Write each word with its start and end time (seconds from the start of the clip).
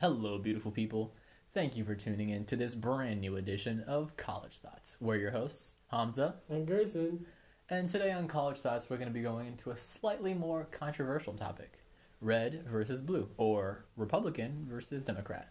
Hello, 0.00 0.38
beautiful 0.38 0.70
people. 0.70 1.14
Thank 1.52 1.76
you 1.76 1.84
for 1.84 1.94
tuning 1.94 2.30
in 2.30 2.46
to 2.46 2.56
this 2.56 2.74
brand 2.74 3.20
new 3.20 3.36
edition 3.36 3.80
of 3.86 4.16
College 4.16 4.58
Thoughts. 4.58 4.96
We're 4.98 5.16
your 5.16 5.32
hosts, 5.32 5.76
Hamza, 5.88 6.36
And 6.48 6.66
Gerson. 6.66 7.26
and 7.68 7.86
today 7.86 8.10
on 8.10 8.26
College 8.26 8.58
Thoughts, 8.58 8.88
we're 8.88 8.96
going 8.96 9.08
to 9.10 9.14
be 9.14 9.20
going 9.20 9.46
into 9.46 9.70
a 9.70 9.76
slightly 9.76 10.32
more 10.32 10.64
controversial 10.70 11.34
topic 11.34 11.80
red 12.22 12.64
versus 12.66 13.02
blue, 13.02 13.28
or 13.36 13.84
Republican 13.96 14.66
versus 14.68 15.02
Democrat. 15.02 15.50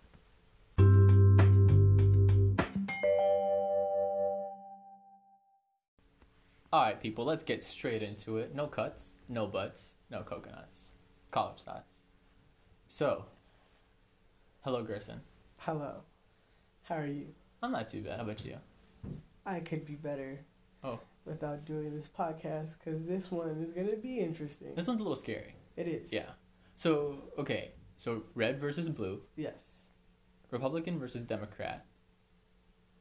All 6.71 6.83
right, 6.83 7.01
people, 7.01 7.25
let's 7.25 7.43
get 7.43 7.63
straight 7.63 8.03
into 8.03 8.37
it. 8.37 8.53
No 8.53 8.67
cuts, 8.67 9.17
no 9.27 9.47
butts, 9.47 9.93
no 10.11 10.21
coconuts. 10.21 10.89
College 11.31 11.61
Thoughts. 11.61 12.01
So, 12.87 13.25
hello, 14.61 14.83
Gerson. 14.83 15.21
Hello. 15.57 16.01
How 16.83 16.95
are 16.95 17.05
you? 17.07 17.27
I'm 17.61 17.71
not 17.71 17.89
too 17.89 18.01
bad. 18.01 18.17
How 18.17 18.23
about 18.23 18.43
you? 18.45 18.57
I 19.45 19.59
could 19.59 19.85
be 19.85 19.95
better. 19.95 20.39
Oh. 20.83 20.99
Without 21.25 21.65
doing 21.65 21.95
this 21.95 22.07
podcast, 22.07 22.75
because 22.79 23.05
this 23.05 23.31
one 23.31 23.49
is 23.61 23.71
gonna 23.71 23.95
be 23.97 24.19
interesting. 24.19 24.73
This 24.75 24.87
one's 24.87 25.01
a 25.01 25.03
little 25.03 25.15
scary. 25.15 25.55
It 25.75 25.87
is. 25.87 26.11
Yeah. 26.11 26.29
So, 26.75 27.17
okay. 27.37 27.71
So, 27.97 28.23
red 28.33 28.59
versus 28.59 28.87
blue, 28.89 29.21
Yes. 29.35 29.83
Republican 30.51 30.97
versus 30.97 31.23
Democrat. 31.23 31.85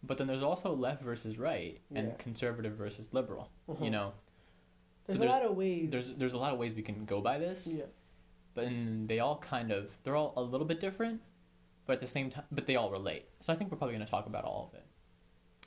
But 0.02 0.16
then 0.18 0.26
there's 0.26 0.42
also 0.42 0.74
left 0.74 1.02
versus 1.02 1.38
right 1.38 1.80
and 1.94 2.08
Yeah. 2.08 2.14
conservative 2.16 2.74
versus 2.74 3.08
liberal. 3.12 3.50
Mhm. 3.68 3.84
You 3.84 3.90
know, 3.90 4.12
There's, 5.06 5.18
so 5.18 5.24
a 5.24 5.28
lot 5.28 5.42
of 5.44 5.56
ways. 5.56 5.90
there's 5.90 6.14
there's 6.16 6.32
a 6.34 6.38
lot 6.38 6.52
of 6.52 6.58
ways 6.58 6.74
we 6.74 6.82
can 6.82 7.04
go 7.04 7.20
by 7.20 7.38
this, 7.38 7.66
Yes. 7.66 7.88
but 8.54 8.64
then 8.64 9.06
they 9.06 9.20
all 9.20 9.38
kind 9.38 9.70
of 9.70 9.96
they're 10.02 10.16
all 10.16 10.34
a 10.36 10.42
little 10.42 10.66
bit 10.66 10.80
different, 10.80 11.22
but 11.88 11.94
at 11.94 12.00
the 12.00 12.06
same 12.06 12.28
time, 12.30 12.44
but 12.52 12.66
they 12.66 12.76
all 12.76 12.90
relate. 12.90 13.24
So 13.40 13.52
I 13.52 13.56
think 13.56 13.70
we're 13.72 13.78
probably 13.78 13.96
going 13.96 14.04
to 14.06 14.10
talk 14.10 14.26
about 14.26 14.44
all 14.44 14.70
of 14.70 14.78
it. 14.78 14.86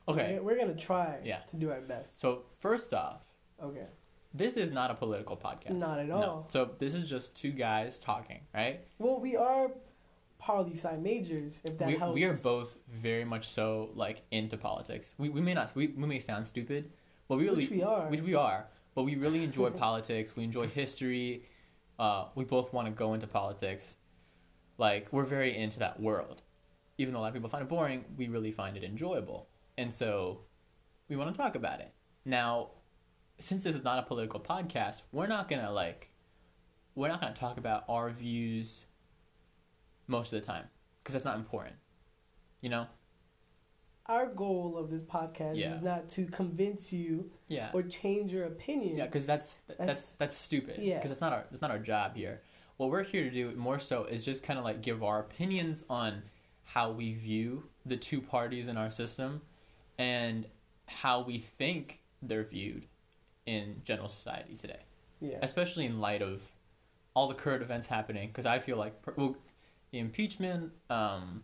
Okay. 0.07 0.35
We're, 0.39 0.43
we're 0.53 0.57
gonna 0.59 0.75
try. 0.75 1.19
Yeah. 1.23 1.39
To 1.49 1.55
do 1.57 1.69
our 1.71 1.81
best. 1.81 2.19
So 2.21 2.43
first 2.59 2.93
off, 2.93 3.21
Okay. 3.61 3.85
this 4.33 4.55
is 4.57 4.71
not 4.71 4.89
a 4.91 4.95
political 4.95 5.35
podcast. 5.37 5.71
Not 5.71 5.99
at 5.99 6.07
No. 6.07 6.15
all. 6.15 6.45
So 6.47 6.71
this 6.79 6.93
is 6.93 7.09
just 7.09 7.35
two 7.35 7.51
guys 7.51 7.99
talking, 7.99 8.41
right? 8.53 8.81
Well, 8.99 9.19
we 9.19 9.35
are 9.35 9.71
poli 10.39 10.75
sci 10.75 10.95
majors. 10.97 11.61
If 11.63 11.77
that 11.77 11.87
we, 11.87 11.95
helps. 11.97 12.15
we 12.15 12.23
are 12.25 12.33
both 12.33 12.77
very 12.89 13.25
much 13.25 13.47
so 13.49 13.91
like 13.95 14.21
into 14.31 14.57
politics. 14.57 15.13
We, 15.17 15.29
we 15.29 15.41
may 15.41 15.53
not 15.53 15.75
we, 15.75 15.87
we 15.87 16.07
may 16.07 16.19
sound 16.19 16.47
stupid, 16.47 16.91
but 17.27 17.37
we 17.37 17.43
really 17.45 17.57
Which 17.63 17.69
we 17.71 17.83
are. 17.83 18.07
which 18.09 18.21
we 18.21 18.33
are. 18.35 18.67
But 18.95 19.03
we 19.03 19.15
really 19.15 19.43
enjoy 19.43 19.69
politics. 19.87 20.35
We 20.35 20.43
enjoy 20.43 20.67
history. 20.67 21.45
Uh, 21.99 22.25
we 22.35 22.43
both 22.43 22.73
want 22.73 22.87
to 22.87 22.91
go 22.91 23.13
into 23.13 23.27
politics. 23.27 23.97
Like 24.81 25.07
we're 25.13 25.25
very 25.25 25.55
into 25.55 25.77
that 25.79 25.99
world. 25.99 26.41
Even 26.97 27.13
though 27.13 27.19
a 27.19 27.21
lot 27.21 27.27
of 27.27 27.33
people 27.35 27.49
find 27.51 27.61
it 27.61 27.69
boring, 27.69 28.03
we 28.17 28.27
really 28.27 28.51
find 28.51 28.75
it 28.75 28.83
enjoyable, 28.83 29.47
and 29.77 29.93
so 29.93 30.39
we 31.07 31.15
want 31.15 31.31
to 31.33 31.37
talk 31.39 31.53
about 31.55 31.79
it. 31.81 31.91
Now, 32.25 32.69
since 33.39 33.63
this 33.63 33.75
is 33.75 33.83
not 33.83 33.99
a 33.99 34.01
political 34.01 34.39
podcast, 34.39 35.03
we're 35.11 35.27
not 35.27 35.47
gonna 35.47 35.71
like 35.71 36.09
we're 36.95 37.09
not 37.09 37.21
gonna 37.21 37.35
talk 37.35 37.57
about 37.59 37.83
our 37.87 38.09
views 38.09 38.87
most 40.07 40.33
of 40.33 40.41
the 40.41 40.45
time 40.47 40.65
because 41.03 41.13
that's 41.13 41.25
not 41.25 41.37
important. 41.37 41.75
You 42.61 42.69
know? 42.69 42.87
Our 44.07 44.25
goal 44.27 44.77
of 44.77 44.89
this 44.89 45.03
podcast 45.03 45.57
Yeah. 45.57 45.75
is 45.75 45.81
not 45.81 46.09
to 46.09 46.25
convince 46.25 46.91
you 46.91 47.31
Yeah. 47.47 47.69
or 47.73 47.83
change 47.83 48.33
your 48.33 48.45
opinion. 48.45 48.97
Yeah, 48.97 49.05
because 49.05 49.25
that's 49.27 49.57
that's 49.67 49.77
That's- 49.79 50.15
that's 50.15 50.35
stupid. 50.35 50.79
yeah. 50.81 50.95
Because 50.97 51.11
that's 51.11 51.21
not 51.21 51.33
our 51.33 51.45
that's 51.51 51.61
not 51.61 51.69
our 51.71 51.79
job 51.79 52.15
here. 52.15 52.41
What 52.81 52.89
we're 52.89 53.03
here 53.03 53.25
to 53.25 53.29
do 53.29 53.51
more 53.55 53.79
so 53.79 54.05
is 54.05 54.25
just 54.25 54.41
kind 54.41 54.57
of 54.57 54.65
like 54.65 54.81
give 54.81 55.03
our 55.03 55.19
opinions 55.19 55.83
on 55.87 56.23
how 56.63 56.89
we 56.89 57.13
view 57.13 57.65
the 57.85 57.95
two 57.95 58.19
parties 58.19 58.67
in 58.67 58.75
our 58.75 58.89
system, 58.89 59.43
and 59.99 60.47
how 60.87 61.21
we 61.21 61.37
think 61.37 61.99
they're 62.23 62.43
viewed 62.43 62.87
in 63.45 63.83
general 63.83 64.07
society 64.09 64.55
today, 64.55 64.79
Yeah. 65.19 65.37
especially 65.43 65.85
in 65.85 65.99
light 66.01 66.23
of 66.23 66.41
all 67.13 67.27
the 67.27 67.35
current 67.35 67.61
events 67.61 67.85
happening. 67.85 68.29
Because 68.29 68.47
I 68.47 68.57
feel 68.57 68.77
like 68.77 68.95
well, 69.15 69.35
the 69.91 69.99
impeachment. 69.99 70.71
Um, 70.89 71.43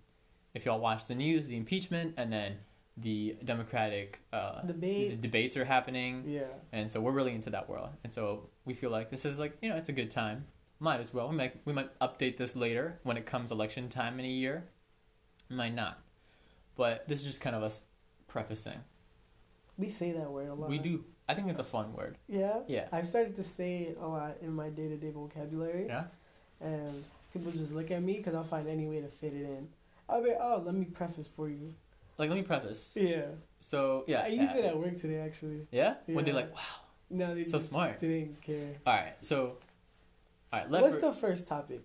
if 0.56 0.66
y'all 0.66 0.80
watch 0.80 1.06
the 1.06 1.14
news, 1.14 1.46
the 1.46 1.56
impeachment, 1.56 2.16
and 2.18 2.34
then 2.34 2.58
the 2.98 3.38
Democratic 3.46 4.22
uh, 4.34 4.64
Debate. 4.64 5.12
the 5.12 5.18
debates 5.18 5.56
are 5.56 5.66
happening 5.66 6.24
Yeah. 6.26 6.46
and 6.72 6.90
so 6.90 7.00
we're 7.00 7.12
really 7.12 7.36
into 7.36 7.52
that 7.52 7.70
world 7.70 7.90
and 8.04 8.12
so 8.12 8.50
we 8.66 8.74
feel 8.74 8.90
like 8.90 9.12
this 9.12 9.24
is 9.24 9.38
like 9.38 9.56
you 9.62 9.70
know 9.70 9.76
it's 9.76 9.90
a 9.90 9.94
good 9.94 10.10
time 10.10 10.46
might 10.80 11.00
as 11.00 11.14
well 11.14 11.30
we 11.30 11.36
might 11.36 11.56
we 11.66 11.74
might 11.74 11.98
update 12.00 12.38
this 12.38 12.56
later 12.56 13.00
when 13.04 13.18
it 13.18 13.26
comes 13.26 13.52
election 13.52 13.90
time 13.90 14.20
in 14.20 14.26
a 14.26 14.30
year 14.30 14.64
might 15.50 15.74
not 15.74 16.00
but 16.76 17.08
this 17.08 17.20
is 17.22 17.26
just 17.26 17.42
kind 17.42 17.56
of 17.56 17.64
us 17.64 17.80
prefacing 18.28 18.80
We 19.78 19.90
say 19.90 20.12
that 20.12 20.30
word 20.30 20.50
a 20.50 20.54
lot. 20.54 20.70
we 20.70 20.78
do 20.78 21.04
i 21.30 21.34
think 21.34 21.50
it's 21.50 21.60
a 21.60 21.64
fun 21.64 21.94
word 21.94 22.18
Yeah. 22.28 22.60
yeah 22.68 22.88
I've 22.92 23.08
started 23.08 23.36
to 23.38 23.44
say 23.44 23.78
it 23.90 23.98
a 24.02 24.08
lot 24.08 24.36
in 24.42 24.54
my 24.54 24.70
day 24.70 24.88
to 24.90 24.98
day 24.98 25.12
vocabulary. 25.12 25.86
yeah 25.88 26.06
And 26.62 27.04
people 27.34 27.52
just 27.52 27.72
look 27.72 27.90
at 27.92 28.02
me 28.02 28.14
because 28.18 28.34
I'll 28.36 28.44
find 28.44 28.68
any 28.68 28.88
way 28.88 29.02
to 29.02 29.08
fit 29.08 29.34
it 29.34 29.44
in. 29.44 29.68
I'll 30.10 30.24
be, 30.24 30.32
oh, 30.40 30.62
let 30.66 30.74
me 30.74 30.86
preface 30.86 31.28
for 31.36 31.50
you. 31.50 31.74
like 32.18 32.30
let 32.30 32.36
me 32.36 32.44
preface 32.44 32.92
Yeah. 32.96 33.26
so 33.62 34.04
yeah 34.08 34.22
I 34.22 34.28
used 34.28 34.54
yeah. 34.54 34.58
it 34.62 34.66
at 34.66 34.78
work 34.78 35.00
today, 35.02 35.20
actually. 35.20 35.68
yeah 35.72 35.96
when 36.06 36.24
they 36.26 36.32
Yeah. 36.32 36.38
like 36.42 36.54
wow 36.54 36.76
No, 37.10 37.34
they 37.36 37.46
so 37.46 37.60
smart 37.60 38.00
didn't 38.00 38.42
care. 38.42 38.74
all 38.86 38.94
right 38.94 39.16
so 39.22 39.58
all 40.54 40.60
right 40.62 40.70
What's 40.70 40.96
ver- 40.96 41.02
the 41.02 41.14
first 41.14 41.48
topic? 41.48 41.82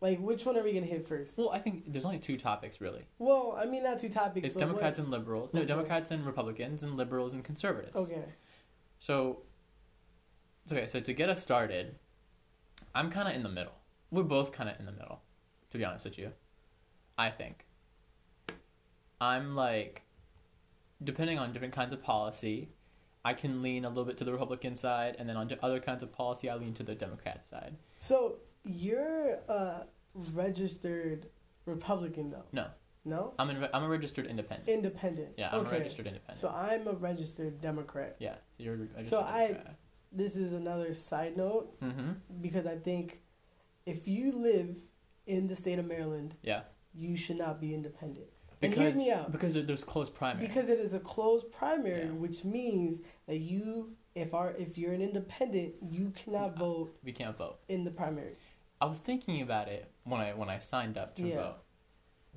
Like, 0.00 0.18
which 0.20 0.44
one 0.44 0.58
are 0.58 0.62
we 0.62 0.72
going 0.72 0.84
to 0.84 0.90
hit 0.90 1.06
first? 1.08 1.36
well 1.38 1.50
i 1.50 1.58
think 1.58 1.90
there's 1.92 2.04
only 2.04 2.18
two 2.18 2.36
topics 2.36 2.80
really 2.80 3.04
Well, 3.18 3.56
I 3.58 3.64
mean, 3.66 3.82
not 3.82 3.98
two 4.00 4.08
topics. 4.08 4.46
it's 4.46 4.56
democrats 4.56 4.98
what- 4.98 5.04
and 5.04 5.10
liberals 5.12 5.50
no 5.54 5.60
Okay. 5.60 5.66
democrats 5.66 6.10
and 6.10 6.24
republicans 6.26 6.82
and 6.82 6.96
liberals 6.96 7.32
and 7.32 7.42
conservatives 7.44 7.96
Okay. 7.96 8.24
So, 8.98 9.42
it's 10.64 10.72
okay. 10.72 10.86
So 10.86 11.00
to 11.00 11.12
get 11.12 11.28
us 11.28 11.42
started, 11.42 11.96
I'm 12.94 13.10
kind 13.10 13.28
of 13.28 13.34
in 13.34 13.42
the 13.42 13.48
middle. 13.50 13.74
We're 14.10 14.22
both 14.22 14.52
kind 14.52 14.70
of 14.70 14.80
in 14.80 14.86
the 14.86 14.90
middle, 14.92 15.20
to 15.70 15.76
be 15.78 15.84
honest 15.84 16.06
with 16.06 16.18
you. 16.18 16.32
I 17.18 17.28
think. 17.30 17.66
I'm 19.20 19.54
like, 19.54 20.02
depending 21.04 21.38
on 21.38 21.52
different 21.52 21.74
kinds 21.74 21.92
of 21.92 22.02
policy, 22.02 22.70
I 23.26 23.34
can 23.34 23.60
lean 23.62 23.84
a 23.84 23.88
little 23.88 24.04
bit 24.04 24.16
to 24.18 24.24
the 24.24 24.32
Republican 24.32 24.74
side, 24.76 25.16
and 25.18 25.28
then 25.28 25.36
on 25.36 25.50
other 25.62 25.80
kinds 25.80 26.02
of 26.04 26.12
policy, 26.12 26.48
I 26.48 26.54
lean 26.54 26.74
to 26.74 26.84
the 26.84 26.94
Democrat 26.94 27.44
side. 27.44 27.72
So, 27.98 28.36
you're 28.64 29.30
a 29.48 29.86
registered 30.32 31.26
Republican, 31.64 32.30
though? 32.30 32.44
No. 32.52 32.66
No? 33.04 33.34
I'm 33.38 33.50
in, 33.50 33.66
I'm 33.74 33.82
a 33.84 33.88
registered 33.88 34.26
independent. 34.26 34.68
Independent. 34.68 35.30
Yeah, 35.36 35.50
I'm 35.52 35.60
okay. 35.66 35.76
a 35.76 35.78
registered 35.80 36.06
independent. 36.06 36.40
So, 36.40 36.48
I'm 36.48 36.86
a 36.86 36.92
registered 36.92 37.60
Democrat. 37.60 38.16
yeah, 38.20 38.34
so 38.58 38.62
you're 38.64 38.78
So 39.04 39.20
I- 39.20 39.60
This 40.12 40.36
is 40.36 40.52
another 40.52 40.94
side 40.94 41.36
note 41.36 41.78
Mm-hmm. 41.80 42.10
because 42.40 42.66
I 42.66 42.76
think 42.76 43.22
if 43.86 44.06
you 44.08 44.32
live 44.32 44.70
in 45.26 45.48
the 45.48 45.56
state 45.56 45.78
of 45.80 45.86
Maryland, 45.86 46.34
Yeah. 46.42 46.62
you 46.94 47.16
should 47.16 47.38
not 47.38 47.60
be 47.60 47.74
independent. 47.74 48.28
And 48.62 48.72
hear 48.72 48.84
Because 48.84 48.96
me 48.96 49.10
out. 49.12 49.30
because 49.32 49.52
there's 49.54 49.84
close 49.84 50.08
primaries. 50.08 50.48
Because 50.48 50.70
it 50.70 50.78
is 50.80 50.94
a 50.94 50.98
closed 51.00 51.52
primary, 51.52 52.06
Yeah. 52.06 52.12
which 52.12 52.38
means 52.44 53.02
that 53.26 53.38
you, 53.38 53.92
if 54.14 54.34
our, 54.34 54.52
if 54.52 54.78
you're 54.78 54.92
an 54.92 55.02
independent, 55.02 55.74
you 55.82 56.12
cannot 56.16 56.54
uh, 56.54 56.58
vote 56.58 56.96
we 57.04 57.12
can't 57.12 57.36
vote. 57.36 57.58
in 57.68 57.84
the 57.84 57.90
primaries. 57.90 58.38
I 58.80 58.86
was 58.86 58.98
thinking 58.98 59.42
about 59.42 59.68
it 59.68 59.90
when 60.04 60.20
I 60.20 60.34
when 60.34 60.48
I 60.50 60.58
signed 60.58 60.96
up 60.98 61.16
to 61.16 61.22
Yeah. 61.22 61.36
vote, 61.36 61.56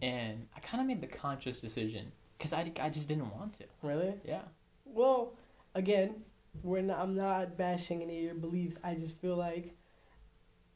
and 0.01 0.47
I 0.55 0.59
kind 0.61 0.81
of 0.81 0.87
made 0.87 1.01
the 1.01 1.07
conscious 1.07 1.59
decision 1.59 2.11
because 2.37 2.53
I, 2.53 2.71
I 2.79 2.89
just 2.89 3.07
didn't 3.07 3.29
want 3.35 3.53
to. 3.55 3.65
Really? 3.83 4.13
Yeah, 4.23 4.43
Well, 4.85 5.33
again, 5.75 6.23
we're 6.63 6.81
not. 6.81 6.99
I'm 6.99 7.15
not 7.15 7.57
bashing 7.57 8.01
any 8.01 8.19
of 8.19 8.23
your 8.23 8.33
beliefs. 8.35 8.77
I 8.83 8.95
just 8.95 9.19
feel 9.21 9.35
like 9.35 9.75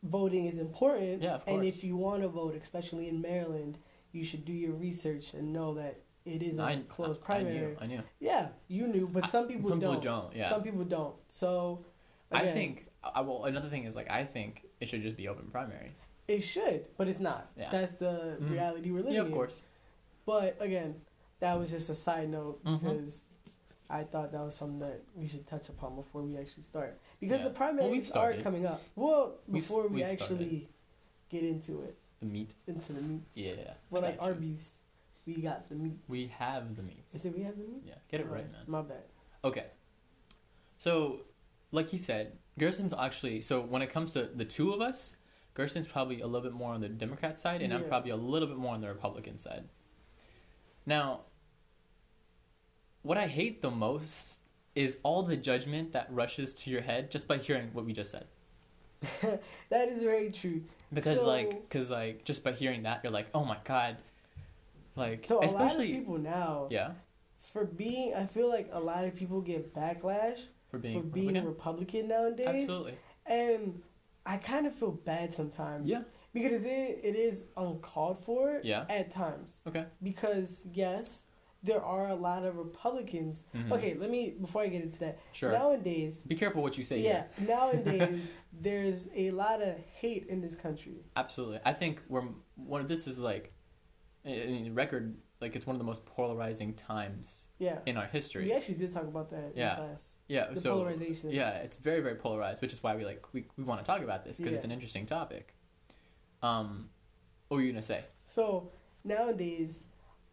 voting 0.04 0.46
is 0.46 0.60
important. 0.60 1.22
Yeah, 1.22 1.36
of 1.36 1.46
course. 1.46 1.56
And 1.60 1.66
if 1.68 1.84
you 1.84 1.96
want 1.96 2.22
to 2.24 2.28
vote, 2.28 2.56
especially 2.62 3.08
in 3.08 3.22
Maryland, 3.22 3.78
you 4.12 4.24
should 4.24 4.46
do 4.46 4.54
your 4.54 4.74
research 4.74 5.34
and 5.34 5.54
know 5.54 5.74
that 5.76 6.02
it 6.26 6.42
is 6.42 6.58
a 6.58 6.64
I, 6.64 6.76
closed 6.88 7.22
I, 7.24 7.26
primary. 7.26 7.58
I 7.58 7.60
knew. 7.62 7.78
I 7.82 7.86
knew. 7.88 8.04
Yeah, 8.20 8.48
you 8.68 8.88
knew, 8.88 9.08
but 9.08 9.28
some 9.28 9.48
people, 9.48 9.70
Some 9.70 9.80
people 9.80 9.94
don't. 9.94 10.04
don't. 10.04 10.36
Yeah, 10.36 10.50
Some 10.50 10.64
people 10.64 10.84
don't. 10.84 11.16
So, 11.30 11.86
I 12.32 12.46
think. 12.48 12.88
I 13.04 13.20
well, 13.22 13.44
another 13.46 13.68
thing 13.70 13.84
is 13.84 13.96
like 13.96 14.10
I 14.10 14.24
think 14.24 14.64
it 14.80 14.88
should 14.90 15.02
just 15.02 15.18
be 15.18 15.28
open 15.28 15.48
primaries. 15.52 15.98
it 16.28 16.42
should, 16.42 16.86
but 16.98 17.08
it's 17.10 17.20
not. 17.20 17.50
Yeah. 17.58 17.70
That's 17.70 17.92
the 17.94 18.38
Mhm. 18.40 18.52
reality 18.52 18.92
we're 18.92 19.00
living 19.00 19.14
Yeah, 19.16 19.22
of 19.22 19.28
in. 19.28 19.34
course. 19.34 19.62
But 20.26 20.56
again, 20.62 21.02
that 21.42 21.60
was 21.60 21.70
just 21.70 21.90
a 21.90 21.96
side 21.96 22.30
note 22.30 22.64
Mhm. 22.64 22.80
because 22.80 23.24
I 23.90 24.04
thought 24.06 24.32
that 24.32 24.40
was 24.42 24.56
something 24.56 24.80
that 24.80 25.02
we 25.16 25.28
should 25.28 25.46
touch 25.46 25.68
upon 25.68 25.98
before 25.98 26.22
we 26.22 26.38
actually 26.38 26.64
start. 26.64 26.98
Because 27.20 27.40
Yeah. 27.40 27.44
the 27.44 27.50
Well, 27.50 27.56
primaries 27.58 28.12
are 28.14 28.34
coming 28.36 28.66
up. 28.66 28.82
Well, 28.96 29.36
We've- 29.48 29.60
before 29.60 29.84
we 29.90 29.96
we've 29.98 30.06
actually 30.06 30.70
get 31.30 31.44
into 31.44 31.82
it, 31.82 31.98
The 32.22 32.26
meat. 32.28 32.56
into 32.68 32.94
the 32.94 33.02
meat. 33.02 33.24
Yeah. 33.34 33.74
Well, 33.90 34.06
I 34.06 34.12
like. 34.12 34.22
Arby's, 34.22 34.80
we 35.26 35.36
got 35.36 35.70
the 35.70 35.76
meat. 35.76 36.00
We 36.08 36.28
have 36.38 36.76
the 36.76 36.84
meats. 36.84 37.14
Is 37.16 37.26
it 37.26 37.36
we 37.36 37.44
have 37.44 37.58
the 37.58 37.64
meat? 37.64 37.84
Yeah, 37.86 37.96
get 38.10 38.20
it 38.22 38.28
right, 38.30 38.52
man. 38.52 38.62
My 38.68 38.82
bad. 38.82 39.04
Okay. 39.44 39.66
So, 40.78 41.22
like 41.72 41.90
he 41.90 41.98
said, 41.98 42.34
Gerson's 42.60 42.94
actually 42.94 43.42
so 43.42 43.62
when 43.62 43.82
it 43.82 43.90
comes 43.92 44.12
to 44.12 44.30
the 44.36 44.46
two 44.46 44.72
of 44.74 44.82
us, 44.82 45.16
Gerson's 45.56 45.88
probably 45.88 46.22
a 46.22 46.26
little 46.28 46.42
bit 46.42 46.54
more 46.54 46.74
on 46.74 46.82
the 46.82 46.90
Democrat 46.90 47.40
side, 47.40 47.62
and 47.62 47.74
I'm 47.74 47.86
probably 47.86 48.12
a 48.12 48.16
little 48.16 48.48
bit 48.48 48.58
more 48.58 48.74
on 48.74 48.82
the 48.82 48.88
Republican 48.88 49.38
side. 49.38 49.66
Now, 50.86 51.22
what 53.04 53.18
I 53.18 53.28
hate 53.28 53.62
the 53.62 53.72
most 53.72 54.40
is 54.76 54.98
all 55.04 55.24
the 55.24 55.38
judgment 55.38 55.92
that 55.94 56.08
rushes 56.10 56.54
to 56.56 56.70
your 56.70 56.82
head 56.82 57.12
just 57.12 57.28
by 57.28 57.38
hearing 57.38 57.70
what 57.74 57.86
we 57.86 57.94
just 57.94 58.12
said. 58.12 58.26
that 59.70 59.90
is 59.90 60.02
very 60.02 60.32
true. 60.32 60.64
Because 60.92 61.20
So- 61.20 61.28
like, 61.28 61.62
because 61.70 61.90
like, 61.90 62.24
just 62.26 62.44
by 62.44 62.52
hearing 62.54 62.84
that, 62.84 63.02
you're 63.04 63.14
like, 63.14 63.28
oh 63.34 63.46
my 63.46 63.58
god, 63.64 63.98
like, 64.96 65.26
So 65.26 65.36
a 65.36 65.40
lot 65.40 65.44
of 65.46 65.52
especially 65.52 65.94
people 65.94 66.18
now, 66.18 66.68
yeah, 66.72 66.92
for 67.40 67.66
being, 67.66 68.14
I 68.16 68.26
feel 68.26 68.50
like 68.50 68.70
a 68.72 68.80
lot 68.80 69.06
of 69.06 69.16
people 69.16 69.42
get 69.42 69.74
backlash 69.74 70.42
for 70.70 70.78
being 70.80 71.02
for 71.02 71.08
being 71.08 71.28
Republican. 71.34 71.46
Republican 71.46 72.08
nowadays, 72.08 72.48
Absolutely, 72.64 72.96
and 73.26 73.82
I 74.26 74.38
kind 74.38 74.66
of 74.68 74.76
feel 74.76 74.92
bad 74.92 75.34
sometimes. 75.36 75.86
Yeah. 75.86 76.04
Because 76.34 76.66
it, 76.66 77.00
it 77.04 77.16
is 77.16 77.44
uncalled 77.56 78.18
for 78.18 78.60
Yeah. 78.64 78.86
at 78.90 79.12
times. 79.12 79.60
Okay. 79.68 79.86
Because 80.02 80.64
yes, 80.74 81.24
there 81.62 81.80
are 81.84 82.08
a 82.10 82.16
lot 82.16 82.44
of 82.44 82.56
Republicans. 82.58 83.44
Mhm. 83.56 83.72
Okay, 83.72 83.94
let 83.94 84.10
me 84.10 84.32
before 84.42 84.64
I 84.64 84.68
get 84.68 84.82
into 84.82 84.98
that. 85.00 85.20
sure. 85.32 85.52
Nowadays, 85.52 86.22
Be 86.26 86.36
careful 86.36 86.64
what 86.64 86.76
you 86.78 86.84
say. 86.84 87.02
yeah, 87.02 87.26
here. 87.38 87.48
nowadays 87.50 88.20
there's 88.62 89.10
a 89.16 89.30
lot 89.32 89.62
of 89.62 89.76
hate 89.94 90.26
in 90.28 90.42
this 90.42 90.56
country. 90.56 91.04
Absolutely. 91.16 91.60
I 91.66 91.74
think 91.74 92.02
we're 92.10 92.24
one 92.56 92.88
this 92.88 93.06
is 93.06 93.20
like, 93.20 93.53
I 94.26 94.30
mean, 94.30 94.74
record 94.74 95.16
like 95.42 95.56
it's 95.56 95.68
one 95.68 95.76
of 95.76 95.80
the 95.80 95.84
most 95.86 96.06
polarizing 96.06 96.74
times 96.76 97.48
Yeah. 97.60 97.80
in 97.86 97.98
our 97.98 98.06
history. 98.06 98.46
We 98.46 98.54
actually 98.54 98.76
did 98.76 98.94
talk 98.94 99.04
about 99.04 99.30
that 99.32 99.52
Yeah. 99.56 99.72
in 99.72 99.76
class. 99.88 100.14
Yeah. 100.28 100.50
The 100.54 100.62
so 100.62 100.76
polarization. 100.78 101.32
yeah, 101.32 101.56
it's 101.58 101.78
very 101.78 102.00
very 102.02 102.16
polarized, 102.16 102.62
which 102.62 102.72
is 102.74 102.82
why 102.82 102.96
we 102.96 103.04
like 103.06 103.26
we 103.34 103.46
we 103.58 103.64
want 103.64 103.80
to 103.82 103.86
talk 103.86 104.02
about 104.02 104.24
this 104.24 104.38
because 104.38 104.54
it's 104.54 104.64
an 104.66 104.72
interesting 104.72 105.06
topic. 105.06 105.54
Um, 106.42 106.90
what 107.48 107.58
were 107.58 107.64
you 107.64 107.72
gonna 107.72 107.82
say? 107.82 108.06
So 108.28 108.72
nowadays 109.04 109.82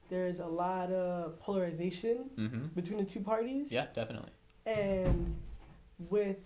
there's 0.08 0.38
a 0.40 0.46
lot 0.46 0.90
of 0.92 1.38
polarization 1.40 2.30
Mm-hmm. 2.36 2.66
between 2.74 2.98
the 2.98 3.04
two 3.04 3.20
parties. 3.20 3.70
Yeah, 3.72 3.86
definitely. 3.94 4.30
And 4.66 5.36
with 5.98 6.38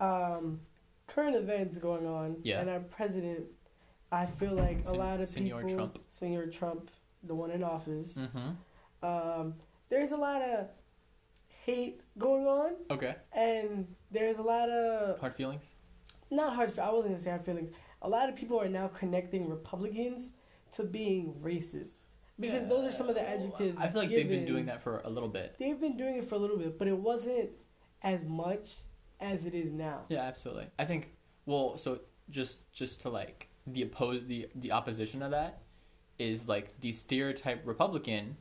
um, 0.00 0.60
current 1.06 1.36
events 1.36 1.76
going 1.78 2.06
on 2.06 2.36
Yeah. 2.42 2.60
and 2.60 2.70
our 2.70 2.80
president, 2.80 3.44
I 4.12 4.26
feel 4.26 4.52
like 4.52 4.84
Sen- 4.84 4.94
a 4.94 4.98
lot 4.98 5.20
of 5.20 5.30
Senor 5.30 5.62
people, 5.62 5.74
Trump. 5.76 5.98
Senor 6.08 6.46
Trump, 6.46 6.90
the 7.22 7.34
one 7.34 7.50
in 7.50 7.62
office, 7.62 8.16
Mm-hmm. 8.18 9.04
um, 9.06 9.54
there's 9.88 10.12
a 10.12 10.16
lot 10.16 10.42
of 10.42 10.68
hate 11.64 12.00
going 12.18 12.46
on, 12.46 12.72
Okay. 12.90 13.14
and 13.32 13.86
there's 14.10 14.38
a 14.38 14.42
lot 14.42 14.68
of 14.70 15.18
Hard 15.20 15.34
feelings. 15.34 15.64
not 16.30 16.54
hard. 16.54 16.76
I 16.78 16.90
wasn't 16.90 17.08
gonna 17.14 17.20
say 17.20 17.30
hard 17.30 17.44
feelings. 17.44 17.70
A 18.02 18.08
lot 18.08 18.28
of 18.28 18.36
people 18.36 18.58
are 18.60 18.68
now 18.68 18.88
connecting 18.88 19.48
Republicans 19.48 20.30
to 20.72 20.84
being 20.84 21.34
racist 21.42 21.94
because 22.38 22.66
those 22.68 22.84
are 22.86 22.92
some 22.92 23.08
of 23.08 23.14
the 23.14 23.28
adjectives. 23.28 23.78
I 23.80 23.88
feel 23.88 24.00
like 24.02 24.10
they've 24.10 24.28
been 24.28 24.46
doing 24.46 24.66
that 24.66 24.82
for 24.82 25.00
a 25.04 25.10
little 25.10 25.28
bit. 25.28 25.56
They've 25.58 25.78
been 25.80 25.96
doing 25.98 26.16
it 26.16 26.24
for 26.24 26.36
a 26.36 26.38
little 26.38 26.56
bit, 26.56 26.78
but 26.78 26.88
it 26.88 26.96
wasn't 26.96 27.50
as 28.02 28.24
much 28.24 28.76
as 29.20 29.44
it 29.44 29.54
is 29.54 29.70
now. 29.72 30.06
Yeah, 30.08 30.22
absolutely. 30.22 30.68
I 30.78 30.84
think 30.86 31.12
well, 31.44 31.76
so 31.76 32.00
just 32.30 32.72
just 32.72 33.02
to 33.02 33.10
like 33.10 33.49
the 33.66 33.82
oppose 33.82 34.26
the 34.26 34.48
the 34.54 34.72
opposition 34.72 35.22
of 35.22 35.30
that 35.32 35.60
is 36.18 36.48
like 36.48 36.78
the 36.80 36.92
stereotype 36.92 37.66
Republican 37.66 38.36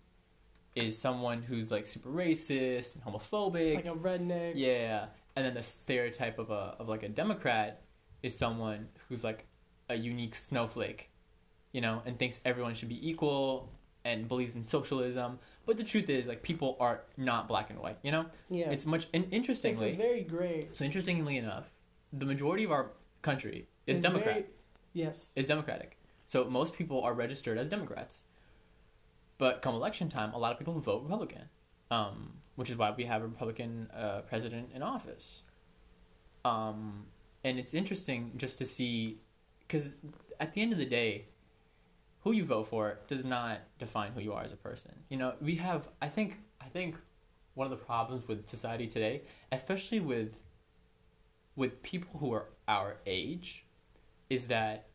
is 0.76 0.98
someone 0.98 1.42
who's 1.42 1.72
like 1.72 1.88
super 1.88 2.10
racist 2.10 2.96
and 2.96 3.04
homophobic. 3.04 3.76
Like 3.76 3.86
a 3.86 3.90
redneck. 3.96 4.54
yeah, 4.56 5.08
and 5.36 5.46
then 5.46 5.54
the 5.54 5.64
stereotype 5.64 6.40
of 6.40 6.50
a 6.52 6.76
of 6.80 6.88
like 6.90 7.04
a 7.04 7.10
Democrat 7.10 7.82
is 8.24 8.38
someone 8.38 8.88
who's 9.08 9.24
like 9.24 9.46
a 9.90 9.96
unique 9.96 10.36
snowflake, 10.36 11.10
you 11.72 11.82
know, 11.82 12.02
and 12.06 12.20
thinks 12.20 12.40
everyone 12.46 12.76
should 12.76 12.90
be 12.90 13.10
equal 13.10 13.72
and 14.06 14.28
believes 14.28 14.56
in 14.56 14.64
socialism. 14.64 15.40
But 15.66 15.78
the 15.78 15.84
truth 15.84 16.10
is, 16.10 16.26
like, 16.28 16.42
people 16.42 16.78
are 16.80 17.02
not 17.18 17.48
black 17.48 17.70
and 17.70 17.78
white. 17.80 17.98
You 18.02 18.12
know, 18.12 18.26
Yeah. 18.50 18.72
it's 18.72 18.86
much. 18.86 19.08
And 19.14 19.28
interestingly, 19.32 19.92
a 19.94 19.98
very 19.98 20.24
gray. 20.24 20.62
so 20.72 20.84
interestingly 20.86 21.38
enough, 21.38 21.70
the 22.14 22.26
majority 22.26 22.64
of 22.64 22.72
our 22.72 22.92
country 23.22 23.68
is 23.88 23.98
It's 23.98 24.02
Democrat. 24.04 24.34
very- 24.34 24.46
yes. 24.94 25.28
Is 25.36 25.48
Democratic. 25.48 25.98
So 26.26 26.46
most 26.46 26.74
people 26.74 27.02
are 27.02 27.14
registered 27.14 27.58
as 27.58 27.70
Democrats. 27.70 28.24
But 29.38 29.62
come 29.62 29.74
election 29.74 30.10
time, 30.10 30.34
a 30.34 30.38
lot 30.38 30.52
of 30.52 30.60
people 30.60 30.78
vote 30.80 31.04
Republican, 31.04 31.44
um, 31.90 32.34
which 32.56 32.70
is 32.70 32.78
why 32.78 32.94
we 32.96 33.06
have 33.06 33.22
a 33.22 33.28
Republican 33.28 33.90
uh, 33.96 34.22
president 34.22 34.70
in 34.76 34.84
office. 34.84 35.44
Um, 36.44 37.06
and 37.44 37.58
it's 37.58 37.74
interesting 37.74 38.34
just 38.38 38.58
to 38.58 38.66
see, 38.66 39.22
because 39.62 39.96
at 40.40 40.54
the 40.54 40.62
end 40.62 40.74
of 40.74 40.78
the 40.78 40.86
day, 40.86 41.26
who 42.22 42.34
you 42.34 42.44
vote 42.44 42.68
for 42.68 43.00
does 43.08 43.24
not 43.24 43.62
define 43.78 44.12
who 44.12 44.20
you 44.20 44.34
are 44.34 44.44
as 44.44 44.52
a 44.52 44.58
person. 44.58 44.92
You 45.10 45.18
know, 45.18 45.34
we 45.42 45.56
have. 45.56 45.88
I 46.02 46.10
think. 46.10 46.38
I 46.62 46.68
think 46.68 46.96
one 47.54 47.66
of 47.66 47.72
the 47.72 47.84
problems 47.84 48.28
with 48.28 48.48
society 48.48 48.88
today, 48.88 49.24
especially 49.52 50.00
with 50.00 50.34
with 51.56 51.82
people 51.82 52.20
who 52.20 52.34
are 52.34 52.46
our 52.68 52.98
age, 53.06 53.66
is 54.30 54.48
that 54.48 54.88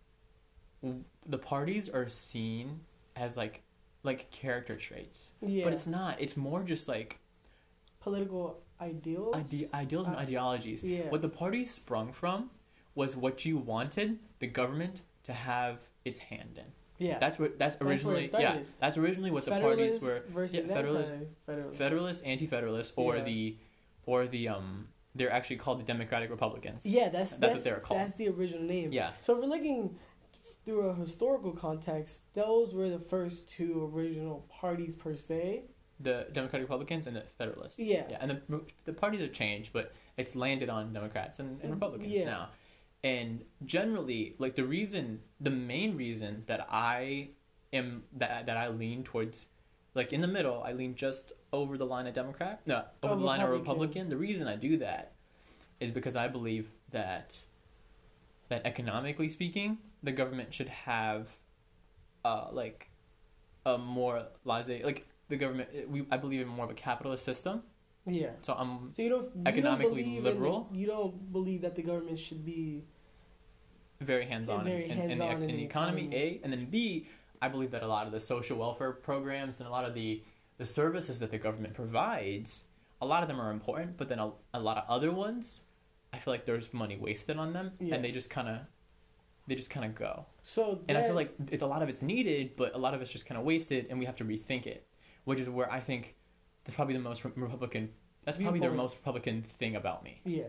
the 1.27 1.39
parties 1.39 1.89
are 1.89 2.09
seen 2.09 2.81
as 3.17 3.37
like 3.37 3.63
like 4.03 4.31
character 4.31 4.77
traits, 4.77 5.33
Yeah. 5.41 5.65
but 5.65 5.73
it's 5.73 5.87
not. 5.87 6.21
It's 6.21 6.37
more 6.37 6.63
just 6.63 6.89
like 6.89 7.19
political 8.01 8.61
ideals. 8.81 9.35
ide- 9.35 9.71
ideals 9.73 10.07
and 10.09 10.17
Uh, 10.17 10.21
ideologies. 10.21 10.85
yeah. 10.85 11.09
What 11.09 11.23
the 11.23 11.29
parties 11.29 11.73
sprung 11.73 12.13
from 12.13 12.51
was 12.95 13.17
what 13.17 13.45
you 13.47 13.57
wanted 13.57 14.19
the 14.41 14.47
government 14.47 15.01
to 15.23 15.33
have 15.33 15.81
its 16.05 16.19
hand 16.19 16.59
in. 16.59 16.67
yeah. 16.99 17.19
That's 17.19 17.39
what 17.39 17.59
that's 17.59 17.77
originally 17.81 18.29
yeah. 18.39 18.63
That's 18.79 18.99
originally 18.99 19.31
what 19.31 19.47
the 19.47 19.53
parties 19.53 20.01
were 20.01 20.21
versus 20.29 20.69
yeah, 20.69 20.75
Federalists- 20.75 21.13
anti-federalists. 21.13 21.79
Federalist, 21.79 22.25
anti-federalist, 22.27 22.93
or 22.97 23.17
Yeah. 23.17 23.23
the 23.25 23.57
or 24.07 24.27
the 24.27 24.49
um 24.49 24.89
they're 25.14 25.31
actually 25.31 25.56
called 25.56 25.81
the 25.81 25.84
Democratic 25.84 26.31
Republicans. 26.31 26.84
Yeah, 26.84 27.08
that's 27.08 27.31
That's 27.31 27.40
that's, 27.40 27.55
what 27.55 27.64
they're 27.64 27.81
called. 27.81 28.00
That's 28.00 28.14
the 28.14 28.28
original 28.28 28.62
name. 28.62 28.93
Yeah. 28.93 29.11
So 29.22 29.34
if 29.34 29.40
we're 29.40 29.46
looking 29.46 29.96
through 30.64 30.88
a 30.88 30.94
historical 30.94 31.52
context, 31.52 32.22
those 32.34 32.75
were 32.75 32.88
the 32.88 32.99
first 32.99 33.49
two 33.49 33.90
original 33.94 34.46
parties 34.49 34.96
per 34.96 35.14
se. 35.16 35.64
The 36.00 36.26
Democratic 36.32 36.64
Republicans 36.69 37.06
and 37.06 37.16
the 37.16 37.22
Federalists. 37.38 37.78
Yeah. 37.78 38.05
Yeah, 38.11 38.19
and 38.20 38.31
the 38.31 38.62
the 38.84 38.93
parties 38.93 39.20
have 39.20 39.32
changed, 39.32 39.72
but 39.72 39.93
it's 40.16 40.34
landed 40.34 40.69
on 40.69 40.93
Democrats 40.93 41.38
and, 41.38 41.61
and 41.62 41.70
Republicans 41.70 42.12
yeah. 42.12 42.25
now. 42.25 42.49
And 43.05 43.44
generally, 43.64 44.34
like 44.38 44.55
the 44.55 44.64
reason, 44.64 45.20
the 45.38 45.50
main 45.50 45.97
reason 45.97 46.42
that 46.47 46.66
I 46.71 47.30
am 47.73 48.04
that 48.14 48.47
that 48.47 48.56
I 48.56 48.68
lean 48.68 49.04
towards, 49.04 49.49
like 49.94 50.12
in 50.12 50.21
the 50.21 50.28
middle, 50.28 50.62
I 50.62 50.73
lean 50.73 50.94
just 50.94 51.33
over 51.54 51.78
the 51.78 51.87
line 51.87 52.06
of 52.06 52.14
Democrat, 52.14 52.61
no, 52.66 52.84
over 53.02 53.14
Oh, 53.14 53.18
the 53.18 53.25
line 53.25 53.40
of 53.40 53.50
Republican. 53.50 54.08
The 54.08 54.16
reason 54.16 54.49
I 54.49 54.56
do 54.56 54.76
that 54.78 55.12
is 55.80 55.90
because 55.90 56.16
I 56.16 56.28
believe 56.28 56.70
that 56.90 57.38
that 58.49 58.66
economically 58.66 59.28
speaking, 59.28 59.78
the 60.02 60.12
government 60.12 60.52
should 60.52 60.68
have, 60.68 61.28
uh, 62.25 62.49
like, 62.52 62.90
a 63.64 63.78
more 63.78 64.26
laissez 64.44 64.82
like 64.82 65.06
the 65.28 65.37
government. 65.37 65.68
We 65.88 66.06
I 66.11 66.16
believe 66.16 66.40
in 66.40 66.49
more 66.49 66.64
of 66.64 66.70
a 66.70 66.75
capitalist 66.75 67.25
system. 67.25 67.62
Yeah. 68.06 68.30
So 68.42 68.52
I'm 68.52 68.92
So 68.92 69.02
you 69.02 69.08
don't 69.08 69.25
you 69.34 69.42
Economically 69.46 70.02
don't 70.02 70.25
liberal? 70.25 70.68
The, 70.70 70.78
you 70.78 70.87
don't 70.87 71.32
believe 71.32 71.62
that 71.62 71.75
the 71.75 71.82
government 71.82 72.18
should 72.18 72.44
be 72.44 72.84
very 74.00 74.26
hands 74.26 74.49
on 74.49 74.66
in, 74.66 74.90
in, 74.90 75.11
in, 75.12 75.18
the, 75.18 75.25
hands-on 75.25 75.49
in 75.49 75.56
the 75.56 75.64
economy, 75.64 76.11
A, 76.12 76.40
and 76.42 76.52
then 76.52 76.66
B, 76.66 77.08
I 77.40 77.49
believe 77.49 77.70
that 77.70 77.82
a 77.82 77.87
lot 77.87 78.06
of 78.06 78.12
the 78.12 78.20
social 78.20 78.58
welfare 78.58 78.92
programs 78.92 79.58
and 79.58 79.66
a 79.66 79.70
lot 79.70 79.84
of 79.84 79.94
the, 79.94 80.23
the 80.56 80.66
services 80.66 81.18
that 81.20 81.30
the 81.30 81.38
government 81.38 81.75
provides, 81.75 82.64
a 83.00 83.06
lot 83.06 83.23
of 83.23 83.28
them 83.28 83.40
are 83.40 83.50
important, 83.50 83.96
but 83.96 84.08
then 84.08 84.18
a, 84.18 84.30
a 84.52 84.61
lot 84.61 84.76
of 84.76 84.84
other 84.88 85.11
ones, 85.11 85.62
I 86.12 86.18
feel 86.18 86.32
like 86.32 86.46
there's 86.46 86.73
money 86.73 86.96
wasted 86.96 87.37
on 87.38 87.52
them, 87.52 87.73
Yeah. 87.80 87.94
and 87.96 88.04
they 88.04 88.11
just 88.12 88.30
kind 88.30 88.49
of, 88.49 88.58
they 89.46 89.54
just 89.56 89.70
kind 89.70 89.84
of 89.84 89.94
go. 89.94 90.26
so. 90.42 90.80
And 90.88 90.96
I 90.96 91.02
feel 91.02 91.14
like 91.14 91.34
it's 91.50 91.62
a 91.62 91.66
lot 91.66 91.82
of 91.82 91.88
it's 91.88 92.02
needed, 92.02 92.56
but 92.56 92.75
a 92.75 92.78
lot 92.78 92.94
of 92.94 93.02
it's 93.02 93.11
just 93.12 93.26
kind 93.26 93.38
of 93.38 93.44
wasted, 93.44 93.87
and 93.90 93.99
we 93.99 94.04
have 94.06 94.16
to 94.16 94.25
rethink 94.25 94.66
it, 94.66 94.87
which 95.25 95.40
is 95.40 95.50
where 95.50 95.70
I 95.70 95.80
think 95.80 96.14
that's 96.64 96.76
probably 96.76 96.94
the 96.94 97.00
most 97.00 97.25
Republican. 97.25 97.90
That's 98.25 98.38
probably 98.38 98.61
the 98.61 98.68
Viewpoint. 98.68 98.76
most 98.82 98.96
Republican 98.96 99.44
thing 99.58 99.76
about 99.76 100.02
me 100.02 100.23
yeah. 100.25 100.44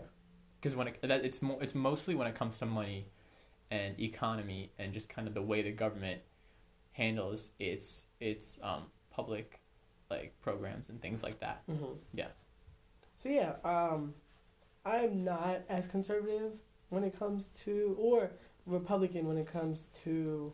because 0.62 0.78
when 0.78 0.88
it, 0.88 1.02
that 1.02 1.26
it's 1.26 1.42
mo- 1.42 1.58
it's 1.60 1.76
mostly 1.76 2.16
when 2.16 2.26
it 2.26 2.34
comes 2.36 2.58
to 2.60 2.66
money 2.66 3.08
and 3.70 4.00
economy 4.00 4.72
and 4.80 4.94
just 4.94 5.10
kind 5.10 5.28
of 5.28 5.34
the 5.34 5.42
way 5.42 5.62
the 5.62 5.72
government 5.74 6.22
handles 6.94 7.50
its 7.60 8.06
its 8.22 8.58
um 8.64 8.84
public 9.12 9.60
like 10.10 10.34
programs 10.42 10.90
and 10.90 11.02
things 11.02 11.24
like 11.24 11.40
that. 11.40 11.62
hmm 11.68 11.94
Yeah. 12.14 12.28
So 13.16 13.30
yeah, 13.30 13.54
um, 13.64 14.14
I'm 14.86 15.24
not 15.24 15.62
as 15.70 15.88
conservative 15.88 16.52
when 16.90 17.04
it 17.04 17.18
comes 17.18 17.48
to, 17.64 17.96
or 18.00 18.32
Republican 18.66 19.28
when 19.28 19.38
it 19.38 19.48
comes 19.52 19.88
to, 20.04 20.54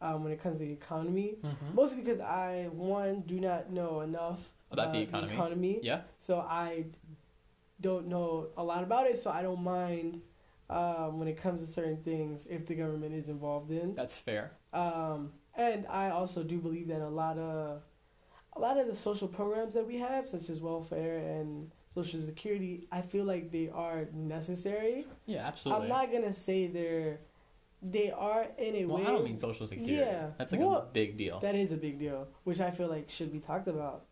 um, 0.00 0.22
when 0.22 0.32
it 0.32 0.40
comes 0.40 0.58
to 0.58 0.64
the 0.64 0.72
economy. 0.72 1.38
Mm-hmm. 1.42 1.74
Mostly 1.74 2.02
because 2.02 2.20
I 2.20 2.68
one 2.72 3.22
do 3.22 3.40
not 3.40 3.70
know 3.72 4.00
enough 4.02 4.50
About 4.70 4.92
the 4.92 5.00
economy. 5.00 5.34
economy. 5.34 5.78
Yeah. 5.82 6.02
So 6.20 6.38
I 6.40 6.84
don't 7.80 8.06
know 8.08 8.48
a 8.56 8.62
lot 8.62 8.82
about 8.82 9.06
it. 9.06 9.18
So 9.18 9.30
I 9.30 9.42
don't 9.42 9.62
mind 9.62 10.20
um, 10.70 11.18
when 11.18 11.26
it 11.28 11.36
comes 11.36 11.60
to 11.62 11.66
certain 11.66 11.96
things 11.98 12.46
if 12.48 12.66
the 12.66 12.74
government 12.74 13.14
is 13.14 13.28
involved 13.28 13.70
in. 13.70 13.94
That's 13.94 14.14
fair. 14.14 14.52
Um, 14.72 15.32
and 15.54 15.86
I 15.88 16.10
also 16.10 16.42
do 16.42 16.58
believe 16.58 16.88
that 16.88 17.00
a 17.00 17.08
lot 17.08 17.38
of 17.38 17.82
a 18.58 18.60
lot 18.60 18.78
of 18.78 18.86
the 18.86 18.94
social 18.94 19.28
programs 19.28 19.74
that 19.74 19.86
we 19.86 19.96
have, 19.98 20.26
such 20.26 20.50
as 20.50 20.60
welfare 20.60 21.18
and 21.18 21.70
social 21.94 22.20
security, 22.20 22.86
I 22.90 23.00
feel 23.02 23.24
like 23.24 23.50
they 23.50 23.70
are 23.72 24.08
necessary. 24.12 25.06
Yeah, 25.26 25.46
absolutely. 25.46 25.84
I'm 25.84 25.88
not 25.88 26.12
gonna 26.12 26.32
say 26.32 26.66
they're 26.66 27.20
they 27.80 28.10
are 28.10 28.46
in 28.58 28.74
a 28.74 28.84
well, 28.86 28.98
way 28.98 29.04
I 29.06 29.10
don't 29.10 29.24
mean 29.24 29.38
social 29.38 29.66
security. 29.66 29.94
Yeah. 29.94 30.30
That's 30.36 30.52
like 30.52 30.60
a 30.60 30.86
big 30.92 31.16
deal. 31.16 31.38
that 31.40 31.54
is 31.54 31.70
a 31.72 31.76
big 31.76 31.98
deal, 31.98 32.26
which 32.44 32.60
I 32.60 32.72
feel 32.72 32.88
like 32.88 33.08
should 33.08 33.32
be 33.32 33.38
talked 33.38 33.68
about. 33.68 34.06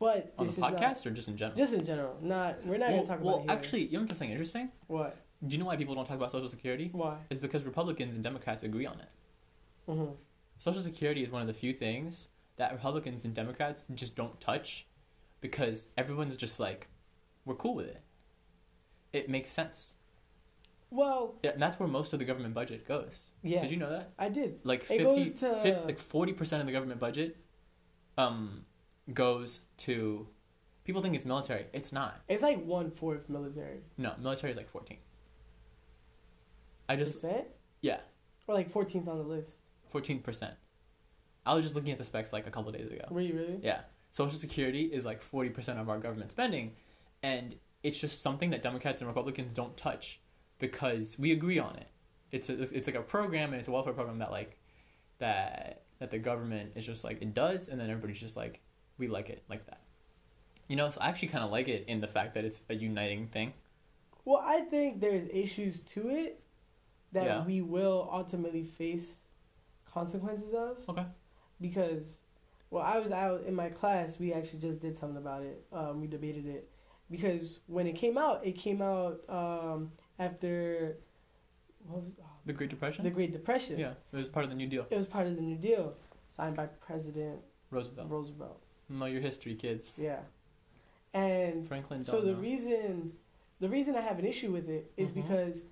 But 0.00 0.32
On 0.38 0.46
this 0.46 0.56
the 0.56 0.66
is 0.66 0.72
not- 0.72 0.76
podcast 0.80 1.06
or 1.06 1.10
just 1.10 1.28
in 1.28 1.36
general? 1.36 1.56
just 1.56 1.72
in 1.72 1.84
general. 1.84 2.16
Not 2.20 2.64
we're 2.64 2.78
not 2.78 2.90
well, 2.90 2.96
gonna 2.98 3.08
talk 3.08 3.20
well, 3.24 3.34
about 3.36 3.44
it 3.44 3.50
here. 3.50 3.58
actually, 3.58 3.84
you 3.86 3.92
know 3.92 4.00
what's 4.00 4.12
something 4.18 4.30
interesting? 4.30 4.70
what? 4.88 5.16
Do 5.46 5.54
you 5.54 5.60
know 5.60 5.66
why 5.66 5.76
people 5.76 5.94
don't 5.94 6.04
talk 6.04 6.16
about 6.16 6.32
social 6.32 6.48
security? 6.48 6.88
Why? 6.92 7.16
It's 7.30 7.38
because 7.38 7.64
Republicans 7.64 8.16
and 8.16 8.24
Democrats 8.24 8.64
agree 8.64 8.86
on 8.86 8.98
it. 8.98 9.08
hmm 9.86 10.06
Social 10.58 10.82
security 10.82 11.22
is 11.22 11.30
one 11.30 11.40
of 11.40 11.46
the 11.46 11.54
few 11.54 11.72
things 11.72 12.28
that 12.58 12.72
Republicans 12.72 13.24
and 13.24 13.34
Democrats 13.34 13.84
just 13.94 14.14
don't 14.14 14.40
touch 14.40 14.86
because 15.40 15.88
everyone's 15.96 16.36
just 16.36 16.60
like, 16.60 16.86
we're 17.44 17.54
cool 17.54 17.74
with 17.74 17.86
it. 17.86 18.02
It 19.12 19.28
makes 19.30 19.50
sense. 19.50 19.94
Well, 20.90 21.34
Yeah, 21.42 21.50
and 21.52 21.62
that's 21.62 21.78
where 21.78 21.88
most 21.88 22.12
of 22.12 22.18
the 22.18 22.24
government 22.24 22.54
budget 22.54 22.86
goes. 22.86 23.30
yeah, 23.42 23.62
Did 23.62 23.70
you 23.70 23.76
know 23.76 23.90
that? 23.90 24.12
I 24.18 24.28
did. 24.28 24.60
Like 24.64 24.82
50, 24.84 25.04
goes 25.04 25.32
to- 25.40 25.60
fif- 25.62 25.84
like 25.84 25.98
40% 25.98 26.60
of 26.60 26.66
the 26.66 26.72
government 26.72 27.00
budget 27.00 27.36
um 28.16 28.64
goes 29.14 29.60
to 29.78 30.26
people 30.84 31.00
think 31.02 31.14
it's 31.14 31.24
military. 31.24 31.66
It's 31.72 31.92
not. 31.92 32.20
It's 32.28 32.42
like 32.42 32.64
one 32.64 32.90
fourth 32.90 33.28
military. 33.28 33.80
No, 33.96 34.14
military 34.20 34.50
is 34.50 34.56
like 34.56 34.68
14. 34.70 34.96
I 36.88 36.96
just 36.96 37.20
Percent? 37.20 37.46
yeah, 37.82 37.98
Or 38.46 38.54
like 38.54 38.70
14th 38.72 39.06
on 39.08 39.18
the 39.18 39.24
list. 39.24 39.58
14%. 39.92 40.50
I 41.48 41.54
was 41.54 41.64
just 41.64 41.74
looking 41.74 41.92
at 41.92 41.98
the 41.98 42.04
specs 42.04 42.32
like 42.32 42.46
a 42.46 42.50
couple 42.50 42.70
days 42.72 42.90
ago. 42.90 43.04
Were 43.10 43.20
you 43.20 43.34
really? 43.34 43.58
Yeah. 43.62 43.80
Social 44.10 44.38
Security 44.38 44.82
is 44.84 45.04
like 45.04 45.22
40% 45.22 45.80
of 45.80 45.88
our 45.88 45.98
government 45.98 46.30
spending. 46.30 46.72
And 47.22 47.56
it's 47.82 47.98
just 47.98 48.22
something 48.22 48.50
that 48.50 48.62
Democrats 48.62 49.00
and 49.00 49.08
Republicans 49.08 49.52
don't 49.54 49.76
touch 49.76 50.20
because 50.58 51.18
we 51.18 51.32
agree 51.32 51.58
on 51.58 51.76
it. 51.76 51.88
It's 52.30 52.48
a, 52.50 52.60
it's 52.60 52.86
like 52.86 52.96
a 52.96 53.02
program 53.02 53.50
and 53.52 53.58
it's 53.60 53.68
a 53.68 53.70
welfare 53.70 53.92
program 53.94 54.18
that 54.18 54.30
like 54.30 54.58
that 55.18 55.82
that 55.98 56.10
the 56.10 56.18
government 56.18 56.72
is 56.76 56.86
just 56.86 57.02
like 57.02 57.20
it 57.22 57.34
does 57.34 57.68
and 57.68 57.80
then 57.80 57.90
everybody's 57.90 58.20
just 58.20 58.36
like 58.36 58.60
we 58.98 59.08
like 59.08 59.30
it 59.30 59.42
like 59.48 59.66
that. 59.66 59.80
You 60.68 60.76
know, 60.76 60.90
so 60.90 61.00
I 61.00 61.08
actually 61.08 61.28
kind 61.28 61.42
of 61.44 61.50
like 61.50 61.68
it 61.68 61.84
in 61.88 62.00
the 62.00 62.06
fact 62.06 62.34
that 62.34 62.44
it's 62.44 62.60
a 62.68 62.74
uniting 62.74 63.26
thing. 63.28 63.54
Well, 64.24 64.42
I 64.44 64.60
think 64.60 65.00
there's 65.00 65.26
issues 65.32 65.78
to 65.94 66.10
it 66.10 66.42
that 67.12 67.24
Yeah. 67.24 67.44
we 67.46 67.62
will 67.62 68.08
ultimately 68.12 68.62
face 68.64 69.20
consequences 69.86 70.52
of. 70.52 70.76
Okay. 70.88 71.06
Because, 71.60 72.18
well, 72.70 72.82
I 72.82 72.98
was 72.98 73.10
out 73.10 73.42
in 73.46 73.54
my 73.54 73.68
class. 73.68 74.18
We 74.18 74.32
actually 74.32 74.60
just 74.60 74.80
did 74.80 74.96
something 74.96 75.16
about 75.18 75.42
it. 75.42 75.64
Um, 75.72 76.00
we 76.00 76.06
debated 76.06 76.46
it 76.46 76.68
because 77.10 77.60
when 77.66 77.86
it 77.86 77.94
came 77.94 78.18
out, 78.18 78.46
it 78.46 78.52
came 78.52 78.82
out 78.82 79.20
um, 79.28 79.90
after 80.18 80.96
what 81.86 82.02
was 82.02 82.12
oh, 82.20 82.26
The 82.46 82.52
Great 82.52 82.70
Depression? 82.70 83.04
the 83.04 83.10
Great 83.10 83.32
Depression. 83.32 83.78
yeah, 83.78 83.92
it 84.12 84.16
was 84.16 84.28
part 84.28 84.44
of 84.44 84.50
the 84.50 84.56
New 84.56 84.66
Deal. 84.68 84.86
It 84.90 84.96
was 84.96 85.06
part 85.06 85.26
of 85.26 85.36
the 85.36 85.42
New 85.42 85.56
Deal, 85.56 85.94
signed 86.28 86.56
by 86.56 86.66
President 86.66 87.38
Roosevelt. 87.70 88.08
Roosevelt. 88.10 88.62
Know 88.90 89.06
your 89.06 89.20
history, 89.20 89.54
kids. 89.54 89.98
Yeah, 89.98 90.20
and 91.14 91.66
Franklin 91.66 92.04
So 92.04 92.16
the 92.20 92.26
Delano. 92.28 92.40
reason 92.42 93.12
the 93.60 93.68
reason 93.68 93.96
I 93.96 94.00
have 94.02 94.18
an 94.18 94.26
issue 94.26 94.52
with 94.52 94.68
it 94.68 94.92
is 94.96 95.10
Mhm. 95.12 95.14
because 95.14 95.62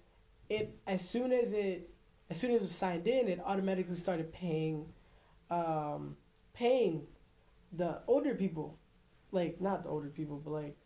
it 0.49 0.79
as 0.87 1.07
soon 1.07 1.33
as 1.33 1.53
it 1.53 1.91
as 2.31 2.39
soon 2.39 2.51
as 2.51 2.57
it 2.57 2.63
was 2.63 2.75
signed 2.75 3.07
in, 3.07 3.29
it 3.29 3.41
automatically 3.45 3.95
started 3.95 4.33
paying 4.33 4.87
um 5.51 6.17
paying 6.55 7.07
the 7.73 8.01
older 8.07 8.35
people. 8.35 8.79
Like 9.33 9.61
not 9.61 9.83
the 9.83 9.89
older 9.91 10.09
people, 10.09 10.41
but 10.45 10.51
like 10.53 10.77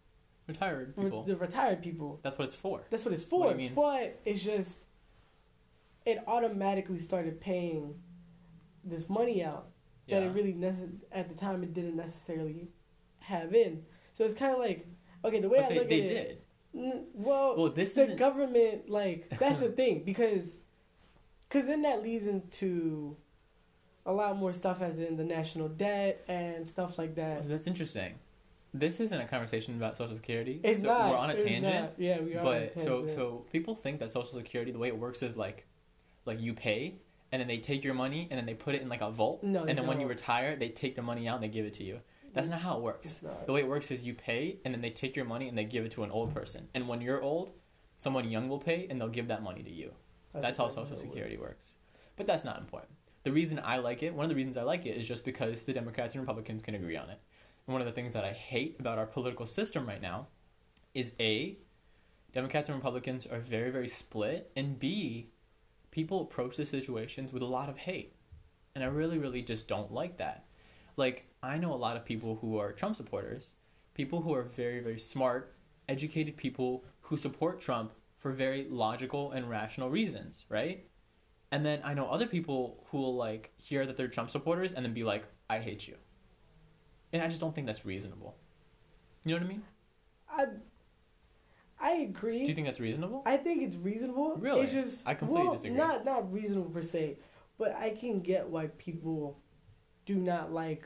Retired 0.48 0.96
people. 0.96 1.22
the 1.24 1.36
retired 1.36 1.82
people. 1.82 2.18
That's 2.22 2.36
what 2.38 2.46
it's 2.46 2.54
for. 2.54 2.82
That's 2.90 3.04
what 3.04 3.14
it's 3.14 3.22
for. 3.22 3.50
you 3.50 3.56
mean? 3.56 3.74
But 3.74 4.18
it's 4.24 4.42
just 4.42 4.78
it 6.06 6.18
automatically 6.26 6.98
started 6.98 7.40
paying 7.40 7.94
this 8.82 9.08
money 9.08 9.44
out 9.44 9.68
that 10.08 10.22
Yeah. 10.22 10.28
it 10.28 10.32
really 10.34 10.54
nece- 10.54 10.98
at 11.12 11.28
the 11.28 11.34
time 11.34 11.62
it 11.62 11.74
didn't 11.74 11.96
necessarily 11.96 12.68
have 13.20 13.54
in. 13.54 13.84
So 14.14 14.24
it's 14.24 14.34
kind 14.34 14.52
of 14.52 14.58
like 14.58 14.86
okay, 15.24 15.38
the 15.40 15.48
way 15.48 15.58
But 15.58 15.66
I 15.66 15.68
they, 15.68 15.78
look 15.78 15.88
they 15.88 16.00
at 16.02 16.08
did. 16.08 16.16
it. 16.16 16.44
N- 16.74 17.04
Well, 17.14 17.56
Well, 17.56 17.68
this 17.68 17.94
the 17.94 18.02
isn't. 18.04 18.16
government, 18.16 18.88
like, 18.88 19.28
that's 19.28 19.60
the 19.60 19.68
thing 19.80 20.02
because, 20.04 20.60
because 21.48 21.66
then 21.66 21.82
that 21.82 22.02
leads 22.02 22.26
into 22.26 23.16
a 24.10 24.12
lot 24.12 24.36
more 24.36 24.52
stuff, 24.52 24.82
as 24.82 24.98
in 24.98 25.16
the 25.16 25.24
national 25.24 25.68
debt 25.68 26.24
and 26.28 26.66
stuff 26.66 26.98
like 26.98 27.14
that. 27.14 27.44
That's 27.44 27.66
interesting. 27.66 28.14
This 28.72 29.00
isn't 29.00 29.20
a 29.20 29.26
conversation 29.26 29.74
about 29.76 29.96
Social 29.96 30.14
Security. 30.14 30.60
It's 30.62 30.82
so 30.82 30.88
not. 30.88 31.10
We're 31.10 31.16
on 31.16 31.30
a 31.30 31.34
it's 31.34 31.44
tangent. 31.44 31.74
not. 31.74 31.92
Yeah, 31.98 32.20
we 32.20 32.36
are. 32.36 32.44
But 32.44 32.80
so 32.80 33.06
so 33.06 33.44
people 33.52 33.74
think 33.74 34.00
that 34.00 34.10
Social 34.10 34.32
Security, 34.32 34.70
the 34.72 34.78
way 34.78 34.88
it 34.88 34.98
works 34.98 35.22
is 35.22 35.36
like, 35.36 35.66
like 36.26 36.40
you 36.40 36.54
pay, 36.54 36.94
and 37.32 37.40
then 37.40 37.48
they 37.48 37.58
take 37.58 37.82
your 37.84 37.94
money 37.94 38.28
and 38.30 38.38
then 38.38 38.46
they 38.46 38.54
put 38.54 38.74
it 38.74 38.82
in 38.82 38.88
like 38.88 39.00
a 39.00 39.10
vault, 39.10 39.42
no, 39.42 39.64
and 39.64 39.76
then 39.78 39.86
when 39.86 40.00
you 40.00 40.06
retire, 40.06 40.56
they 40.56 40.68
take 40.68 40.94
the 40.96 41.02
money 41.02 41.26
out 41.28 41.36
and 41.36 41.44
they 41.44 41.48
give 41.48 41.66
it 41.66 41.74
to 41.74 41.84
you. 41.84 42.00
That's 42.32 42.48
not 42.48 42.60
how 42.60 42.76
it 42.76 42.82
works. 42.82 43.20
The 43.46 43.52
way 43.52 43.60
it 43.60 43.68
works 43.68 43.90
is 43.90 44.04
you 44.04 44.14
pay, 44.14 44.58
and 44.64 44.72
then 44.72 44.80
they 44.80 44.90
take 44.90 45.16
your 45.16 45.24
money 45.24 45.48
and 45.48 45.58
they 45.58 45.64
give 45.64 45.84
it 45.84 45.92
to 45.92 46.04
an 46.04 46.10
old 46.12 46.32
person. 46.32 46.68
And 46.74 46.86
when 46.86 47.00
you're 47.00 47.20
old, 47.20 47.50
someone 47.98 48.30
young 48.30 48.48
will 48.48 48.60
pay, 48.60 48.86
and 48.88 49.00
they'll 49.00 49.08
give 49.08 49.28
that 49.28 49.42
money 49.42 49.64
to 49.64 49.70
you. 49.70 49.92
That's, 50.32 50.56
how 50.56 50.68
Social 50.68 50.96
Security 50.96 51.36
works. 51.36 51.48
works. 51.48 51.74
But 52.16 52.28
that's 52.28 52.44
not 52.44 52.58
important. 52.60 52.92
The 53.22 53.32
reason 53.32 53.60
I 53.62 53.76
like 53.76 54.02
it, 54.02 54.14
one 54.14 54.24
of 54.24 54.30
the 54.30 54.34
reasons 54.34 54.56
I 54.56 54.62
like 54.62 54.86
it, 54.86 54.96
is 54.96 55.06
just 55.06 55.24
because 55.24 55.64
the 55.64 55.74
Democrats 55.74 56.14
and 56.14 56.22
Republicans 56.22 56.62
can 56.62 56.74
agree 56.74 56.96
on 56.96 57.10
it. 57.10 57.20
And 57.66 57.72
one 57.74 57.82
of 57.82 57.86
the 57.86 57.92
things 57.92 58.14
that 58.14 58.24
I 58.24 58.32
hate 58.32 58.76
about 58.80 58.98
our 58.98 59.06
political 59.06 59.46
system 59.46 59.86
right 59.86 60.00
now 60.00 60.28
is 60.94 61.12
A, 61.20 61.58
Democrats 62.32 62.68
and 62.68 62.76
Republicans 62.76 63.26
are 63.26 63.40
very, 63.40 63.70
very 63.70 63.88
split, 63.88 64.50
and 64.56 64.78
B, 64.78 65.30
people 65.90 66.22
approach 66.22 66.56
the 66.56 66.64
situations 66.64 67.32
with 67.32 67.42
a 67.42 67.46
lot 67.46 67.68
of 67.68 67.78
hate. 67.78 68.14
And 68.74 68.82
I 68.82 68.86
really, 68.86 69.18
really 69.18 69.42
just 69.42 69.68
don't 69.68 69.92
like 69.92 70.16
that. 70.18 70.46
Like, 70.96 71.26
I 71.42 71.58
know 71.58 71.72
a 71.72 71.76
lot 71.76 71.96
of 71.96 72.04
people 72.04 72.38
who 72.40 72.58
are 72.58 72.72
Trump 72.72 72.96
supporters, 72.96 73.54
people 73.94 74.22
who 74.22 74.34
are 74.34 74.42
very, 74.42 74.80
very 74.80 74.98
smart, 74.98 75.54
educated 75.88 76.36
people 76.36 76.84
who 77.02 77.16
support 77.16 77.60
Trump 77.60 77.92
for 78.18 78.32
very 78.32 78.66
logical 78.70 79.32
and 79.32 79.50
rational 79.50 79.90
reasons, 79.90 80.44
right? 80.48 80.86
And 81.52 81.66
then 81.66 81.80
I 81.82 81.94
know 81.94 82.06
other 82.06 82.26
people 82.26 82.84
who 82.90 82.98
will 82.98 83.16
like 83.16 83.52
hear 83.56 83.86
that 83.86 83.96
they're 83.96 84.08
Trump 84.08 84.30
supporters 84.30 84.72
and 84.72 84.84
then 84.84 84.92
be 84.92 85.04
like, 85.04 85.24
I 85.48 85.58
hate 85.58 85.88
you. 85.88 85.96
And 87.12 87.22
I 87.22 87.28
just 87.28 87.40
don't 87.40 87.54
think 87.54 87.66
that's 87.66 87.84
reasonable. 87.84 88.36
You 89.24 89.34
know 89.34 89.40
what 89.40 89.46
I 89.46 89.48
mean? 89.48 89.62
I, 90.30 90.46
I 91.80 91.90
agree. 92.02 92.42
Do 92.42 92.48
you 92.48 92.54
think 92.54 92.66
that's 92.66 92.80
reasonable? 92.80 93.22
I 93.26 93.36
think 93.36 93.62
it's 93.62 93.76
reasonable. 93.76 94.36
Really? 94.36 94.62
It's 94.62 94.72
just 94.72 95.08
I 95.08 95.14
completely 95.14 95.46
well, 95.46 95.56
disagree. 95.56 95.76
Not 95.76 96.04
not 96.04 96.32
reasonable 96.32 96.70
per 96.70 96.82
se, 96.82 97.18
but 97.58 97.74
I 97.74 97.90
can 97.90 98.20
get 98.20 98.46
why 98.46 98.68
people 98.78 99.38
do 100.06 100.14
not 100.14 100.52
like 100.52 100.84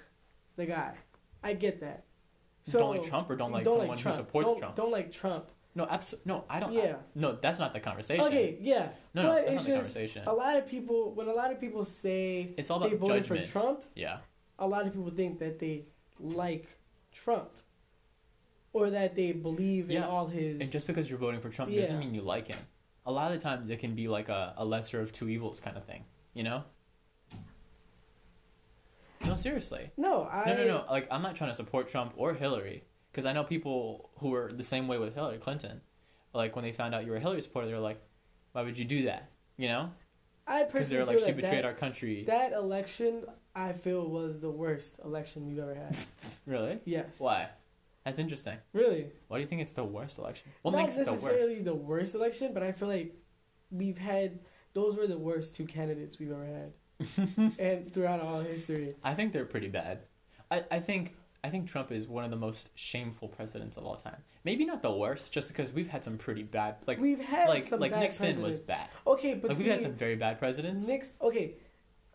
the 0.56 0.66
guy. 0.66 0.94
I 1.42 1.52
get 1.52 1.80
that. 1.80 2.04
So 2.64 2.78
don't 2.78 2.96
like 2.96 3.06
Trump 3.06 3.28
or 3.28 3.36
don't 3.36 3.52
like 3.52 3.64
don't 3.64 3.78
someone 3.78 3.98
Trump. 3.98 4.16
who 4.16 4.22
supports 4.22 4.48
don't, 4.48 4.58
Trump? 4.58 4.76
Don't 4.76 4.92
like 4.92 5.12
Trump. 5.12 5.50
No, 5.76 5.86
absolutely. 5.90 6.32
No, 6.32 6.44
I 6.48 6.60
don't. 6.60 6.76
I- 6.76 6.96
no, 7.16 7.36
that's 7.40 7.58
not 7.58 7.72
the 7.74 7.80
conversation. 7.80 8.24
Okay, 8.26 8.58
yeah. 8.60 8.90
No, 9.12 9.22
no, 9.24 9.34
that's 9.34 9.46
it's 9.46 9.54
not 9.54 9.64
the 9.64 9.70
just 9.70 9.76
conversation. 9.94 10.22
a 10.26 10.32
lot 10.32 10.56
of 10.56 10.66
people 10.68 11.12
when 11.14 11.26
a 11.28 11.32
lot 11.32 11.50
of 11.50 11.60
people 11.60 11.84
say 11.84 12.54
It's 12.56 12.70
all 12.70 12.76
about 12.78 12.90
they 12.90 12.96
voted 12.96 13.22
judgment. 13.24 13.46
for 13.48 13.52
Trump, 13.60 13.84
Yeah. 13.96 14.18
a 14.58 14.66
lot 14.66 14.86
of 14.86 14.92
people 14.92 15.10
think 15.10 15.38
that 15.40 15.58
they 15.58 15.86
like 16.20 16.68
Trump. 17.12 17.50
Or 18.72 18.90
that 18.90 19.14
they 19.14 19.30
believe 19.32 19.86
in 19.90 19.96
Yeah, 20.02 20.08
all 20.08 20.26
his 20.26 20.60
And 20.60 20.70
just 20.70 20.86
because 20.88 21.08
you're 21.08 21.18
voting 21.18 21.40
for 21.40 21.48
Trump 21.48 21.70
Yeah. 21.70 21.82
doesn't 21.82 21.98
mean 22.00 22.12
you 22.14 22.22
like 22.22 22.48
him. 22.48 22.58
A 23.06 23.12
lot 23.12 23.30
of 23.32 23.40
times 23.40 23.70
it 23.70 23.78
can 23.78 23.94
be 23.94 24.08
like 24.08 24.28
a, 24.28 24.54
a 24.56 24.64
lesser 24.64 25.00
of 25.00 25.12
two 25.12 25.28
evils 25.28 25.60
kind 25.60 25.76
of 25.76 25.84
thing. 25.84 26.04
You 26.34 26.42
know? 26.42 26.64
No, 29.24 29.36
seriously. 29.36 29.90
No, 29.96 30.24
I 30.24 30.44
No, 30.46 30.56
no, 30.56 30.66
no. 30.66 30.84
Like, 30.90 31.06
I'm 31.10 31.22
not 31.22 31.34
trying 31.36 31.50
to 31.50 31.54
support 31.56 31.88
Trump 31.88 32.14
or 32.16 32.34
Hillary. 32.34 32.84
Because 33.14 33.26
I 33.26 33.32
know 33.32 33.44
people 33.44 34.10
who 34.18 34.30
were 34.30 34.52
the 34.52 34.64
same 34.64 34.88
way 34.88 34.98
with 34.98 35.14
Hillary 35.14 35.38
Clinton. 35.38 35.80
Like, 36.32 36.56
when 36.56 36.64
they 36.64 36.72
found 36.72 36.96
out 36.96 37.04
you 37.04 37.12
were 37.12 37.18
a 37.18 37.20
Hillary 37.20 37.42
supporter, 37.42 37.68
they 37.68 37.72
were 37.72 37.78
like, 37.78 38.00
why 38.50 38.62
would 38.62 38.76
you 38.76 38.84
do 38.84 39.04
that? 39.04 39.30
You 39.56 39.68
know? 39.68 39.92
I 40.48 40.64
Because 40.64 40.88
they're 40.88 41.04
like, 41.04 41.20
she 41.20 41.26
that 41.26 41.36
betrayed 41.36 41.58
that, 41.58 41.64
our 41.64 41.74
country. 41.74 42.24
that 42.24 42.52
election 42.52 43.24
I 43.54 43.72
feel 43.72 44.08
was 44.08 44.40
the 44.40 44.50
worst 44.50 44.98
election 45.04 45.46
we've 45.46 45.60
ever 45.60 45.76
had. 45.76 45.96
Really? 46.46 46.80
yes. 46.84 47.14
Why? 47.18 47.50
That's 48.04 48.18
interesting. 48.18 48.58
Really? 48.72 49.06
Why 49.28 49.36
do 49.36 49.42
you 49.42 49.46
think 49.46 49.62
it's 49.62 49.74
the 49.74 49.84
worst 49.84 50.18
election? 50.18 50.50
What 50.62 50.72
Not 50.72 50.82
makes 50.82 50.96
it 50.98 51.04
the 51.06 51.12
worst? 51.12 51.22
necessarily 51.22 51.52
worst? 51.52 51.64
the 51.64 51.74
worst 51.74 52.14
election, 52.16 52.52
but 52.52 52.64
I 52.64 52.72
feel 52.72 52.88
like 52.88 53.14
we've 53.70 53.96
had 53.96 54.40
those 54.72 54.96
were 54.96 55.06
the 55.06 55.16
worst 55.16 55.54
two 55.54 55.66
candidates 55.66 56.18
we've 56.18 56.32
ever 56.32 56.44
had, 56.44 56.72
and 57.60 57.94
throughout 57.94 58.20
all 58.20 58.40
history. 58.40 58.94
I 59.04 59.14
think 59.14 59.32
they're 59.32 59.46
pretty 59.46 59.68
bad. 59.68 60.00
I, 60.50 60.64
I 60.70 60.80
think 60.80 61.14
I 61.44 61.50
think 61.50 61.68
Trump 61.68 61.92
is 61.92 62.08
one 62.08 62.24
of 62.24 62.30
the 62.30 62.38
most 62.38 62.70
shameful 62.74 63.28
presidents 63.28 63.76
of 63.76 63.84
all 63.84 63.96
time. 63.96 64.16
Maybe 64.44 64.64
not 64.64 64.80
the 64.80 64.90
worst, 64.90 65.30
just 65.30 65.48
because 65.48 65.74
we've 65.74 65.88
had 65.88 66.02
some 66.02 66.16
pretty 66.16 66.42
bad, 66.42 66.76
like 66.86 66.98
We've 66.98 67.20
had 67.20 67.50
like 67.50 67.66
some 67.66 67.80
like 67.80 67.92
Nixon 67.92 68.24
presidents. 68.28 68.48
was 68.48 68.58
bad. 68.60 68.88
Okay, 69.06 69.34
but 69.34 69.50
like 69.50 69.58
see, 69.58 69.64
we've 69.64 69.72
had 69.72 69.82
some 69.82 69.92
very 69.92 70.16
bad 70.16 70.38
presidents. 70.38 70.86
Nix. 70.86 71.12
Okay, 71.20 71.56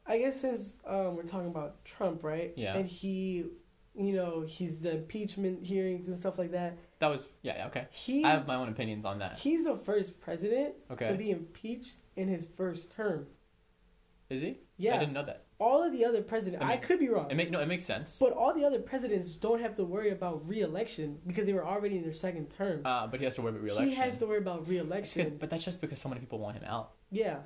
I 0.07 0.17
guess 0.17 0.41
since 0.41 0.77
um, 0.83 1.15
we're 1.15 1.27
talking 1.27 1.47
about 1.47 1.85
Trump, 1.85 2.23
right? 2.23 2.53
Yeah. 2.57 2.75
And 2.75 2.87
he, 2.87 3.45
you 3.95 4.13
know, 4.13 4.45
he's 4.47 4.79
the 4.79 4.95
impeachment 4.95 5.63
hearings 5.63 6.07
and 6.07 6.17
stuff 6.17 6.39
like 6.39 6.51
that. 6.53 6.79
That 6.97 7.09
was 7.09 7.27
yeah, 7.43 7.57
yeah 7.57 7.67
okay. 7.67 7.87
He 7.91 8.25
I 8.25 8.31
have 8.31 8.47
my 8.47 8.55
own 8.55 8.69
opinions 8.69 9.05
on 9.05 9.19
that. 9.19 9.37
he's 9.37 9.63
the 9.63 9.75
first 9.75 10.19
president 10.19 10.73
Okay, 10.89 11.07
to 11.07 11.13
be 11.13 11.29
impeached 11.29 11.97
in 12.15 12.27
his 12.27 12.47
first 12.57 12.91
term. 12.91 13.27
is 14.31 14.41
he? 14.41 14.57
Yeah. 14.77 14.95
I 14.95 14.97
didn't 14.97 15.13
know 15.13 15.25
that. 15.25 15.45
All 15.59 15.83
of 15.83 15.91
the 15.91 16.05
other 16.05 16.21
presidents, 16.21 16.63
I 16.63 16.73
I, 16.73 16.77
could 16.77 16.99
be 16.99 17.09
wrong, 17.09 17.29
It 17.29 17.35
make 17.35 17.51
no, 17.51 17.59
it 17.59 17.67
makes 17.67 17.83
sense. 17.83 18.17
but 18.17 18.31
all 18.31 18.53
the 18.53 18.63
other 18.63 18.79
presidents 18.79 19.35
don't 19.35 19.59
have 19.61 19.75
to 19.75 19.83
worry 19.83 20.11
about 20.11 20.47
re-election 20.47 21.19
because 21.27 21.45
they 21.45 21.51
were 21.53 21.65
already 21.65 21.97
in 21.97 22.03
their 22.03 22.13
second 22.13 22.49
term. 22.49 22.81
Uh, 22.85 23.07
but 23.07 23.19
he 23.19 23.25
has 23.25 23.35
to 23.35 23.41
worry 23.41 23.51
about 23.51 23.63
re-election. 23.63 23.89
He 23.89 23.95
has 23.95 24.15
to 24.17 24.25
worry 24.25 24.37
about 24.37 24.67
re-election. 24.69 25.35
but 25.39 25.49
that's 25.49 25.65
just 25.65 25.81
because 25.81 25.99
so 25.99 26.07
many 26.07 26.21
people 26.21 26.39
want 26.39 26.55
him 26.57 26.63
out. 26.65 26.91
Yeah, 27.11 27.39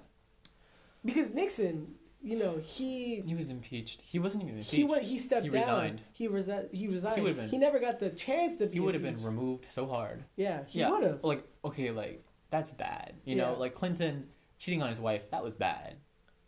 because 1.03 1.34
Nixon, 1.34 1.96
you 2.22 2.38
know, 2.38 2.58
he 2.63 3.22
He 3.22 3.36
was 3.36 3.50
impeached. 3.50 4.01
He 4.01 4.20
wasn't 4.20 4.43
even 4.43 4.55
impeached. 4.58 4.72
he 4.74 4.84
went 4.84 5.03
he 5.03 5.17
stepped 5.20 5.43
He 5.46 5.50
down. 5.50 5.60
resigned. 5.62 6.01
He 6.13 6.27
resi- 6.27 6.72
He 6.74 6.88
resigned. 6.88 7.15
He 7.15 7.22
would've 7.22 7.38
been- 7.38 7.50
He 7.50 7.58
never 7.58 7.79
got 7.79 8.00
the 8.00 8.10
chance 8.12 8.58
to 8.60 8.67
be. 8.67 8.74
He 8.74 8.79
would 8.79 8.93
have 8.93 9.03
been 9.03 9.22
removed 9.24 9.65
so 9.70 9.88
hard. 9.88 10.24
Yeah, 10.36 10.63
he 10.67 10.79
yeah, 10.79 10.89
would 10.91 11.03
have. 11.03 11.24
like 11.24 11.43
okay, 11.65 11.91
like 11.91 12.24
that's 12.51 12.72
bad. 12.72 13.13
You 13.25 13.36
know, 13.36 13.55
like 13.60 13.74
Clinton 13.74 14.29
cheating 14.60 14.82
on 14.84 14.89
his 14.89 15.00
wife, 15.00 15.29
that 15.32 15.43
was 15.43 15.53
bad. 15.55 15.96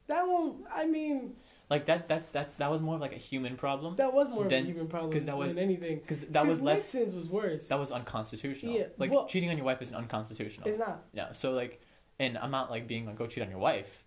That 0.08 0.22
one, 0.28 0.64
I 0.72 0.86
mean, 0.86 1.36
Like 1.70 1.86
that, 1.88 2.08
that's 2.08 2.26
that's 2.32 2.56
that 2.56 2.70
was 2.70 2.82
more 2.82 2.96
of 2.96 3.02
like 3.02 3.14
a 3.14 3.18
human 3.18 3.58
problem 3.58 3.96
that 3.96 4.14
was 4.14 4.30
more 4.30 4.44
of 4.44 4.50
Then- 4.50 4.64
a 4.64 4.68
human 4.68 4.88
problem 4.88 5.12
'cause 5.12 5.26
that 5.26 5.36
was- 5.38 5.56
than 5.56 5.64
anything. 5.64 6.00
because 6.00 6.20
that 6.20 6.46
was 6.46 6.60
'Cause 6.60 6.66
less. 6.66 6.94
Nixon's 6.94 7.16
was 7.16 7.28
worse. 7.28 7.68
That 7.70 7.80
was 7.80 7.92
unconstitutional. 7.92 8.76
Yeah, 8.76 8.86
like 8.98 9.10
well- 9.12 9.26
cheating 9.28 9.50
on 9.50 9.58
your 9.58 9.66
wife 9.66 9.82
is 9.82 9.92
unconstitutional. 9.92 10.68
It's 10.68 10.78
not. 10.78 11.04
No, 11.14 11.30
so 11.34 11.54
like, 11.54 11.82
and 12.20 12.38
I'm 12.38 12.52
not 12.52 12.70
like 12.70 12.88
being 12.88 13.06
like 13.08 13.16
go 13.18 13.26
cheat 13.26 13.44
on 13.44 13.50
your 13.50 13.60
wife. 13.60 14.04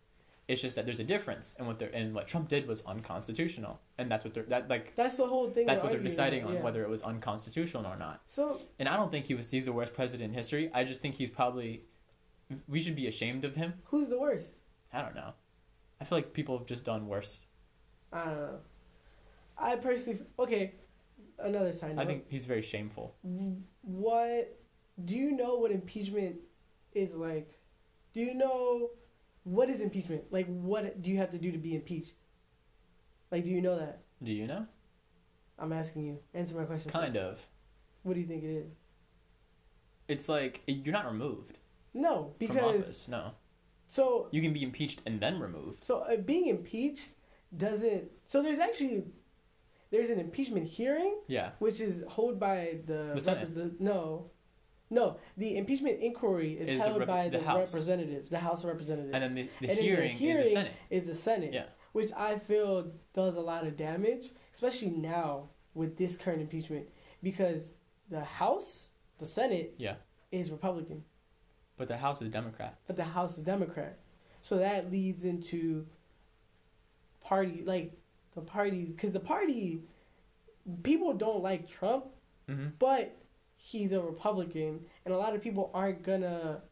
It's 0.46 0.62
just 0.62 0.76
that 0.76 0.86
there's 0.86 1.00
a 1.00 1.04
difference, 1.04 1.54
and 1.58 1.66
what 1.66 1.78
they're 1.78 1.90
and 1.94 2.14
what 2.14 2.26
Trump 2.28 2.48
did 2.48 2.66
was 2.66 2.80
unconstitutional, 2.86 3.80
and 3.98 4.10
that's 4.10 4.24
what 4.24 4.32
they're 4.34 4.44
that 4.44 4.70
like 4.70 4.94
That's 4.96 5.16
the 5.18 5.26
whole 5.26 5.50
thing. 5.50 5.66
that's 5.66 5.82
what 5.82 5.90
they're 5.92 6.00
deciding 6.00 6.44
about, 6.44 6.56
on 6.58 6.62
whether 6.62 6.82
it 6.82 6.88
was 6.88 7.02
unconstitutional 7.02 7.84
or 7.86 7.96
not. 7.96 8.22
So 8.28 8.56
And 8.78 8.88
I 8.88 8.96
don't 8.96 9.10
think 9.10 9.26
he 9.26 9.34
was 9.34 9.50
he's 9.50 9.64
the 9.66 9.72
worst 9.72 9.92
president 9.94 10.30
in 10.30 10.34
history. 10.34 10.70
I 10.72 10.84
just 10.84 11.00
think 11.02 11.16
he's 11.16 11.30
probably 11.30 11.84
we 12.66 12.80
should 12.80 12.96
be 12.96 13.06
ashamed 13.08 13.44
of 13.44 13.56
him. 13.56 13.74
who's 13.86 14.08
the 14.08 14.18
worst? 14.18 14.54
I 14.92 15.02
don't 15.02 15.14
know. 15.14 15.34
I 16.00 16.04
feel 16.04 16.16
like 16.16 16.32
people 16.32 16.56
have 16.56 16.66
just 16.66 16.84
done 16.84 17.08
worse. 17.08 17.44
I 18.12 18.24
don't 18.24 18.36
know. 18.36 18.58
I 19.58 19.76
personally, 19.76 20.20
okay. 20.38 20.74
Another 21.38 21.72
side 21.72 21.94
note. 21.96 22.02
I 22.02 22.04
think 22.06 22.24
he's 22.28 22.44
very 22.44 22.62
shameful. 22.62 23.14
What 23.82 24.58
do 25.04 25.14
you 25.16 25.30
know 25.32 25.56
what 25.56 25.70
impeachment 25.70 26.36
is 26.92 27.14
like? 27.14 27.58
Do 28.12 28.20
you 28.20 28.34
know 28.34 28.90
what 29.44 29.68
is 29.70 29.80
impeachment? 29.80 30.24
Like, 30.32 30.46
what 30.46 31.00
do 31.00 31.10
you 31.10 31.18
have 31.18 31.30
to 31.30 31.38
do 31.38 31.52
to 31.52 31.58
be 31.58 31.74
impeached? 31.76 32.14
Like, 33.30 33.44
do 33.44 33.50
you 33.50 33.60
know 33.62 33.78
that? 33.78 34.00
Do 34.22 34.32
you 34.32 34.46
know? 34.46 34.66
I'm 35.58 35.72
asking 35.72 36.06
you. 36.06 36.18
Answer 36.34 36.56
my 36.56 36.64
question. 36.64 36.90
Kind 36.90 37.14
first. 37.14 37.24
of. 37.24 37.38
What 38.02 38.14
do 38.14 38.20
you 38.20 38.26
think 38.26 38.42
it 38.42 38.50
is? 38.50 38.70
It's 40.08 40.28
like 40.28 40.62
you're 40.66 40.92
not 40.92 41.06
removed 41.06 41.58
No, 41.94 42.14
from 42.14 42.34
because 42.38 42.84
office. 42.84 43.08
No, 43.08 43.32
so 43.86 44.28
you 44.30 44.40
can 44.40 44.52
be 44.52 44.62
impeached 44.62 45.02
and 45.06 45.20
then 45.20 45.38
removed. 45.38 45.84
so 45.84 45.98
uh, 46.00 46.16
being 46.16 46.48
impeached 46.48 47.10
doesn't. 47.56 48.10
So 48.26 48.42
there's 48.42 48.58
actually 48.58 49.04
there's 49.90 50.10
an 50.10 50.20
impeachment 50.20 50.66
hearing 50.66 51.16
Yeah. 51.28 51.52
which 51.60 51.80
is 51.80 52.04
held 52.14 52.38
by 52.38 52.78
the, 52.86 53.12
The 53.14 53.20
Senate. 53.20 53.80
no, 53.80 54.30
no. 54.90 55.16
The 55.38 55.56
impeachment 55.56 56.00
inquiry 56.00 56.52
is, 56.58 56.68
Is 56.68 56.78
the 56.80 56.86
held 56.86 56.98
rep- 56.98 57.08
by 57.08 57.28
the 57.30 57.38
the, 57.38 57.44
representatives, 57.44 58.30
the 58.30 58.38
House 58.38 58.64
of 58.64 58.68
Representatives. 58.70 59.14
And 59.14 59.22
then 59.22 59.34
the, 59.34 59.42
the 59.60 59.68
And 59.68 59.68
then 59.70 59.76
the 59.76 59.82
hearing, 59.82 60.16
is 60.20 60.38
the 60.40 60.44
Senate. 60.54 60.72
is 60.90 61.06
the 61.06 61.14
Senate, 61.14 61.54
Yeah. 61.54 61.64
which 61.92 62.12
I 62.14 62.38
feel 62.38 62.92
does 63.14 63.36
a 63.36 63.40
lot 63.40 63.66
of 63.66 63.76
damage, 63.78 64.26
especially 64.52 64.90
now 64.90 65.48
with 65.74 65.96
this 65.96 66.16
current 66.16 66.42
impeachment, 66.42 66.88
because 67.22 67.72
the 68.10 68.24
House, 68.24 68.88
the 69.18 69.26
Senate, 69.26 69.74
Yeah. 69.78 69.94
is 70.30 70.50
Republican, 70.50 71.02
But 71.78 71.88
the 71.88 71.96
House 71.96 72.20
is 72.20 72.28
Democrat. 72.30 72.78
but 72.86 72.96
the 72.96 73.04
House 73.04 73.38
is 73.38 73.44
Democrat. 73.44 73.98
So 74.42 74.58
that 74.58 74.90
leads 74.90 75.24
into 75.24 75.86
party 77.28 77.62
like 77.64 77.92
the 78.34 78.40
parties 78.40 78.88
because 78.88 79.12
the 79.12 79.20
party 79.20 79.80
people 80.82 81.12
don't 81.14 81.42
like 81.42 81.68
Trump, 81.70 82.06
Mm-hmm. 82.48 82.68
but 82.78 83.14
he's 83.56 83.92
a 83.92 84.00
Republican, 84.00 84.80
and 85.04 85.12
a 85.12 85.16
lot 85.18 85.34
of 85.34 85.42
people 85.42 85.70
aren't 85.74 86.02
gonna 86.02 86.62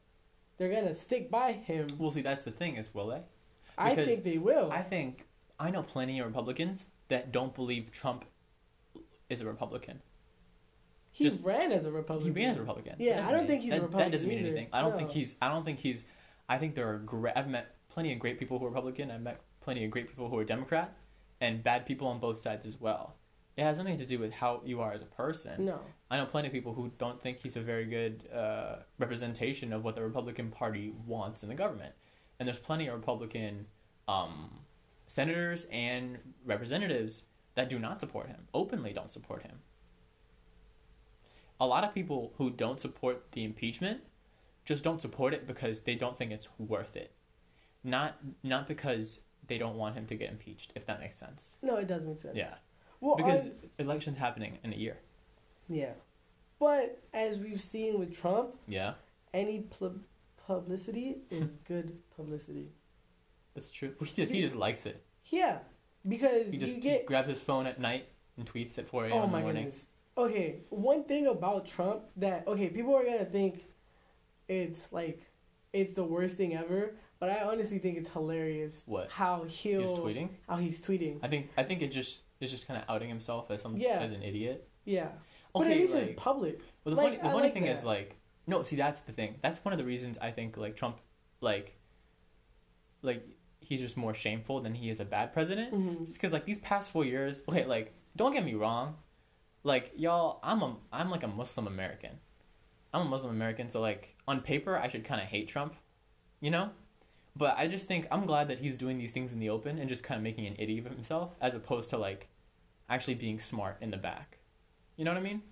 they're 0.57 0.71
gonna 0.73 0.95
stick 0.95 1.31
by 1.31 1.53
him. 1.53 1.87
Well, 1.99 2.11
see, 2.11 2.23
that's 2.23 2.45
the 2.45 2.51
thing 2.51 2.77
is, 2.77 2.95
will 2.95 3.09
they? 3.09 3.21
I 3.77 3.95
think 3.95 4.25
they 4.25 4.39
will. 4.39 4.71
I 4.73 4.81
think 4.83 5.27
I 5.61 5.71
know 5.71 5.83
plenty 5.83 6.19
of 6.19 6.27
Republicans 6.27 6.89
that 7.09 7.31
don't 7.31 7.55
believe 7.55 7.93
Trump 7.93 8.25
is 9.29 9.43
a 9.43 9.47
Republican. 9.47 10.01
he 11.13 11.25
just- 11.25 11.43
ran 11.43 11.73
as 11.73 11.85
a 11.85 11.91
Republican. 11.93 12.35
He 12.35 12.41
ran 12.43 12.51
as 12.53 12.57
a 12.57 12.61
Republican. 12.61 12.95
Yeah, 12.99 13.27
I 13.27 13.31
don't 13.33 13.41
mean- 13.41 13.49
think 13.49 13.63
he's 13.65 13.73
a 13.73 13.75
that, 13.75 13.81
That 13.81 13.87
Republican 13.89 14.13
doesn't 14.13 14.29
mean 14.31 14.39
either. 14.39 14.49
anything. 14.49 14.69
I 14.73 14.81
don't 14.81 14.97
think 14.97 15.11
he's. 15.11 15.35
I 15.43 15.49
don't 15.51 15.65
think 15.65 15.79
he's. 15.81 16.05
I 16.49 16.57
think 16.57 16.75
there 16.75 16.89
are 16.89 16.99
great. 16.99 17.35
I've 17.37 17.49
met 17.49 17.75
plenty 17.91 18.13
of 18.15 18.19
great 18.19 18.39
people 18.39 18.59
who 18.59 18.65
are 18.65 18.69
Republican. 18.71 19.11
I've 19.11 19.21
met 19.21 19.41
plenty 19.67 19.85
of 19.85 19.91
great 19.91 20.09
people 20.09 20.29
who 20.31 20.39
are 20.39 20.45
Democrat, 20.45 20.97
and 21.41 21.65
bad 21.65 21.85
people 21.85 22.07
on 22.07 22.21
both 22.21 22.39
sides 22.39 22.65
as 22.65 22.81
well. 22.81 23.17
It 23.57 23.65
has 23.65 23.79
nothing 23.79 23.99
to 23.99 24.07
do 24.07 24.21
with 24.21 24.33
how 24.33 24.63
you 24.65 24.81
are 24.81 24.93
as 24.93 25.03
a 25.03 25.07
person. 25.07 25.65
No. 25.65 25.81
I 26.09 26.19
know 26.19 26.27
plenty 26.27 26.47
of 26.47 26.53
people 26.53 26.73
who 26.73 26.93
don't 26.99 27.21
think 27.21 27.41
he's 27.43 27.57
a 27.57 27.61
very 27.61 27.85
good 27.85 28.29
uh, 28.33 28.77
representation 28.97 29.73
of 29.73 29.83
what 29.83 29.97
the 29.97 30.05
Republican 30.05 30.53
Party 30.53 30.95
wants 31.05 31.43
in 31.43 31.49
the 31.49 31.57
government. 31.57 31.95
And 32.39 32.47
there's 32.47 32.61
plenty 32.61 32.87
of 32.87 32.95
Republican 32.95 33.67
um, 34.07 34.61
senators 35.09 35.67
and 35.73 36.19
representatives 36.45 37.25
that 37.57 37.69
do 37.69 37.81
not 37.81 37.99
support 37.99 38.29
him, 38.29 38.47
openly 38.55 38.93
don't 38.93 39.11
support 39.11 39.43
him. 39.43 39.59
A 41.59 41.67
lot 41.67 41.83
of 41.83 41.93
people 41.93 42.35
who 42.39 42.51
don't 42.51 42.79
support 42.79 43.33
the 43.33 43.43
impeachment 43.43 44.03
just 44.65 44.85
don't 44.85 45.03
support 45.03 45.35
it 45.35 45.45
because 45.45 45.81
they 45.81 45.97
don't 45.97 46.17
think 46.17 46.31
it's 46.31 46.49
worth 46.57 46.95
it. 46.95 47.11
Not 47.83 48.19
not 48.45 48.69
because 48.69 49.21
they 49.49 49.59
don't 49.59 49.77
want 49.77 49.95
him 49.95 50.07
to 50.07 50.15
get 50.15 50.31
impeached, 50.31 50.73
if 50.75 50.87
that 50.87 51.01
makes 51.01 51.19
sense. 51.19 51.57
No, 51.63 51.77
it 51.77 51.87
does 51.87 52.05
make 52.05 52.21
sense. 52.21 52.37
Yeah. 52.37 52.55
Well, 53.01 53.17
Because 53.17 53.47
I- 53.47 53.51
election's 53.79 54.19
happening 54.19 54.59
in 54.65 54.73
a 54.73 54.77
year. 54.77 54.99
yeah. 55.69 55.93
But 56.59 57.03
as 57.13 57.39
we've 57.39 57.61
seen 57.61 57.99
with 57.99 58.17
Trump, 58.17 58.55
Yeah. 58.67 58.95
any 59.35 59.61
pl- 59.61 60.01
publicity 60.47 61.19
is 61.31 61.57
good 61.69 61.99
publicity. 62.17 62.73
That's 63.55 63.71
true. 63.71 63.95
He 64.01 64.07
just 64.07 64.33
he 64.33 64.41
just 64.41 64.57
likes 64.57 64.87
it. 64.87 65.03
Yeah, 65.27 65.59
because 66.07 66.51
He 66.51 66.57
just 66.59 66.77
you 66.77 66.81
get 66.81 67.05
grabs 67.07 67.29
his 67.29 67.41
phone 67.41 67.67
at 67.67 67.79
night 67.81 68.09
and 68.39 68.47
tweets 68.51 68.79
at 68.79 68.87
4 68.89 69.05
a.m. 69.07 69.13
Oh 69.13 69.17
in 69.17 69.21
the 69.23 69.27
oh 69.27 69.31
my 69.31 69.43
morning. 69.43 69.65
goodness. 69.65 69.87
Okay, 70.17 70.61
one 70.71 71.05
thing 71.05 71.27
about 71.27 71.67
Trump 71.67 72.03
that 72.17 72.47
okay, 72.49 72.69
people 72.71 72.95
are 72.95 73.05
gonna 73.05 73.25
think 73.27 73.67
it's 74.49 74.91
like 74.93 75.21
it's 75.75 75.93
the 75.95 76.05
worst 76.05 76.37
thing 76.39 76.55
ever, 76.57 76.95
but 77.19 77.31
I 77.31 77.43
honestly 77.43 77.79
think 77.79 77.97
it's 77.99 78.11
hilarious. 78.11 78.83
What? 78.87 79.11
How 79.11 79.45
he'll 79.45 79.81
He's 79.83 79.93
tweeting. 79.93 80.29
how 80.49 80.57
he's 80.57 80.81
tweeting. 80.81 81.19
I 81.23 81.29
think 81.29 81.51
I 81.57 81.63
think 81.63 81.83
it 81.83 81.89
just 81.93 82.21
is 82.41 82.51
just 82.51 82.67
kind 82.69 82.79
of 82.81 82.85
outing 82.89 83.09
himself 83.09 83.51
as 83.51 83.63
some 83.63 83.77
Yeah. 83.77 84.01
as 84.01 84.13
an 84.13 84.23
idiot. 84.23 84.69
Yeah, 84.85 85.09
but 85.53 85.63
at 85.63 85.67
Okay, 85.73 85.81
least 85.81 85.95
like, 85.95 86.05
it's 86.05 86.21
public. 86.23 86.61
well, 86.85 86.95
the 86.95 87.01
like, 87.03 87.07
funny 87.07 87.17
the 87.17 87.25
I 87.29 87.33
funny 87.33 87.43
like 87.45 87.55
thing 87.55 87.67
is 87.67 87.85
like 87.85 88.17
no, 88.47 88.63
see 88.63 88.77
that's 88.77 89.01
the 89.01 89.13
thing. 89.13 89.37
That's 89.41 89.65
one 89.65 89.73
of 89.73 89.79
the 89.79 89.85
reasons 89.85 90.19
I 90.19 90.31
think 90.31 90.57
like 90.57 90.77
Trump 90.77 90.99
like 91.41 91.75
like 93.03 93.25
he's 93.61 93.81
just 93.81 93.97
more 93.97 94.15
shameful 94.15 94.61
than 94.61 94.75
he 94.75 94.91
is 94.91 95.01
a 95.01 95.05
bad 95.05 95.33
president. 95.33 95.71
hmm 95.75 96.05
Just 96.05 96.19
because 96.19 96.33
like 96.33 96.45
these 96.47 96.59
past 96.59 96.91
four 96.91 97.05
years, 97.05 97.43
okay, 97.49 97.65
like 97.65 97.95
don't 98.15 98.33
get 98.33 98.45
me 98.45 98.55
wrong, 98.55 98.97
like 99.65 99.93
y'all, 99.97 100.39
I'm 100.43 100.63
a 100.63 100.77
I'm 100.93 101.11
like 101.11 101.23
a 101.23 101.29
Muslim 101.29 101.67
American. 101.67 102.11
I'm 102.95 103.03
a 103.07 103.11
Muslim 103.11 103.33
American, 103.35 103.69
so 103.69 103.81
like 103.81 104.15
on 104.29 104.41
paper 104.41 104.77
I 104.79 104.89
should 104.89 105.05
kind 105.05 105.21
of 105.21 105.27
hate 105.27 105.49
Trump, 105.49 105.75
you 106.41 106.51
know, 106.51 106.71
but 107.37 107.57
I 107.59 107.69
just 107.69 107.87
think 107.87 108.07
I'm 108.11 108.25
glad 108.27 108.49
that 108.49 108.59
he's 108.59 108.77
doing 108.79 108.99
these 108.99 109.13
things 109.13 109.33
in 109.33 109.39
the 109.39 109.51
open 109.51 109.79
and 109.79 109.89
just 109.89 110.03
kind 110.03 110.17
of 110.19 110.23
making 110.25 110.47
an 110.47 110.55
idiot 110.59 110.87
of 110.87 110.93
himself, 110.93 111.35
as 111.41 111.55
opposed 111.55 111.91
to 111.91 111.99
like 111.99 112.29
actually 112.89 113.15
being 113.15 113.39
smart 113.39 113.77
in 113.81 113.91
the 113.91 113.97
back. 113.97 114.39
You 114.97 115.05
know 115.05 115.13
what 115.13 115.19
I 115.19 115.23
mean? 115.23 115.43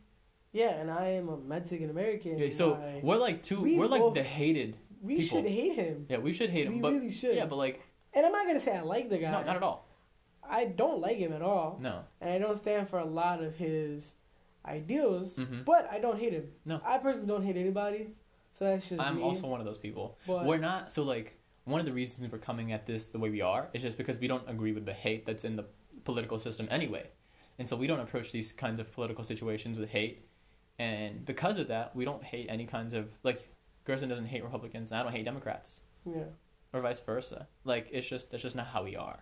Yeah, 0.52 0.70
and 0.70 0.90
I 0.90 1.06
am 1.08 1.28
a 1.28 1.36
Mexican 1.36 1.90
American. 1.90 2.38
Yeah. 2.38 2.50
So 2.52 2.74
I- 2.74 3.00
we're 3.02 3.16
like 3.16 3.42
two. 3.42 3.60
we 3.62 3.78
are 3.78 3.88
like 3.88 4.14
the 4.14 4.22
hated. 4.22 4.76
we 5.02 5.16
people. 5.18 5.38
should 5.42 5.50
hate 5.50 5.74
him. 5.74 6.06
Yeah, 6.08 6.18
we 6.18 6.32
should 6.32 6.50
hate 6.50 6.66
him, 6.66 6.74
We 6.76 6.80
but 6.80 6.92
really 6.92 7.10
should. 7.10 7.34
yeah, 7.36 7.46
but 7.46 7.56
like 7.56 7.82
And 8.14 8.24
I'm 8.24 8.32
not 8.32 8.46
gonna 8.46 8.60
say 8.60 8.76
I 8.76 8.80
like 8.82 9.10
the 9.10 9.18
guy. 9.18 9.30
no, 9.32 9.42
not 9.42 9.56
at 9.56 9.62
all. 9.62 9.88
I 10.48 10.66
don't 10.66 11.00
like 11.00 11.16
him 11.16 11.32
at 11.32 11.42
all, 11.42 11.78
No. 11.80 12.04
and 12.20 12.30
I 12.30 12.38
don't 12.38 12.56
stand 12.56 12.88
for 12.88 12.98
a 12.98 13.04
lot 13.04 13.42
of 13.42 13.56
his 13.56 14.14
ideals. 14.64 15.36
hmm 15.36 15.62
But 15.64 15.88
I 15.90 15.98
don't 15.98 16.18
hate 16.18 16.32
him. 16.32 16.48
No. 16.64 16.80
I 16.84 16.98
personally 16.98 17.26
don't 17.28 17.44
hate 17.44 17.56
anybody. 17.56 18.08
So 18.58 18.66
that's 18.66 18.88
just 18.88 19.00
I'm 19.00 19.16
me. 19.16 19.22
also 19.22 19.46
one 19.48 19.60
of 19.60 19.66
those 19.66 19.78
people. 19.78 20.18
But 20.26 20.44
We're 20.46 20.58
not 20.58 20.90
so 20.92 21.02
like 21.02 21.36
one 21.64 21.80
of 21.80 21.86
the 21.86 21.92
reasons 21.92 22.30
we're 22.30 22.38
coming 22.38 22.72
at 22.72 22.86
this 22.86 23.06
the 23.06 23.18
way 23.18 23.30
we 23.30 23.40
are 23.40 23.68
is 23.72 23.82
just 23.82 23.96
because 23.96 24.18
we 24.18 24.28
don't 24.28 24.48
agree 24.48 24.72
with 24.72 24.84
the 24.86 24.92
hate 24.92 25.24
that's 25.26 25.44
in 25.44 25.56
the 25.56 25.64
political 26.04 26.38
system 26.38 26.68
anyway. 26.70 27.06
and 27.58 27.68
so 27.68 27.76
we 27.76 27.86
don't 27.86 28.00
approach 28.00 28.32
these 28.32 28.52
kinds 28.52 28.78
of 28.80 28.92
political 28.92 29.24
situations 29.24 29.78
with 29.78 29.88
hate. 29.90 30.26
And 30.78 31.24
because 31.24 31.56
of 31.58 31.68
that, 31.68 31.94
we 31.94 32.04
don't 32.04 32.24
hate 32.24 32.46
any 32.50 32.66
kinds 32.66 32.94
of 32.94 33.08
like 33.22 33.48
Gerson 33.84 34.08
doesn't 34.08 34.26
hate 34.26 34.42
Republicans, 34.42 34.90
and 34.90 34.98
I 34.98 35.02
don't 35.04 35.12
hate 35.12 35.24
Democrats, 35.24 35.80
Yeah. 36.04 36.24
or 36.72 36.80
vice 36.80 36.98
versa. 37.00 37.46
Like 37.64 37.88
it's 37.92 38.08
just 38.08 38.30
that's 38.30 38.42
just 38.42 38.56
not 38.56 38.66
how 38.68 38.82
we 38.82 38.96
are. 38.96 39.20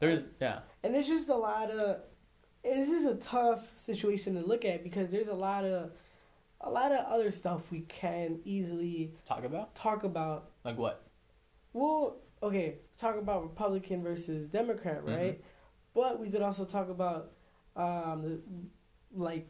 There's 0.00 0.24
yeah, 0.40 0.60
And 0.82 0.96
it's 0.96 1.06
just 1.08 1.28
a 1.28 1.36
lot 1.36 1.70
of. 1.70 2.00
This 2.64 2.88
is 2.88 3.04
a 3.06 3.14
tough 3.16 3.76
situation 3.78 4.34
to 4.34 4.40
look 4.40 4.64
at 4.64 4.82
because 4.84 5.10
there's 5.10 5.28
a 5.28 5.34
lot 5.34 5.64
of, 5.64 5.90
a 6.60 6.70
lot 6.70 6.92
of 6.92 7.04
other 7.06 7.30
stuff 7.32 7.70
we 7.72 7.80
can 7.80 8.40
easily 8.44 9.12
talk 9.24 9.44
about 9.44 9.74
talk 9.74 10.02
about. 10.04 10.50
like 10.64 10.76
what? 10.78 11.02
Well, 11.72 12.16
okay, 12.42 12.76
talk 12.98 13.16
about 13.16 13.42
Republican 13.42 14.02
versus 14.02 14.46
Democrat, 14.46 15.04
right? 15.04 15.42
But 15.94 16.18
we 16.18 16.30
could 16.30 16.42
also 16.42 16.64
talk 16.64 16.88
about, 16.88 17.32
um, 17.76 18.22
the, 18.22 18.40
like, 19.14 19.48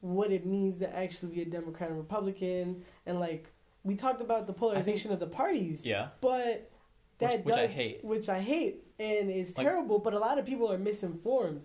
what 0.00 0.30
it 0.30 0.44
means 0.46 0.78
to 0.80 0.94
actually 0.96 1.34
be 1.34 1.42
a 1.42 1.46
Democrat 1.46 1.88
and 1.90 1.98
Republican, 1.98 2.84
and 3.06 3.18
like 3.20 3.50
we 3.84 3.94
talked 3.96 4.20
about 4.20 4.46
the 4.46 4.52
polarization 4.52 5.12
of 5.12 5.20
the 5.20 5.26
parties. 5.26 5.84
Yeah, 5.84 6.08
But 6.20 6.70
that 7.18 7.36
Which- 7.38 7.44
which 7.46 7.54
I 7.54 7.62
does, 7.66 7.70
hate. 7.70 8.04
which 8.04 8.28
I 8.28 8.40
hate, 8.40 8.84
and 8.98 9.30
it's 9.30 9.56
Like- 9.56 9.66
terrible. 9.66 9.98
But 9.98 10.12
a 10.14 10.18
lot 10.18 10.38
of 10.38 10.44
people 10.44 10.70
are 10.70 10.76
misinformed, 10.78 11.62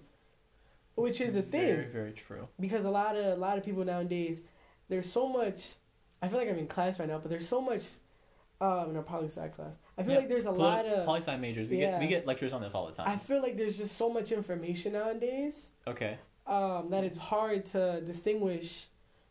which 0.95 1.19
is 1.21 1.33
the 1.33 1.41
thing 1.41 1.65
Very 1.75 1.85
very 1.87 2.11
true. 2.13 2.47
because 2.59 2.85
a 2.85 2.89
lot 2.91 3.15
of 3.17 3.25
a 3.25 3.35
lot 3.35 3.57
of 3.57 3.63
people 3.63 3.83
nowadays, 3.83 4.41
there's 4.89 5.09
so 5.11 5.27
much. 5.27 5.75
I 6.21 6.27
feel 6.27 6.37
like 6.39 6.49
I'm 6.49 6.57
in 6.59 6.67
class 6.67 6.99
right 6.99 7.07
now, 7.09 7.17
but 7.19 7.29
there's 7.29 7.47
so 7.47 7.61
much. 7.61 7.83
Um, 8.61 8.89
in 8.89 8.97
our 8.97 9.03
poli 9.03 9.27
sci 9.27 9.47
class, 9.49 9.77
I 9.97 10.03
feel 10.03 10.13
Yeah, 10.13 10.19
like 10.19 10.27
there's 10.29 10.45
a 10.45 10.51
lot 10.51 10.85
of. 10.85 11.05
poli 11.05 11.21
sci 11.21 11.37
majors. 11.37 11.69
We 11.69 11.77
get 11.77 11.99
we 11.99 12.07
get 12.07 12.27
lectures 12.27 12.51
on 12.51 12.61
this 12.61 12.73
all 12.73 12.87
the 12.87 12.93
time. 12.93 13.07
I 13.07 13.15
feel 13.15 13.41
like 13.41 13.55
there's 13.55 13.77
just 13.77 13.95
so 13.95 14.09
much 14.09 14.33
information 14.33 14.93
nowadays 14.93 15.69
okay. 15.87 16.17
um, 16.45 16.89
that 16.89 17.05
it's 17.05 17.17
hard 17.17 17.65
to 17.67 18.01
distinguish 18.01 18.87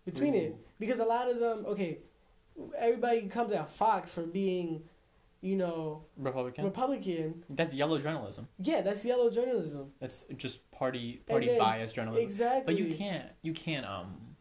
between 0.06 0.34
it 0.34 0.56
because 0.78 0.98
a 0.98 1.04
lot 1.04 1.30
of 1.30 1.40
them. 1.40 1.66
Okay, 1.66 1.98
everybody 2.78 3.28
comes 3.28 3.52
at 3.52 3.70
Fox 3.70 4.14
for 4.14 4.22
being, 4.22 4.84
you 5.42 5.56
know, 5.56 6.04
Republican. 6.16 6.64
Republican. 6.64 7.44
That's 7.50 7.74
yellow 7.74 7.98
journalism. 7.98 8.48
Yeah, 8.58 8.80
that's 8.80 9.04
yellow 9.04 9.30
journalism. 9.30 9.92
That's 10.00 10.24
just 10.38 10.70
party 10.70 11.20
party 11.28 11.48
then- 11.48 11.58
bias 11.58 11.92
journalism. 11.92 12.26
Exactly. 12.26 12.74
But 12.74 12.82
you 12.82 12.94
can't 12.94 13.26
you 13.42 13.52
can't 13.52 13.84
um 13.84 14.36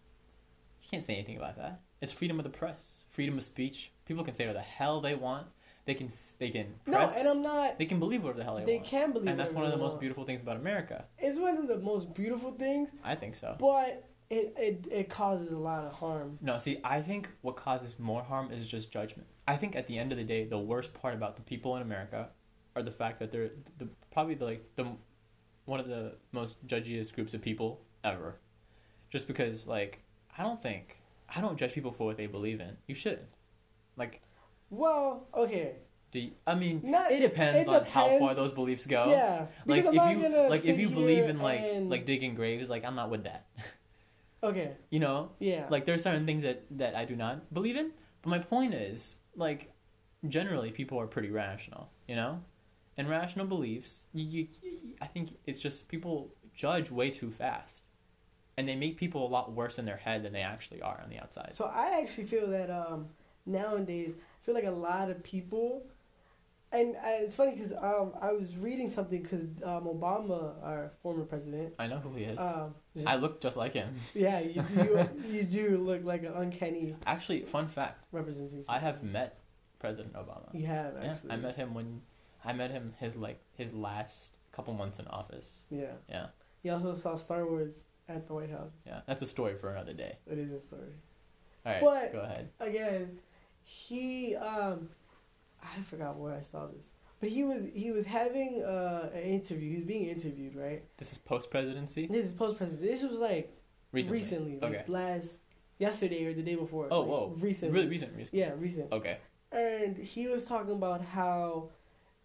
you 0.81 0.87
can't 0.91 1.03
say 1.03 1.15
anything 1.15 1.35
about 1.35 1.57
that. 1.57 1.81
It's 2.01 2.13
freedom 2.13 2.39
of 2.39 2.43
the 2.45 2.49
press, 2.51 3.03
freedom 3.09 3.37
of 3.37 3.43
speech. 3.43 3.91
People 4.07 4.23
can 4.23 4.33
say 4.33 4.45
whatever 4.45 4.59
the 4.59 4.65
hell 4.65 5.01
they 5.01 5.15
want. 5.15 5.47
They 5.85 5.93
can 5.93 6.09
they 6.39 6.49
can 6.49 6.75
press, 6.85 7.13
No, 7.13 7.19
and 7.19 7.27
I'm 7.29 7.41
not. 7.41 7.79
they 7.79 7.85
can 7.85 7.99
believe 7.99 8.21
whatever 8.23 8.39
the 8.39 8.43
hell 8.43 8.55
they, 8.57 8.65
They 8.65 8.73
want. 8.75 8.83
They 8.85 8.89
can 8.89 9.13
believe. 9.13 9.27
and 9.29 9.39
that's 9.39 9.53
one 9.53 9.65
of 9.65 9.71
the 9.71 9.77
most 9.77 9.91
want. 9.93 10.01
beautiful 10.01 10.25
things 10.25 10.41
about 10.41 10.57
America. 10.57 11.05
It's 11.17 11.37
one 11.37 11.57
of 11.57 11.67
the 11.67 11.77
most 11.77 12.13
beautiful 12.13 12.51
things, 12.51 12.89
I 13.05 13.15
think 13.15 13.35
so. 13.35 13.55
but 13.59 14.03
it 14.29 14.53
it, 14.57 14.85
it 14.91 15.09
causes 15.09 15.51
a 15.53 15.57
lot 15.57 15.85
of 15.85 15.93
harm. 15.93 16.39
No, 16.41 16.59
see, 16.59 16.79
I 16.83 17.01
think 17.01 17.29
what 17.41 17.55
causes 17.55 17.97
more 17.99 18.21
harm 18.23 18.51
is 18.51 18.67
just 18.67 18.91
judgment. 18.91 19.27
I 19.47 19.55
think 19.55 19.77
at 19.77 19.87
the 19.87 19.97
end 19.97 20.11
of 20.11 20.17
the 20.17 20.25
day, 20.25 20.43
the 20.43 20.57
worst 20.59 20.93
part 20.93 21.13
about 21.13 21.37
the 21.37 21.41
people 21.41 21.75
in 21.77 21.81
America 21.81 22.29
are 22.75 22.83
the 22.83 22.91
fact 22.91 23.19
that 23.19 23.31
they're 23.31 23.51
the 23.77 23.87
probably 24.11 24.35
the, 24.35 24.43
like 24.45 24.63
the 24.75 24.87
one 25.63 25.79
of 25.79 25.87
the 25.87 26.15
most 26.33 26.67
judgiest 26.67 27.13
groups 27.13 27.33
of 27.33 27.41
people 27.41 27.79
ever. 28.03 28.35
Just 29.09 29.25
because, 29.25 29.65
like, 29.65 30.01
I 30.37 30.43
don't 30.43 30.61
think 30.61 30.97
I 31.33 31.39
don't 31.39 31.57
judge 31.57 31.71
people 31.71 31.93
for 31.93 32.05
what 32.05 32.17
they 32.17 32.27
believe 32.27 32.59
in. 32.59 32.75
You 32.87 32.95
shouldn't. 32.95 33.29
Like, 33.97 34.21
Well, 34.69 35.27
okay, 35.33 35.73
do 36.11 36.19
you, 36.19 36.31
I 36.45 36.55
mean? 36.55 36.81
Not- 36.83 37.11
it 37.11 37.19
depends 37.19 37.67
it 37.67 37.69
on 37.69 37.85
how 37.85 38.17
far 38.19 38.33
those 38.35 38.51
beliefs 38.51 38.85
go. 38.85 39.09
yeah. 39.09 39.47
Like 39.65 39.85
if 39.85 39.93
you 39.93 40.49
like 40.49 40.65
if 40.65 40.79
you 40.79 40.89
believe 40.89 41.25
in 41.25 41.39
like 41.41 41.59
and- 41.61 41.89
like 41.89 42.05
digging 42.05 42.35
graves, 42.35 42.69
like 42.69 42.85
I'm 42.85 42.95
not 42.95 43.09
with 43.09 43.23
that. 43.25 43.47
okay, 44.43 44.71
You 44.89 44.99
know, 44.99 45.31
yeah, 45.39 45.65
like 45.69 45.85
there 45.85 45.95
are 45.95 45.97
certain 45.99 46.25
things 46.25 46.43
that 46.43 46.63
that 46.77 46.95
I 46.95 47.05
do 47.05 47.15
not 47.15 47.53
believe 47.53 47.75
in. 47.75 47.91
But 48.21 48.29
my 48.29 48.39
point 48.39 48.73
is, 48.73 49.15
like, 49.35 49.71
generally 50.27 50.71
people 50.71 50.99
are 50.99 51.07
pretty 51.07 51.29
rational, 51.29 51.89
you 52.07 52.15
know, 52.15 52.41
and 52.97 53.07
rational 53.09 53.45
beliefs. 53.45 54.05
You, 54.13 54.25
you, 54.63 54.95
I 55.01 55.05
think 55.07 55.37
it's 55.45 55.61
just 55.61 55.87
people 55.87 56.33
judge 56.53 56.89
way 56.89 57.09
too 57.11 57.31
fast, 57.31 57.83
and 58.57 58.67
they 58.67 58.75
make 58.75 58.97
people 58.97 59.25
a 59.25 59.29
lot 59.29 59.51
worse 59.53 59.77
in 59.77 59.85
their 59.85 59.97
head 59.97 60.23
than 60.23 60.33
they 60.33 60.41
actually 60.41 60.81
are 60.81 60.99
on 61.03 61.09
the 61.09 61.19
outside. 61.19 61.51
So 61.53 61.65
I 61.65 61.99
actually 62.01 62.25
feel 62.25 62.47
that 62.47 62.69
um, 62.71 63.09
nowadays, 63.47 64.13
I 64.15 64.45
feel 64.45 64.53
like 64.55 64.65
a 64.65 64.71
lot 64.71 65.09
of 65.09 65.23
people, 65.23 65.83
and 66.71 66.95
uh, 66.97 66.99
it's 67.23 67.35
funny 67.35 67.51
because 67.51 67.71
um, 67.71 68.13
I 68.21 68.31
was 68.33 68.57
reading 68.57 68.89
something 68.89 69.21
because 69.21 69.43
um, 69.63 69.85
Obama, 69.85 70.53
our 70.63 70.91
former 71.01 71.23
president, 71.23 71.73
I 71.79 71.87
know 71.87 71.97
who 71.97 72.13
he 72.15 72.25
is. 72.25 72.39
um, 72.39 72.75
just- 72.95 73.07
I 73.07 73.15
look 73.15 73.39
just 73.41 73.55
like 73.57 73.73
him. 73.73 73.95
yeah, 74.13 74.39
you 74.39 74.61
do, 74.61 75.09
you 75.29 75.43
do 75.43 75.77
look 75.77 76.03
like 76.03 76.23
an 76.23 76.33
uncanny 76.35 76.95
Actually, 77.05 77.41
fun 77.41 77.67
fact: 77.67 78.03
representation. 78.11 78.65
I 78.67 78.79
have 78.79 79.01
met 79.03 79.39
President 79.79 80.13
Obama. 80.13 80.53
You 80.53 80.65
have 80.67 80.93
Yeah, 81.01 81.09
actually. 81.11 81.31
I 81.31 81.37
met 81.37 81.55
him 81.55 81.73
when 81.73 82.01
I 82.43 82.53
met 82.53 82.71
him 82.71 82.93
his 82.99 83.15
like 83.15 83.39
his 83.55 83.73
last 83.73 84.35
couple 84.51 84.73
months 84.73 84.99
in 84.99 85.07
office. 85.07 85.61
Yeah. 85.69 85.91
Yeah, 86.09 86.27
He 86.63 86.69
also 86.69 86.93
saw 86.93 87.15
Star 87.15 87.45
Wars 87.45 87.75
at 88.09 88.25
the 88.27 88.33
White 88.33 88.49
House. 88.49 88.71
yeah, 88.85 89.01
that's 89.05 89.21
a 89.21 89.27
story 89.27 89.55
for 89.55 89.69
another 89.69 89.93
day. 89.93 90.17
It 90.29 90.37
is 90.39 90.51
a 90.51 90.59
story. 90.61 90.93
All 91.65 91.71
right, 91.73 91.81
But- 91.81 92.11
go 92.13 92.19
ahead. 92.21 92.49
Again, 92.59 93.19
he 93.67 94.35
um, 94.37 94.87
I 95.61 95.81
forgot 95.89 96.15
where 96.17 96.33
I 96.33 96.39
saw 96.41 96.67
this, 96.67 96.85
but 97.19 97.27
he 97.29 97.43
was 97.43 97.63
he 97.73 97.91
was 97.91 98.05
having 98.05 98.63
uh, 98.63 99.09
an 99.13 99.21
interview. 99.23 99.69
He 99.71 99.75
was 99.75 99.85
being 99.85 100.05
interviewed, 100.07 100.55
right? 100.55 100.83
This 100.97 101.11
is 101.11 101.17
post 101.17 101.51
presidency. 101.51 102.07
This 102.07 102.25
is 102.25 102.33
post 102.33 102.57
presidency. 102.57 102.89
This 102.89 103.03
was 103.03 103.19
like 103.19 103.53
Recently. 103.91 104.19
recently, 104.19 104.59
like 104.61 104.71
Okay. 104.73 104.83
last 104.87 105.37
yesterday 105.79 106.23
or 106.25 106.33
the 106.33 106.41
day 106.43 106.55
before. 106.55 106.87
Oh, 106.89 106.99
like, 107.01 107.09
whoa. 107.09 107.35
recently. 107.39 107.73
Really 107.73 107.89
recent, 107.89 108.15
recent. 108.15 108.33
Yeah, 108.37 108.51
recent. 108.57 108.91
Okay. 108.93 109.17
And 109.51 109.97
he 109.97 110.27
was 110.27 110.45
talking 110.45 110.71
about 110.71 111.01
how 111.03 111.69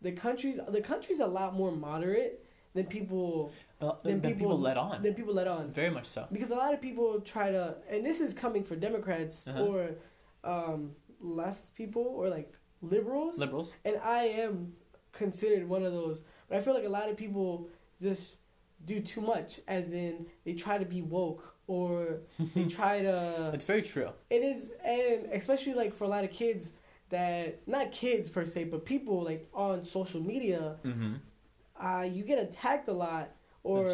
the 0.00 0.12
country's 0.12 0.61
the 0.68 0.81
country's 0.81 1.18
a 1.20 1.26
lot 1.26 1.55
more 1.55 1.72
moderate 1.72 2.44
than 2.74 2.87
people 2.87 3.52
But 3.81 4.05
Then 4.05 4.20
then, 4.20 4.33
people, 4.33 4.48
people- 4.50 4.61
let 4.61 4.76
on. 4.76 5.02
than 5.02 5.14
people 5.14 5.35
let 5.35 5.48
on. 5.48 5.72
Very 5.72 5.90
much 5.90 6.07
so. 6.07 6.26
Because 6.31 6.50
a 6.52 6.55
lot 6.55 6.72
of 6.72 6.81
people 6.81 7.20
try 7.20 7.50
to, 7.50 7.74
and 7.90 8.07
this 8.07 8.20
is 8.20 8.33
coming 8.33 8.62
for 8.62 8.76
Democrats 8.76 9.48
Uh-huh. 9.48 9.64
or 9.66 9.90
um, 10.44 10.92
left 11.23 11.75
people 11.75 12.03
or 12.03 12.29
like 12.29 12.55
liberals. 12.81 13.39
Liberals. 13.39 13.73
and 13.85 13.97
I 14.03 14.25
am 14.25 14.73
considered 15.13 15.69
one 15.69 15.85
of 15.85 15.93
those. 15.93 16.23
But 16.49 16.59
I 16.59 16.61
feel 16.61 16.75
like 16.75 16.85
a 16.85 16.89
lot 16.89 17.09
of 17.09 17.17
people 17.17 17.69
just 18.01 18.39
do 18.85 19.01
too 19.01 19.21
much, 19.21 19.61
as 19.69 19.93
in 19.93 20.27
they 20.45 20.55
try 20.55 20.77
to 20.79 20.85
be 20.85 21.03
woke 21.03 21.57
or 21.67 22.19
they 22.55 22.65
try 22.65 23.01
to. 23.03 23.51
It's 23.55 23.65
very 23.65 23.83
true. 23.83 24.11
It 24.31 24.43
is, 24.43 24.73
and 24.85 25.27
especially 25.33 25.75
like 25.75 25.95
for 25.95 26.05
a 26.05 26.09
lot 26.09 26.25
of 26.25 26.31
kids 26.31 26.73
that 27.11 27.67
not 27.69 27.93
kids 27.93 28.29
per 28.29 28.45
se, 28.45 28.65
but 28.65 28.85
people 28.85 29.23
like 29.23 29.49
on 29.55 29.85
social 29.85 30.21
media, 30.21 30.77
Mm-hmm. 30.85 31.15
uh, 31.87 32.03
you 32.03 32.25
get 32.25 32.39
attacked 32.39 32.89
a 32.89 32.93
lot, 32.93 33.31
or 33.63 33.87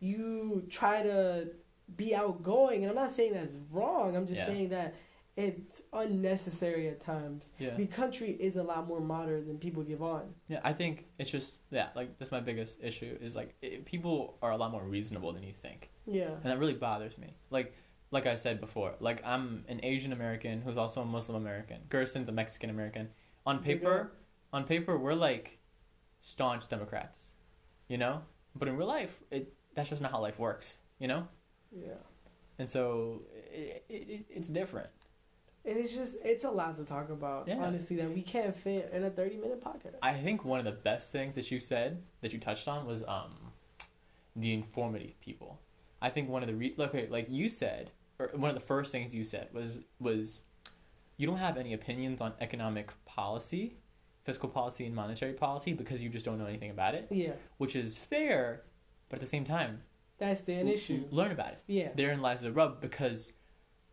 you 0.00 0.64
try 0.68 1.02
to 1.02 1.48
be 1.96 2.14
outgoing. 2.14 2.82
And 2.82 2.90
I'm 2.90 2.96
not 2.96 3.10
saying 3.10 3.32
that's 3.32 3.56
wrong. 3.72 4.14
I'm 4.16 4.26
just 4.26 4.40
Yeah. 4.40 4.46
saying 4.46 4.68
that 4.70 4.94
it's 5.38 5.82
unnecessary 5.92 6.88
at 6.88 7.00
times. 7.00 7.50
Yeah. 7.60 7.76
The 7.76 7.86
country 7.86 8.32
is 8.40 8.56
a 8.56 8.62
lot 8.62 8.88
more 8.88 9.00
modern 9.00 9.46
than 9.46 9.58
people 9.58 9.84
give 9.84 10.02
on. 10.02 10.34
Yeah, 10.48 10.58
I 10.64 10.72
think 10.72 11.06
it's 11.16 11.30
just 11.30 11.54
yeah, 11.70 11.88
like 11.94 12.18
that's 12.18 12.32
my 12.32 12.40
biggest 12.40 12.76
issue 12.82 13.16
is 13.20 13.36
like 13.36 13.54
it, 13.62 13.84
people 13.84 14.36
are 14.42 14.50
a 14.50 14.56
lot 14.56 14.72
more 14.72 14.82
reasonable 14.82 15.32
than 15.32 15.44
you 15.44 15.52
think, 15.52 15.90
Yeah. 16.06 16.30
and 16.42 16.44
that 16.44 16.58
really 16.58 16.74
bothers 16.74 17.16
me. 17.16 17.36
Like, 17.50 17.72
like 18.10 18.26
I 18.26 18.34
said 18.34 18.58
before, 18.60 18.94
like 18.98 19.24
I'm 19.24 19.64
an 19.68 19.78
Asian 19.84 20.12
American 20.12 20.60
who's 20.60 20.76
also 20.76 21.02
a 21.02 21.06
Muslim 21.06 21.36
American. 21.40 21.78
Gerson's 21.88 22.28
a 22.28 22.32
Mexican 22.32 22.68
American. 22.68 23.10
On 23.46 23.60
paper, 23.60 24.10
on 24.52 24.64
paper, 24.64 24.98
we're 24.98 25.14
like 25.14 25.58
staunch 26.20 26.68
Democrats, 26.68 27.28
you 27.86 27.96
know. 27.96 28.22
But 28.56 28.66
in 28.66 28.76
real 28.76 28.88
life, 28.88 29.16
it 29.30 29.54
that's 29.76 29.88
just 29.88 30.02
not 30.02 30.10
how 30.10 30.20
life 30.20 30.40
works, 30.40 30.78
you 30.98 31.06
know. 31.06 31.28
Yeah. 31.70 31.94
And 32.58 32.68
so 32.68 33.22
it, 33.54 33.84
it 33.88 34.26
it's 34.28 34.48
different. 34.48 34.88
And 35.68 35.78
it's 35.78 35.94
just 35.94 36.16
it's 36.24 36.44
a 36.44 36.50
lot 36.50 36.76
to 36.78 36.84
talk 36.84 37.10
about. 37.10 37.46
Yeah. 37.46 37.58
Honestly, 37.58 37.96
that 37.96 38.12
we 38.12 38.22
can't 38.22 38.56
fit 38.56 38.90
in 38.92 39.04
a 39.04 39.10
thirty 39.10 39.36
minute 39.36 39.62
podcast. 39.62 39.96
I 40.02 40.14
think 40.14 40.44
one 40.44 40.58
of 40.58 40.64
the 40.64 40.72
best 40.72 41.12
things 41.12 41.34
that 41.34 41.50
you 41.50 41.60
said 41.60 42.02
that 42.22 42.32
you 42.32 42.38
touched 42.38 42.66
on 42.68 42.86
was 42.86 43.04
um, 43.06 43.34
the 44.34 44.54
informative 44.54 45.20
people. 45.20 45.60
I 46.00 46.10
think 46.10 46.28
one 46.28 46.42
of 46.42 46.48
the 46.48 46.54
re- 46.54 46.74
okay, 46.78 47.08
like 47.10 47.26
you 47.28 47.48
said, 47.48 47.90
or 48.18 48.30
one 48.34 48.48
of 48.48 48.54
the 48.54 48.64
first 48.64 48.90
things 48.92 49.14
you 49.14 49.24
said 49.24 49.48
was 49.52 49.80
was 50.00 50.40
you 51.18 51.26
don't 51.26 51.38
have 51.38 51.58
any 51.58 51.74
opinions 51.74 52.20
on 52.20 52.32
economic 52.40 52.92
policy, 53.04 53.76
fiscal 54.24 54.48
policy, 54.48 54.86
and 54.86 54.94
monetary 54.94 55.32
policy 55.32 55.72
because 55.74 56.02
you 56.02 56.08
just 56.08 56.24
don't 56.24 56.38
know 56.38 56.46
anything 56.46 56.70
about 56.70 56.94
it, 56.94 57.08
yeah. 57.10 57.32
which 57.58 57.76
is 57.76 57.98
fair, 57.98 58.62
but 59.08 59.16
at 59.16 59.20
the 59.20 59.26
same 59.26 59.44
time, 59.44 59.82
That's 60.18 60.42
the 60.42 60.54
issue. 60.54 61.04
Learn 61.10 61.32
about 61.32 61.52
it. 61.52 61.62
Yeah. 61.66 61.88
Therein 61.94 62.22
lies 62.22 62.40
the 62.40 62.52
rub 62.52 62.80
because 62.80 63.32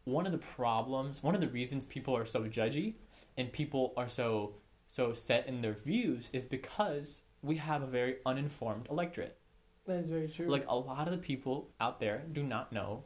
one 0.06 0.26
of 0.26 0.32
the 0.32 0.38
problems, 0.38 1.22
one 1.22 1.36
of 1.36 1.42
the 1.42 1.48
reasons 1.48 1.84
people 1.86 2.16
are 2.16 2.26
so 2.26 2.44
judgy 2.44 2.96
and 3.38 3.52
people 3.52 3.94
are 3.98 4.08
so 4.10 4.56
so 4.88 5.14
set 5.14 5.48
in 5.48 5.62
their 5.62 5.74
views 5.74 6.30
is 6.32 6.46
because 6.46 7.24
we 7.42 7.58
have 7.58 7.82
a 7.82 7.88
very 7.88 8.18
uninformed 8.26 8.88
electorate. 8.90 9.38
That 9.88 9.98
is 9.98 10.10
very 10.10 10.28
true. 10.28 10.48
Like 10.48 10.66
a 10.68 10.76
lot 10.76 11.08
of 11.08 11.12
the 11.12 11.18
people 11.20 11.72
out 11.80 12.00
there 12.00 12.24
do 12.32 12.44
not 12.44 12.72
know 12.72 13.04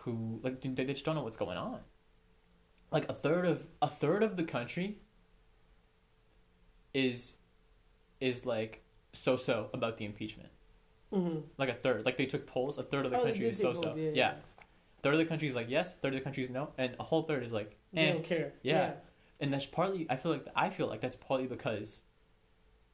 who 0.00 0.40
like 0.42 0.60
they 0.60 0.84
just 0.84 1.04
don't 1.04 1.14
know 1.14 1.22
what's 1.22 1.36
going 1.36 1.56
on. 1.56 1.80
Like 2.90 3.08
a 3.08 3.14
third 3.14 3.46
of 3.46 3.66
a 3.80 3.88
third 3.88 4.22
of 4.22 4.36
the 4.36 4.44
country 4.44 4.98
is 6.92 7.34
is 8.20 8.46
like 8.46 8.82
so 9.12 9.36
so 9.36 9.70
about 9.72 9.98
the 9.98 10.04
impeachment. 10.04 10.48
hmm 11.12 11.38
Like 11.58 11.68
a 11.68 11.74
third. 11.74 12.04
Like 12.04 12.16
they 12.16 12.26
took 12.26 12.46
polls, 12.46 12.78
a 12.78 12.82
third 12.82 13.04
of 13.06 13.12
the 13.12 13.18
Oh, 13.20 13.24
country 13.24 13.46
is 13.46 13.58
so 13.58 13.72
so. 13.72 13.82
polls, 13.82 13.96
Yeah, 13.96 14.10
yeah, 14.14 14.34
Third 15.04 15.12
of 15.14 15.18
the 15.18 15.26
country 15.26 15.46
is 15.46 15.54
like 15.54 15.68
yes, 15.68 15.94
third 15.96 16.14
of 16.14 16.18
the 16.20 16.24
country 16.24 16.42
is 16.42 16.50
no, 16.50 16.70
and 16.78 16.96
a 16.98 17.02
whole 17.04 17.22
third 17.22 17.44
is 17.44 17.52
like 17.52 17.76
They 17.92 18.08
eh. 18.08 18.12
don't 18.12 18.24
care. 18.24 18.54
Yeah. 18.62 18.94
And 19.38 19.52
that's 19.52 19.66
partly 19.66 20.06
I 20.10 20.16
feel 20.16 20.32
like 20.32 20.46
I 20.56 20.70
feel 20.70 20.88
like 20.88 21.00
that's 21.00 21.16
partly 21.16 21.46
because 21.46 22.02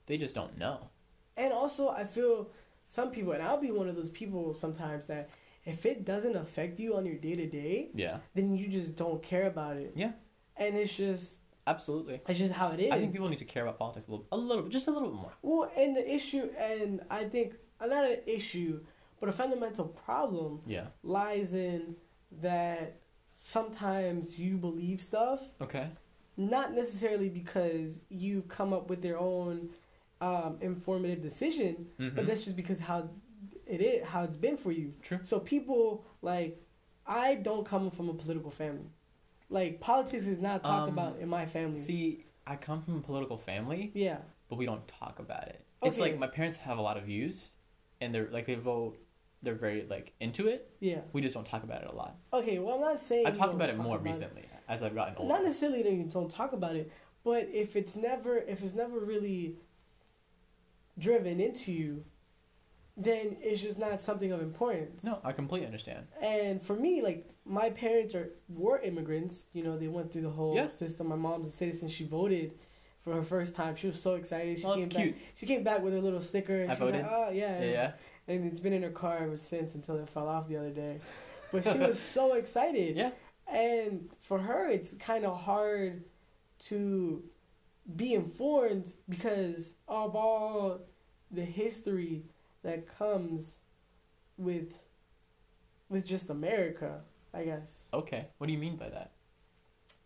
they 0.07 0.19
just 0.19 0.35
don't 0.35 0.59
know. 0.59 0.91
And 1.37 1.53
also, 1.53 1.89
I 1.89 2.05
feel 2.05 2.51
some 2.85 3.11
people, 3.13 3.33
and 3.33 3.43
I'll 3.43 3.61
be 3.61 3.71
one 3.71 3.89
of 3.89 3.95
those 3.95 4.11
people 4.11 4.53
sometimes 4.53 5.07
that 5.07 5.31
if 5.65 5.87
it 5.87 6.05
doesn't 6.05 6.35
affect 6.37 6.81
you 6.81 6.97
on 6.97 7.07
your 7.07 7.15
day 7.15 7.37
to 7.37 7.47
day, 7.47 7.91
Yeah. 7.95 8.19
then 8.35 8.57
you 8.57 8.67
just 8.69 8.97
don't 8.97 9.23
care 9.23 9.47
about 9.47 9.77
it. 9.77 9.93
Yeah. 9.95 10.13
And 10.57 10.77
it's 10.77 10.95
just, 10.95 11.39
Absolutely. 11.67 12.21
it's 12.27 12.39
just 12.39 12.53
how 12.53 12.73
it 12.73 12.81
is. 12.81 12.91
I 12.91 12.99
think 12.99 13.13
people 13.13 13.29
need 13.29 13.39
to 13.39 13.45
care 13.45 13.63
about 13.63 13.79
politics 13.79 14.09
a 14.09 14.11
little, 14.11 14.27
a 14.33 14.37
little 14.37 14.65
bit, 14.65 14.73
just 14.73 14.89
a 14.89 14.91
little 14.91 15.11
bit 15.11 15.21
more. 15.21 15.33
Well, 15.43 15.71
and 15.77 15.97
the 15.97 16.13
issue, 16.13 16.51
and 16.59 17.03
I 17.11 17.25
think 17.25 17.55
not 17.81 18.05
an 18.05 18.19
issue, 18.27 18.81
but 19.21 19.29
a 19.29 19.33
fundamental 19.33 19.87
problem 19.87 20.61
Yeah. 20.67 20.87
lies 21.03 21.55
in 21.55 21.97
that 22.43 23.01
sometimes 23.35 24.39
you 24.39 24.57
believe 24.57 25.01
stuff 25.01 25.43
Okay. 25.61 25.89
not 26.37 26.73
necessarily 26.75 27.29
because 27.29 28.01
you've 28.09 28.49
come 28.49 28.73
up 28.73 28.89
with 28.89 29.03
their 29.03 29.19
own 29.19 29.71
um, 30.23 30.59
informative 30.61 31.23
decision, 31.23 31.87
Mhm. 31.99 32.15
but 32.15 32.27
that's 32.27 32.45
just 32.45 32.55
because 32.55 32.79
how 32.79 33.09
it 33.67 33.81
is, 33.81 34.05
how 34.05 34.23
it's 34.23 34.37
been 34.37 34.57
for 34.59 34.71
you. 34.71 34.93
True. 35.01 35.19
So 35.23 35.41
people 35.41 36.05
like, 36.21 36.63
I 37.07 37.37
don't 37.37 37.65
come 37.65 37.91
from 37.91 38.11
a 38.11 38.15
political 38.15 38.51
family. 38.51 38.91
Like 39.49 39.81
politics 39.81 40.27
is 40.27 40.39
not 40.39 40.63
talked 40.63 40.89
Um, 40.89 40.95
about 40.99 41.19
in 41.21 41.29
my 41.29 41.47
family. 41.47 41.79
See, 41.79 42.25
I 42.47 42.57
come 42.57 42.83
from 42.83 42.99
a 42.99 43.01
political 43.01 43.39
family, 43.39 43.93
yeah, 43.95 44.19
but 44.49 44.57
we 44.57 44.67
don't 44.67 44.87
talk 44.87 45.19
about 45.19 45.49
it. 45.49 45.65
It's 45.83 45.99
like 45.99 46.19
my 46.19 46.27
parents 46.27 46.59
have 46.59 46.77
a 46.77 46.83
lot 46.83 46.97
of 46.99 47.05
views, 47.05 47.53
and 48.01 48.15
they're 48.15 48.29
like 48.31 48.45
they 48.47 48.55
vote. 48.57 48.99
They're 49.43 49.55
very 49.55 49.87
like 49.89 50.13
into 50.21 50.49
it. 50.49 50.71
yeah. 50.81 51.01
We 51.13 51.21
just 51.23 51.35
don't 51.35 51.47
talk 51.47 51.63
about 51.63 51.83
it 51.83 51.89
a 51.89 51.95
lot. 51.95 52.17
Okay, 52.33 52.59
well 52.59 52.75
I'm 52.75 52.81
not 52.83 52.99
saying 53.01 53.27
I've 53.27 53.37
talked 53.39 53.55
about 53.55 53.71
it 53.71 53.77
talk 53.77 53.83
more 53.85 53.97
about 53.97 54.05
recently 54.05 54.45
as 54.69 54.83
I've 54.83 54.95
gotten 54.95 55.15
older. 55.17 55.29
Not 55.33 55.45
necessarily 55.45 55.83
that 55.83 55.93
you 55.93 56.05
don't 56.05 56.31
talk 56.31 56.53
about 56.53 56.77
it, 56.77 56.93
but 57.25 57.49
if 57.53 57.75
it's 57.77 57.97
never 57.97 58.37
if 58.39 58.63
it's 58.63 58.75
never 58.75 58.99
really 59.01 59.57
driven 60.99 61.41
into 61.41 61.73
you, 61.73 62.05
then 62.97 63.37
it's 63.41 63.63
just 63.63 63.79
not 63.79 64.01
something 64.03 64.33
of 64.33 64.41
importance. 64.43 65.03
No, 65.05 65.21
I 65.25 65.33
completely 65.33 65.67
understand. 65.67 66.07
And 66.21 66.61
for 66.61 66.75
me, 66.77 67.01
like 67.03 67.29
my 67.47 67.71
parents 67.71 68.15
are 68.15 68.31
were 68.49 68.79
immigrants. 68.81 69.47
You 69.53 69.63
know, 69.65 69.79
they 69.79 69.89
went 69.89 70.13
through 70.13 70.23
the 70.23 70.31
whole 70.31 70.55
Yeah. 70.55 70.69
system. 70.69 71.09
My 71.09 71.17
mom's 71.17 71.49
a 71.49 71.51
citizen. 71.51 71.89
She 71.89 72.05
voted 72.05 72.59
for 73.03 73.15
her 73.15 73.23
first 73.23 73.55
time. 73.55 73.77
She 73.77 73.87
was 73.87 74.01
so 74.01 74.17
excited. 74.17 74.59
She 74.59 74.65
Oh, 74.67 74.75
came 74.75 74.83
that's 74.91 74.97
cute. 74.97 75.15
back. 75.15 75.23
She 75.37 75.47
came 75.47 75.63
back 75.65 75.83
with 75.83 75.95
her 75.95 76.01
little 76.01 76.21
sticker. 76.21 76.61
And 76.61 76.71
I 76.71 76.75
she 76.75 76.83
was 76.83 76.91
voted? 76.91 77.07
like, 77.07 77.11
"Oh 77.15 77.31
yeah." 77.31 77.61
Yeah, 77.63 77.71
yeah. 77.71 77.93
And 78.29 78.45
it's 78.45 78.61
been 78.61 78.73
in 78.73 78.83
her 78.83 78.91
car 78.91 79.19
ever 79.23 79.37
since 79.37 79.75
until 79.75 79.97
it 79.97 80.09
fell 80.09 80.29
off 80.29 80.49
the 80.49 80.57
other 80.57 80.71
day. 80.71 80.99
But 81.53 81.65
she 81.65 81.79
was 81.79 81.99
so 81.99 82.35
excited. 82.35 82.97
Yeah. 82.97 83.11
And 83.49 84.09
for 84.21 84.39
her, 84.39 84.69
it's 84.69 84.95
kind 84.95 85.25
of 85.25 85.41
hard 85.41 86.05
to 86.67 87.25
be 87.97 88.15
informed 88.15 88.93
because 89.09 89.75
of 89.89 90.15
all 90.15 90.81
the 91.31 91.45
history 91.45 92.25
that 92.63 92.87
comes 92.99 93.57
with 94.37 94.73
with 95.89 96.07
just 96.07 96.31
America, 96.31 97.01
I 97.35 97.45
guess. 97.45 97.69
Okay. 97.93 98.29
What 98.39 98.47
do 98.47 98.53
you 98.53 98.59
mean 98.59 98.77
by 98.77 98.89
that? 98.91 99.11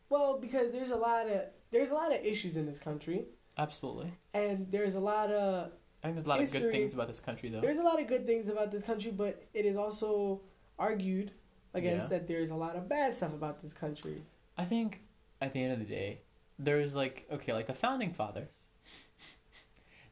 Well, 0.08 0.38
because 0.38 0.72
there's 0.72 0.90
a 0.90 0.96
lot 0.96 1.28
of 1.28 1.42
there's 1.70 1.90
a 1.90 1.94
lot 1.94 2.14
of 2.14 2.24
issues 2.24 2.56
in 2.56 2.66
this 2.66 2.78
country, 2.78 3.24
Absolutely. 3.58 4.12
and 4.32 4.66
there's 4.70 4.94
a 4.94 5.00
lot 5.00 5.30
of 5.30 5.72
I 6.04 6.08
think 6.08 6.16
there's 6.16 6.26
a 6.26 6.28
lot 6.28 6.40
of 6.42 6.52
good 6.52 6.70
things 6.70 6.92
about 6.92 7.08
this 7.08 7.18
country, 7.18 7.48
though. 7.48 7.62
there's 7.62 7.78
a 7.78 7.82
lot 7.82 7.98
of 7.98 8.06
good 8.06 8.26
things 8.26 8.48
about 8.48 8.70
this 8.70 8.82
country, 8.82 9.10
but 9.10 9.42
it 9.54 9.64
is 9.64 9.74
also 9.74 10.42
argued 10.78 11.30
against 11.72 12.04
Yeah. 12.12 12.18
that 12.18 12.28
there's 12.28 12.50
a 12.50 12.54
lot 12.54 12.76
of 12.76 12.90
bad 12.90 13.14
stuff 13.14 13.32
about 13.32 13.62
this 13.62 13.72
country. 13.72 14.22
I 14.58 14.66
think 14.66 15.00
at 15.40 15.54
the 15.54 15.62
end 15.62 15.72
of 15.72 15.78
the 15.78 15.86
day, 15.86 16.20
there's 16.58 16.94
like 16.94 17.26
okay, 17.32 17.54
like 17.54 17.66
the 17.66 17.74
founding 17.74 18.12
fathers. 18.12 18.64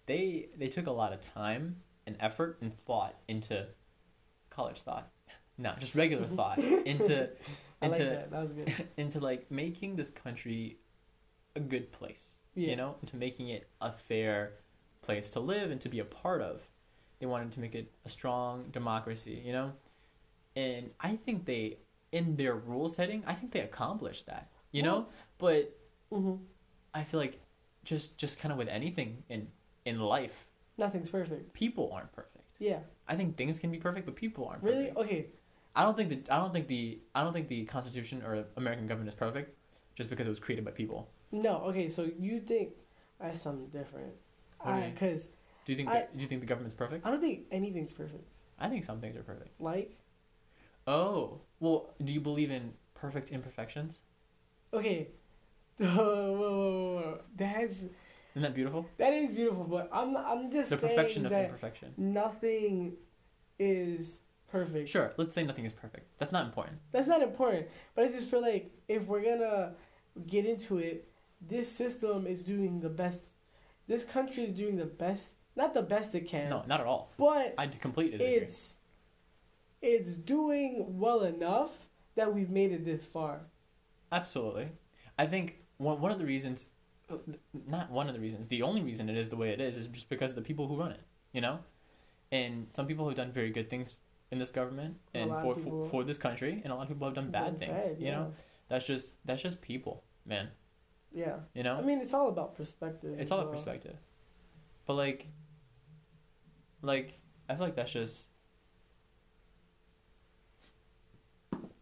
They 0.06 0.48
they 0.56 0.68
took 0.68 0.86
a 0.86 0.90
lot 0.92 1.12
of 1.12 1.20
time 1.20 1.82
and 2.06 2.16
effort 2.20 2.58
and 2.62 2.74
thought 2.74 3.14
into 3.28 3.66
college 4.48 4.80
thought, 4.80 5.10
no, 5.58 5.74
just 5.78 5.94
regular 5.94 6.26
thought 6.36 6.58
into 6.58 7.28
I 7.82 7.86
like 7.88 8.00
into 8.00 8.04
that. 8.04 8.30
That 8.30 8.40
was 8.40 8.52
good. 8.52 8.88
into 8.96 9.20
like 9.20 9.50
making 9.50 9.96
this 9.96 10.10
country 10.10 10.78
a 11.54 11.60
good 11.60 11.92
place. 11.92 12.30
Yeah. 12.54 12.70
You 12.70 12.76
know, 12.76 12.96
into 13.02 13.16
making 13.16 13.48
it 13.50 13.68
a 13.80 13.92
fair 13.92 14.54
place 15.02 15.30
to 15.30 15.40
live 15.40 15.70
and 15.70 15.80
to 15.82 15.88
be 15.88 15.98
a 15.98 16.04
part 16.04 16.40
of. 16.40 16.62
They 17.18 17.26
wanted 17.26 17.52
to 17.52 17.60
make 17.60 17.74
it 17.74 17.90
a 18.04 18.08
strong 18.08 18.64
democracy, 18.72 19.42
you 19.44 19.52
know? 19.52 19.72
And 20.56 20.90
I 21.00 21.16
think 21.16 21.44
they 21.44 21.78
in 22.10 22.36
their 22.36 22.54
rule 22.54 22.88
setting, 22.88 23.22
I 23.26 23.32
think 23.34 23.52
they 23.52 23.60
accomplished 23.60 24.26
that. 24.26 24.48
You 24.70 24.82
know? 24.82 25.06
But 25.38 25.76
hmm 26.10 26.36
I 26.94 27.04
feel 27.04 27.20
like 27.20 27.40
just 27.84 28.16
just 28.18 28.38
kind 28.38 28.52
of 28.52 28.58
with 28.58 28.68
anything 28.68 29.22
in 29.28 29.48
in 29.84 29.98
life, 30.00 30.46
Nothing's 30.78 31.10
perfect. 31.10 31.52
people 31.52 31.90
aren't 31.92 32.12
perfect. 32.12 32.44
Yeah. 32.58 32.80
I 33.08 33.16
think 33.16 33.36
things 33.36 33.58
can 33.58 33.70
be 33.70 33.78
perfect, 33.78 34.06
but 34.06 34.14
people 34.14 34.46
aren't 34.46 34.62
Really? 34.62 34.88
perfect. 34.88 34.98
Okay. 34.98 35.26
I 35.74 35.82
don't 35.82 35.96
think 35.96 36.10
the 36.10 36.32
I 36.32 36.36
don't 36.38 36.52
think 36.52 36.68
the 36.68 37.00
I 37.14 37.22
don't 37.24 37.32
think 37.32 37.48
the 37.48 37.64
Constitution 37.64 38.22
or 38.24 38.44
American 38.56 38.86
government 38.86 39.08
is 39.08 39.14
perfect, 39.14 39.56
just 39.94 40.10
because 40.10 40.26
it 40.26 40.30
was 40.30 40.38
created 40.38 40.64
by 40.64 40.70
people. 40.72 41.08
No. 41.32 41.56
Okay. 41.68 41.88
So 41.88 42.08
you 42.18 42.40
think 42.40 42.70
that's 43.20 43.40
something 43.40 43.68
different? 43.68 44.12
What 44.62 44.72
do 44.72 44.76
you 44.78 44.82
I 44.82 44.86
mean? 44.86 44.94
because 44.94 45.26
Do 45.64 45.72
you 45.72 45.76
think 45.76 45.88
I- 45.88 45.92
that, 45.94 46.16
do 46.16 46.22
you 46.22 46.28
think 46.28 46.40
the 46.40 46.46
government's 46.46 46.74
perfect? 46.74 47.06
I 47.06 47.10
don't 47.10 47.20
think 47.20 47.46
anything's 47.50 47.92
perfect. 47.92 48.36
I 48.58 48.68
think 48.68 48.84
some 48.84 49.00
things 49.00 49.16
are 49.16 49.22
perfect. 49.22 49.60
Like 49.60 49.96
Oh, 50.86 51.40
well, 51.60 51.90
do 52.02 52.12
you 52.12 52.20
believe 52.20 52.50
in 52.50 52.72
perfect 52.94 53.30
imperfections? 53.30 54.00
okay. 54.72 55.08
whoa, 55.78 55.86
whoa, 55.88 56.34
whoa, 56.36 56.94
whoa. 56.94 57.20
That's 57.36 57.72
Isn't 57.74 58.42
that 58.42 58.54
beautiful? 58.54 58.86
that 58.98 59.12
is 59.12 59.30
beautiful, 59.32 59.64
but 59.64 59.88
I'm 59.92 60.16
I'm 60.16 60.50
just 60.52 60.70
The 60.70 60.78
saying 60.78 60.90
perfection 60.96 61.26
of 61.26 61.30
that 61.30 61.46
imperfection. 61.46 61.94
nothing 61.96 62.94
is 63.58 64.20
perfect. 64.50 64.88
Sure, 64.88 65.12
let's 65.16 65.34
say 65.34 65.44
nothing 65.44 65.64
is 65.64 65.72
perfect. 65.72 66.06
That's 66.18 66.30
not 66.32 66.44
important. 66.46 66.78
That's 66.92 67.08
not 67.08 67.22
important, 67.22 67.68
but 67.94 68.04
I 68.04 68.08
just 68.08 68.30
feel 68.30 68.42
like 68.42 68.70
if 68.88 69.06
we're 69.06 69.22
gonna 69.24 69.74
get 70.26 70.44
into 70.46 70.78
it, 70.78 71.08
this 71.40 71.70
system 71.70 72.26
is 72.26 72.42
doing 72.42 72.80
the 72.80 72.88
best. 72.90 73.22
This 73.92 74.04
country 74.04 74.44
is 74.44 74.52
doing 74.54 74.76
the 74.76 74.86
best, 74.86 75.32
not 75.54 75.74
the 75.74 75.82
best 75.82 76.14
it 76.14 76.26
can, 76.26 76.48
No, 76.48 76.62
not 76.66 76.80
at 76.80 76.86
all. 76.86 77.12
but 77.18 77.54
I 77.58 77.66
completely 77.66 78.16
disagree. 78.16 78.42
it's 78.46 78.76
it's 79.82 80.12
doing 80.34 80.98
well 80.98 81.20
enough 81.24 81.72
that 82.14 82.32
we've 82.34 82.48
made 82.48 82.72
it 82.72 82.86
this 82.86 83.04
far. 83.04 83.34
Absolutely. 84.10 84.68
I 85.18 85.26
think 85.26 85.58
one, 85.76 86.00
one 86.00 86.10
of 86.10 86.18
the 86.18 86.24
reasons, 86.24 86.66
uh, 87.10 87.16
not 87.76 87.90
one 87.90 88.06
of 88.08 88.14
the 88.14 88.20
reasons, 88.20 88.48
the 88.48 88.62
only 88.62 88.80
reason 88.80 89.10
it 89.10 89.16
is 89.18 89.28
the 89.28 89.36
way 89.36 89.50
it 89.50 89.60
is 89.60 89.76
is 89.76 89.88
just 89.88 90.08
because 90.08 90.30
of 90.30 90.36
the 90.36 90.46
people 90.50 90.68
who 90.68 90.76
run 90.76 90.92
it, 90.92 91.02
you 91.32 91.42
know? 91.42 91.58
And 92.30 92.68
some 92.74 92.86
people 92.86 93.06
have 93.08 93.16
done 93.22 93.30
very 93.30 93.50
good 93.50 93.68
things 93.68 94.00
in 94.30 94.38
this 94.38 94.50
government 94.50 94.96
and 95.12 95.30
for, 95.42 95.54
for 95.54 95.88
for 95.90 96.00
this 96.04 96.16
country, 96.16 96.62
and 96.64 96.72
a 96.72 96.76
lot 96.76 96.84
of 96.84 96.88
people 96.88 97.06
have 97.08 97.14
done 97.20 97.30
bad 97.30 97.58
things, 97.58 97.84
bad, 97.84 98.00
you 98.00 98.10
know? 98.10 98.32
That's 98.70 98.86
just 98.86 99.12
that's 99.26 99.42
just 99.42 99.60
people, 99.60 100.02
man. 100.24 100.48
Yeah. 101.14 101.36
You 101.54 101.62
know? 101.62 101.76
I 101.76 101.82
mean, 101.82 102.00
it's 102.00 102.14
all 102.14 102.28
about 102.28 102.56
perspective. 102.56 103.18
it's 103.18 103.30
all 103.30 103.38
about 103.38 103.50
well. 103.50 103.58
perspective. 103.58 103.96
But 104.86 104.94
like 104.94 105.26
like 106.80 107.18
I 107.48 107.54
feel 107.54 107.64
like 107.64 107.76
that's 107.76 107.92
just 107.92 108.26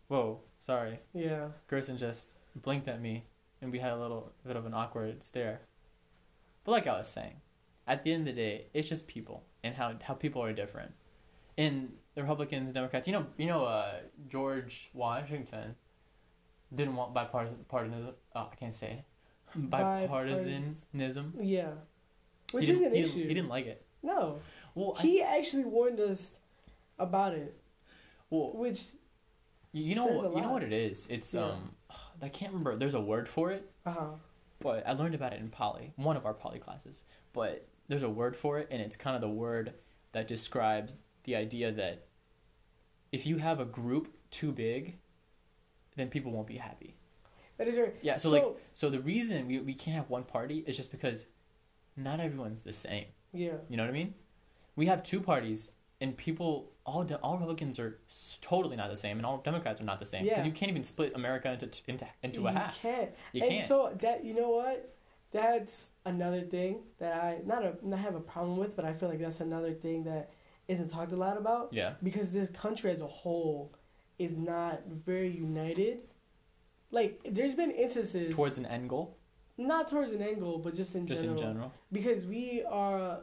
Whoa, 0.09 0.41
sorry. 0.59 0.99
Yeah. 1.15 1.49
Gerson 1.69 1.97
just 1.97 2.33
blinked 2.57 2.89
at 2.89 3.01
me 3.01 3.27
and 3.63 3.71
we 3.71 3.79
had 3.79 3.93
a 3.93 3.97
little 3.97 4.33
bit 4.45 4.57
of 4.57 4.67
an 4.67 4.75
awkward 4.75 5.23
stare. 5.23 5.61
But 6.65 6.73
like 6.73 6.87
I 6.89 6.99
was 6.99 7.09
saying, 7.09 7.37
at 7.87 8.03
the 8.03 8.13
end 8.13 8.29
of 8.29 8.35
the 8.35 8.41
day, 8.41 8.67
it's 8.75 8.89
just 8.89 9.07
people 9.07 9.45
and 9.63 9.77
how, 9.77 9.95
how 10.03 10.15
people 10.15 10.43
are 10.43 10.53
different. 10.53 10.93
And 11.57 11.93
the 12.15 12.23
Republicans, 12.23 12.73
Democrats, 12.73 13.07
you 13.07 13.13
know, 13.13 13.27
you 13.37 13.47
know, 13.47 13.65
uh, 13.65 13.95
George 14.29 14.91
Washington 14.95 15.77
didn't 16.75 16.97
want 16.97 17.15
bipartisan, 17.15 17.65
partisanism. 17.69 18.15
Oh, 18.35 18.49
I 18.53 18.55
can't 18.57 18.75
say. 18.75 19.05
Bipartisanism. 19.59 21.33
Yeah. 21.41 21.71
Which 22.53 22.67
he 22.67 22.73
is 22.73 22.83
an 22.83 22.95
he 22.95 23.01
issue. 23.01 23.13
Didn't, 23.15 23.29
he 23.29 23.35
didn't 23.35 23.49
like 23.49 23.67
it. 23.67 23.85
No. 24.03 24.41
Well, 24.75 24.97
I, 24.99 25.03
He 25.03 25.23
actually 25.23 25.65
warned 25.65 26.01
us 26.01 26.31
about 26.99 27.35
it, 27.35 27.57
well, 28.29 28.53
which 28.55 28.83
you, 29.73 29.95
know, 29.95 30.07
what, 30.07 30.35
you 30.35 30.43
know 30.43 30.51
what 30.53 30.63
it 30.63 30.73
is. 30.73 31.07
It's 31.09 31.33
Yeah. 31.35 31.47
um, 31.51 31.71
I 32.23 32.29
can't 32.29 32.53
remember. 32.53 32.77
There's 32.77 32.95
a 32.95 33.01
word 33.01 33.29
for 33.29 33.51
it. 33.51 33.71
uh 33.87 33.91
huh. 33.93 34.07
but 34.59 34.87
I 34.87 34.93
learned 34.93 35.15
about 35.15 35.33
it 35.33 35.41
in 35.41 35.49
poly, 35.49 35.93
one 35.97 36.17
of 36.17 36.27
our 36.27 36.35
poly 36.35 36.59
classes. 36.59 37.05
But 37.33 37.67
there's 37.89 38.03
a 38.03 38.11
word 38.11 38.37
for 38.37 38.59
it, 38.59 38.69
and 38.71 38.81
it's 38.83 38.97
kind 38.97 39.15
of 39.15 39.23
the 39.23 39.29
word 39.29 39.75
that 40.13 40.29
describes 40.29 41.03
the 41.25 41.37
idea 41.37 41.73
that 41.73 42.07
if 43.13 43.27
you 43.27 43.39
have 43.39 43.61
a 43.61 43.65
group 43.65 44.09
too 44.31 44.53
big, 44.53 44.97
then 45.97 46.09
people 46.09 46.33
won't 46.33 46.47
be 46.47 46.57
happy. 46.57 46.95
That 47.61 47.69
is 47.69 47.77
right. 47.77 47.95
Yeah, 48.01 48.17
so, 48.17 48.31
like 48.31 48.47
so 48.73 48.89
the 48.89 49.01
reason 49.01 49.47
we 49.47 49.59
we 49.59 49.75
can't 49.75 49.95
have 49.95 50.09
one 50.09 50.25
party 50.25 50.65
is 50.67 50.79
just 50.79 50.91
because 50.91 51.27
not 51.95 52.19
everyone's 52.19 52.63
the 52.63 52.73
same. 52.73 53.05
yeah, 53.35 53.53
You 53.69 53.77
know 53.77 53.83
what 53.83 53.91
I 53.91 53.93
mean? 53.93 54.15
We 54.77 54.87
have 54.87 55.03
two 55.03 55.21
parties, 55.21 55.71
and 56.01 56.17
people 56.17 56.71
all 56.87 57.05
de- 57.05 57.19
all 57.19 57.35
Republicans 57.35 57.79
are 57.79 57.99
s- 58.09 58.39
totally 58.41 58.77
not 58.77 58.89
the 58.89 58.97
same, 58.97 59.19
and 59.19 59.27
all 59.27 59.37
Democrats 59.51 59.79
are 59.83 59.85
not 59.85 60.01
the 60.01 60.07
same. 60.07 60.25
Because 60.25 60.39
Yeah. 60.39 60.47
you 60.47 60.53
can't 60.53 60.71
even 60.71 60.85
split 60.85 61.13
America 61.15 61.53
into 61.53 61.67
t- 61.67 61.83
into 61.87 62.07
into 62.23 62.41
you 62.41 62.49
a 62.49 62.53
half. 62.53 62.81
can't. 62.81 63.11
You 63.35 63.43
and 63.43 63.51
can't. 63.51 63.69
so 63.69 63.95
that 64.01 64.25
you 64.25 64.33
know 64.33 64.49
what, 64.49 64.95
that's 65.31 65.91
another 66.07 66.41
thing 66.41 66.79
that 66.99 67.13
I 67.23 67.41
not 67.45 67.63
a 67.63 67.77
not 67.83 67.99
have 67.99 68.15
a 68.15 68.21
problem 68.21 68.57
with, 68.57 68.75
but 68.75 68.87
I 68.87 68.95
feel 68.95 69.11
like 69.11 69.21
that's 69.21 69.41
another 69.43 69.75
thing 69.75 70.05
that 70.05 70.31
isn't 70.67 70.89
talked 70.89 71.13
a 71.13 71.17
lot 71.17 71.37
about 71.37 71.75
yeah. 71.75 71.93
because 72.03 72.33
this 72.33 72.49
country 72.49 72.91
as 72.91 73.03
a 73.03 73.07
whole 73.07 73.75
is 74.19 74.33
not 74.35 74.81
very 74.89 75.29
united. 75.29 75.99
Like 76.91 77.21
there's 77.25 77.55
been 77.55 77.71
instances 77.71 78.35
Towards 78.35 78.59
an 78.59 78.67
end 78.67 78.89
goal, 78.89 79.17
not 79.57 79.89
towards 79.89 80.13
an 80.13 80.23
end 80.23 80.41
goal, 80.41 80.59
but 80.59 80.75
just 80.75 80.95
in 80.95 81.07
just 81.07 81.23
general. 81.23 81.37
Just 81.37 81.47
in 81.47 81.53
general. 81.53 81.75
Because 81.93 82.27
we 82.27 82.65
are, 82.69 83.21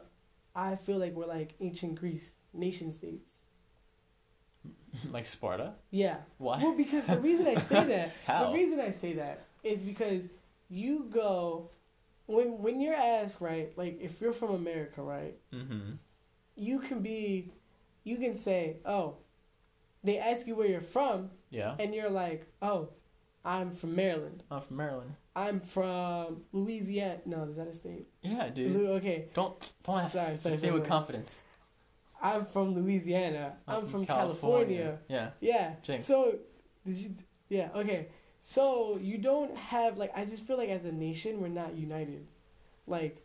I 0.54 0.76
feel 0.76 0.98
like 0.98 1.14
we're 1.14 1.26
like 1.26 1.54
ancient 1.60 1.96
Greece, 1.96 2.34
nation 2.54 2.92
states. 2.92 3.30
like 5.12 5.26
Sparta. 5.26 5.74
Yeah. 5.90 6.16
Why? 6.38 6.62
Well, 6.62 6.74
because 6.74 7.04
the 7.04 7.18
reason 7.18 7.46
I 7.46 7.56
say 7.56 7.84
that, 7.84 8.12
How? 8.26 8.46
the 8.48 8.54
reason 8.54 8.80
I 8.80 8.90
say 8.90 9.14
that 9.14 9.46
is 9.62 9.82
because 9.82 10.22
you 10.70 11.06
go, 11.10 11.70
when 12.26 12.62
when 12.62 12.80
you're 12.80 12.94
asked 12.94 13.40
right, 13.40 13.76
like 13.76 13.98
if 14.00 14.20
you're 14.20 14.32
from 14.32 14.54
America, 14.54 15.02
right, 15.02 15.36
mm-hmm. 15.52 15.92
you 16.56 16.78
can 16.78 17.00
be, 17.00 17.52
you 18.04 18.16
can 18.16 18.34
say, 18.34 18.78
oh, 18.84 19.16
they 20.04 20.18
ask 20.18 20.46
you 20.46 20.54
where 20.54 20.68
you're 20.68 20.80
from, 20.80 21.30
Yeah. 21.50 21.74
and 21.78 21.94
you're 21.94 22.10
like, 22.10 22.46
oh, 22.62 22.90
I'm 23.48 23.70
from 23.70 23.96
Maryland. 23.96 24.42
I'm 24.50 24.60
from 24.60 24.76
Maryland. 24.76 25.14
I'm 25.34 25.60
from 25.60 26.42
Louisiana. 26.52 27.20
No, 27.24 27.44
is 27.44 27.56
that 27.56 27.66
a 27.66 27.72
state? 27.72 28.06
Yeah, 28.20 28.50
dude. 28.50 28.76
Lu- 28.76 28.88
okay, 28.92 29.28
Don't 29.32 29.72
don't 29.84 30.00
ask. 30.00 30.12
Sorry, 30.14 30.30
Just 30.32 30.42
sorry, 30.42 30.56
say 30.56 30.70
with 30.70 30.86
confidence. 30.86 31.42
I'm 32.20 32.44
from 32.44 32.74
Louisiana. 32.74 33.54
I'm 33.66 33.86
from 33.86 34.04
California. 34.04 34.98
Yeah. 35.08 35.30
Yeah. 35.40 35.74
Jinx. 35.82 36.04
So, 36.04 36.38
did 36.84 36.96
you? 36.98 37.14
Yeah. 37.48 37.70
Okay. 37.74 38.08
So 38.40 38.98
you 39.00 39.16
don't 39.16 39.56
have 39.56 39.96
like 39.96 40.12
I 40.14 40.26
just 40.26 40.46
feel 40.46 40.58
like 40.58 40.68
as 40.68 40.84
a 40.84 40.92
nation 40.92 41.40
we're 41.40 41.48
not 41.48 41.74
united. 41.74 42.26
Like, 42.86 43.24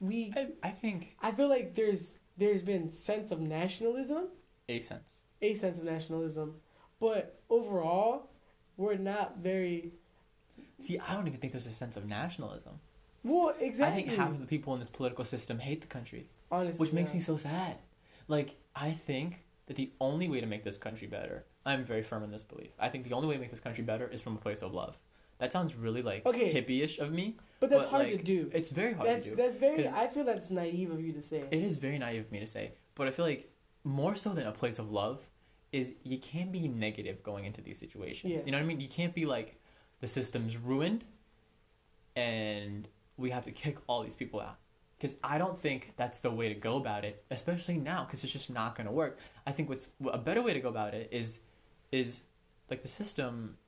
we. 0.00 0.32
I, 0.36 0.48
I 0.64 0.70
think 0.70 1.16
I 1.22 1.30
feel 1.30 1.48
like 1.48 1.76
there's 1.76 2.14
there's 2.36 2.62
been 2.62 2.90
sense 2.90 3.30
of 3.30 3.40
nationalism, 3.40 4.24
a 4.68 4.80
sense. 4.80 5.20
a 5.40 5.54
sense 5.54 5.78
of 5.78 5.84
nationalism, 5.84 6.56
but 6.98 7.40
overall, 7.48 8.30
we're 8.76 8.96
not 8.96 9.38
very. 9.38 9.92
See, 10.80 10.98
I 10.98 11.14
don't 11.14 11.26
even 11.26 11.38
think 11.40 11.52
there's 11.52 11.66
a 11.66 11.72
sense 11.72 11.96
of 11.96 12.06
nationalism. 12.06 12.80
Well, 13.22 13.54
exactly. 13.58 14.02
I 14.02 14.06
think 14.06 14.18
half 14.18 14.30
of 14.30 14.40
the 14.40 14.46
people 14.46 14.74
in 14.74 14.80
this 14.80 14.90
political 14.90 15.24
system 15.24 15.58
hate 15.58 15.80
the 15.80 15.86
country, 15.86 16.26
honestly, 16.50 16.78
which 16.78 16.92
makes 16.92 17.08
yeah. 17.10 17.14
me 17.14 17.20
so 17.20 17.36
sad. 17.36 17.76
Like, 18.28 18.56
I 18.76 18.92
think 18.92 19.44
that 19.66 19.76
the 19.76 19.90
only 20.00 20.28
way 20.28 20.40
to 20.40 20.46
make 20.46 20.62
this 20.62 20.76
country 20.76 21.06
better, 21.06 21.44
I'm 21.64 21.84
very 21.84 22.02
firm 22.02 22.22
in 22.22 22.30
this 22.30 22.42
belief. 22.42 22.70
I 22.78 22.88
think 22.88 23.04
the 23.04 23.14
only 23.14 23.28
way 23.28 23.34
to 23.34 23.40
make 23.40 23.50
this 23.50 23.60
country 23.60 23.82
better 23.82 24.08
is 24.08 24.20
from 24.20 24.34
a 24.34 24.38
place 24.38 24.62
of 24.62 24.74
love. 24.74 24.98
That 25.38 25.52
sounds 25.52 25.74
really 25.74 26.02
like 26.02 26.24
Okay. 26.26 26.52
hippie-ish 26.52 26.98
of 26.98 27.12
me. 27.12 27.36
But 27.60 27.70
that's 27.70 27.84
but, 27.84 27.90
hard 27.90 28.08
to 28.08 28.18
do. 28.18 28.50
It's 28.52 28.68
very 28.68 28.92
hard 28.92 29.08
That's 29.08 29.24
to 29.24 29.30
do. 29.30 29.36
that's 29.36 29.56
very. 29.56 29.88
I 29.88 30.06
feel 30.06 30.24
that's 30.24 30.50
naive 30.50 30.90
of 30.90 31.00
you 31.00 31.12
to 31.12 31.22
say. 31.22 31.44
It 31.50 31.60
is 31.60 31.76
very 31.76 31.98
naive 31.98 32.26
of 32.26 32.32
me 32.32 32.40
to 32.40 32.46
say, 32.46 32.72
but 32.94 33.08
I 33.08 33.10
feel 33.10 33.24
like 33.24 33.50
more 33.84 34.14
so 34.14 34.30
than 34.30 34.46
a 34.46 34.52
place 34.52 34.78
of 34.78 34.90
love 34.90 35.20
is 35.74 35.94
you 36.02 36.18
can't 36.18 36.52
be 36.52 36.68
negative 36.68 37.22
going 37.22 37.44
into 37.44 37.60
these 37.60 37.78
situations. 37.78 38.32
Yeah. 38.32 38.40
You 38.44 38.52
know 38.52 38.58
what 38.58 38.64
I 38.64 38.66
mean? 38.66 38.80
You 38.80 38.88
can't 38.88 39.14
be 39.14 39.26
like 39.26 39.60
the 40.00 40.06
system's 40.06 40.56
ruined 40.56 41.04
and 42.16 42.88
we 43.16 43.30
have 43.30 43.44
to 43.44 43.50
kick 43.50 43.78
all 43.86 44.02
these 44.02 44.16
people 44.16 44.40
out. 44.40 44.56
Because 44.96 45.16
I 45.22 45.38
don't 45.38 45.58
think 45.58 45.92
that's 45.96 46.20
the 46.20 46.30
way 46.30 46.48
to 46.48 46.54
go 46.54 46.76
about 46.76 47.04
it, 47.04 47.24
especially 47.30 47.76
now, 47.76 48.04
because 48.04 48.22
it's 48.24 48.32
just 48.32 48.48
not 48.48 48.76
going 48.76 48.86
to 48.86 48.92
work. 48.92 49.18
I 49.46 49.52
think 49.52 49.68
what's 49.68 49.88
a 50.10 50.18
better 50.18 50.40
way 50.40 50.54
to 50.54 50.60
go 50.60 50.68
about 50.68 50.94
it 50.94 51.08
is, 51.10 51.40
is 51.92 52.20
like 52.70 52.82
the 52.82 52.88
system 52.88 53.58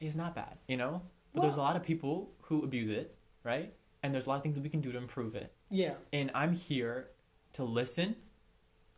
is 0.00 0.16
not 0.16 0.34
bad, 0.34 0.58
you 0.66 0.76
know. 0.76 1.02
But 1.34 1.42
there's 1.42 1.56
a 1.56 1.60
lot 1.60 1.76
of 1.76 1.82
people 1.82 2.30
who 2.42 2.64
abuse 2.64 2.90
it, 2.90 3.14
right? 3.44 3.72
And 4.02 4.12
there's 4.12 4.26
a 4.26 4.28
lot 4.30 4.36
of 4.36 4.42
things 4.42 4.56
that 4.56 4.62
we 4.62 4.70
can 4.70 4.80
do 4.80 4.90
to 4.90 4.98
improve 4.98 5.34
it 5.34 5.52
yeah. 5.72 5.94
and 6.12 6.30
I'm 6.34 6.52
here 6.52 7.08
to 7.54 7.64
listen 7.64 8.16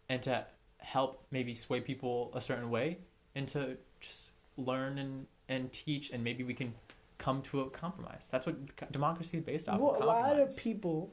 and 0.09 0.23
to 0.25 0.47
help 0.85 1.25
maybe 1.31 1.55
sway 1.55 1.81
people 1.81 2.31
a 2.35 2.41
certain 2.41 2.71
way 2.71 2.99
and 3.35 3.49
to 3.49 3.77
just 4.01 4.31
learn 4.57 4.99
and, 4.99 5.27
and 5.49 5.73
teach 5.73 6.11
and 6.11 6.23
maybe 6.23 6.45
we 6.45 6.55
can 6.55 6.75
come 7.19 7.41
to 7.43 7.63
a 7.63 7.71
compromise. 7.71 8.27
That's 8.31 8.47
what 8.47 8.57
democracy 8.93 9.39
is 9.39 9.45
based 9.45 9.69
off 9.69 9.81
Well, 9.81 9.97
a 10.03 10.05
lot 10.05 10.39
of 10.39 10.57
people, 10.57 11.13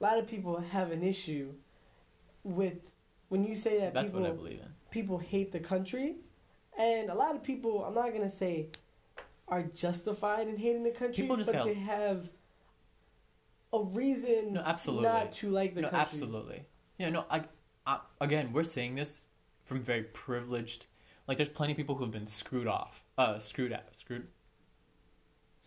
a 0.00 0.02
lot 0.02 0.18
of 0.18 0.26
people 0.26 0.58
have 0.72 0.90
an 0.92 1.02
issue 1.02 1.52
with 2.42 2.74
when 3.28 3.44
you 3.44 3.54
say 3.54 3.80
that 3.80 3.92
That's 3.92 4.08
people 4.08 4.22
what 4.22 4.30
I 4.30 4.34
believe 4.34 4.60
in. 4.60 4.68
people 4.90 5.18
hate 5.18 5.52
the 5.52 5.58
country, 5.60 6.16
and 6.78 7.10
a 7.10 7.14
lot 7.14 7.34
of 7.34 7.42
people. 7.42 7.84
I'm 7.84 7.94
not 7.94 8.12
gonna 8.12 8.30
say 8.30 8.68
are 9.48 9.62
justified 9.62 10.48
in 10.48 10.56
hating 10.56 10.84
the 10.84 10.90
country, 10.90 11.26
but 11.26 11.44
they 11.64 11.74
have 11.74 12.28
a 13.72 13.82
reason 13.82 14.52
No, 14.54 14.62
absolutely. 14.64 15.04
not 15.08 15.32
to 15.32 15.50
like 15.50 15.74
the 15.74 15.82
no, 15.82 15.88
country. 15.90 16.12
absolutely. 16.12 16.62
Yeah, 16.98 17.10
no, 17.10 17.24
I, 17.30 17.42
I, 17.86 18.00
again, 18.20 18.52
we're 18.52 18.64
saying 18.64 18.96
this 18.96 19.20
from 19.64 19.80
very 19.82 20.02
privileged. 20.02 20.86
Like, 21.28 21.36
there's 21.36 21.48
plenty 21.48 21.72
of 21.72 21.76
people 21.76 21.94
who've 21.96 22.10
been 22.10 22.26
screwed 22.26 22.66
off. 22.66 23.02
Uh, 23.18 23.38
screwed 23.38 23.72
out. 23.72 23.94
Screwed. 23.94 24.26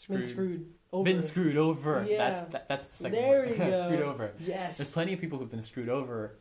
Been 0.09 0.27
screwed 0.27 0.65
over. 0.93 1.03
Been 1.03 1.21
screwed 1.21 1.57
over. 1.57 2.05
Yeah. 2.07 2.17
That's 2.17 2.49
that, 2.51 2.69
that's 2.69 2.87
the 2.87 2.95
second 2.97 3.17
There 3.19 3.39
word. 3.41 3.49
you 3.49 3.55
go. 3.57 3.83
screwed 3.83 4.01
over. 4.01 4.31
Yes. 4.39 4.77
There's 4.77 4.91
plenty 4.91 5.13
of 5.13 5.19
people 5.19 5.37
who've 5.39 5.49
been 5.51 5.61
screwed 5.61 5.89
over 5.89 6.39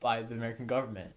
by 0.00 0.22
the 0.22 0.34
American 0.34 0.66
government 0.66 1.12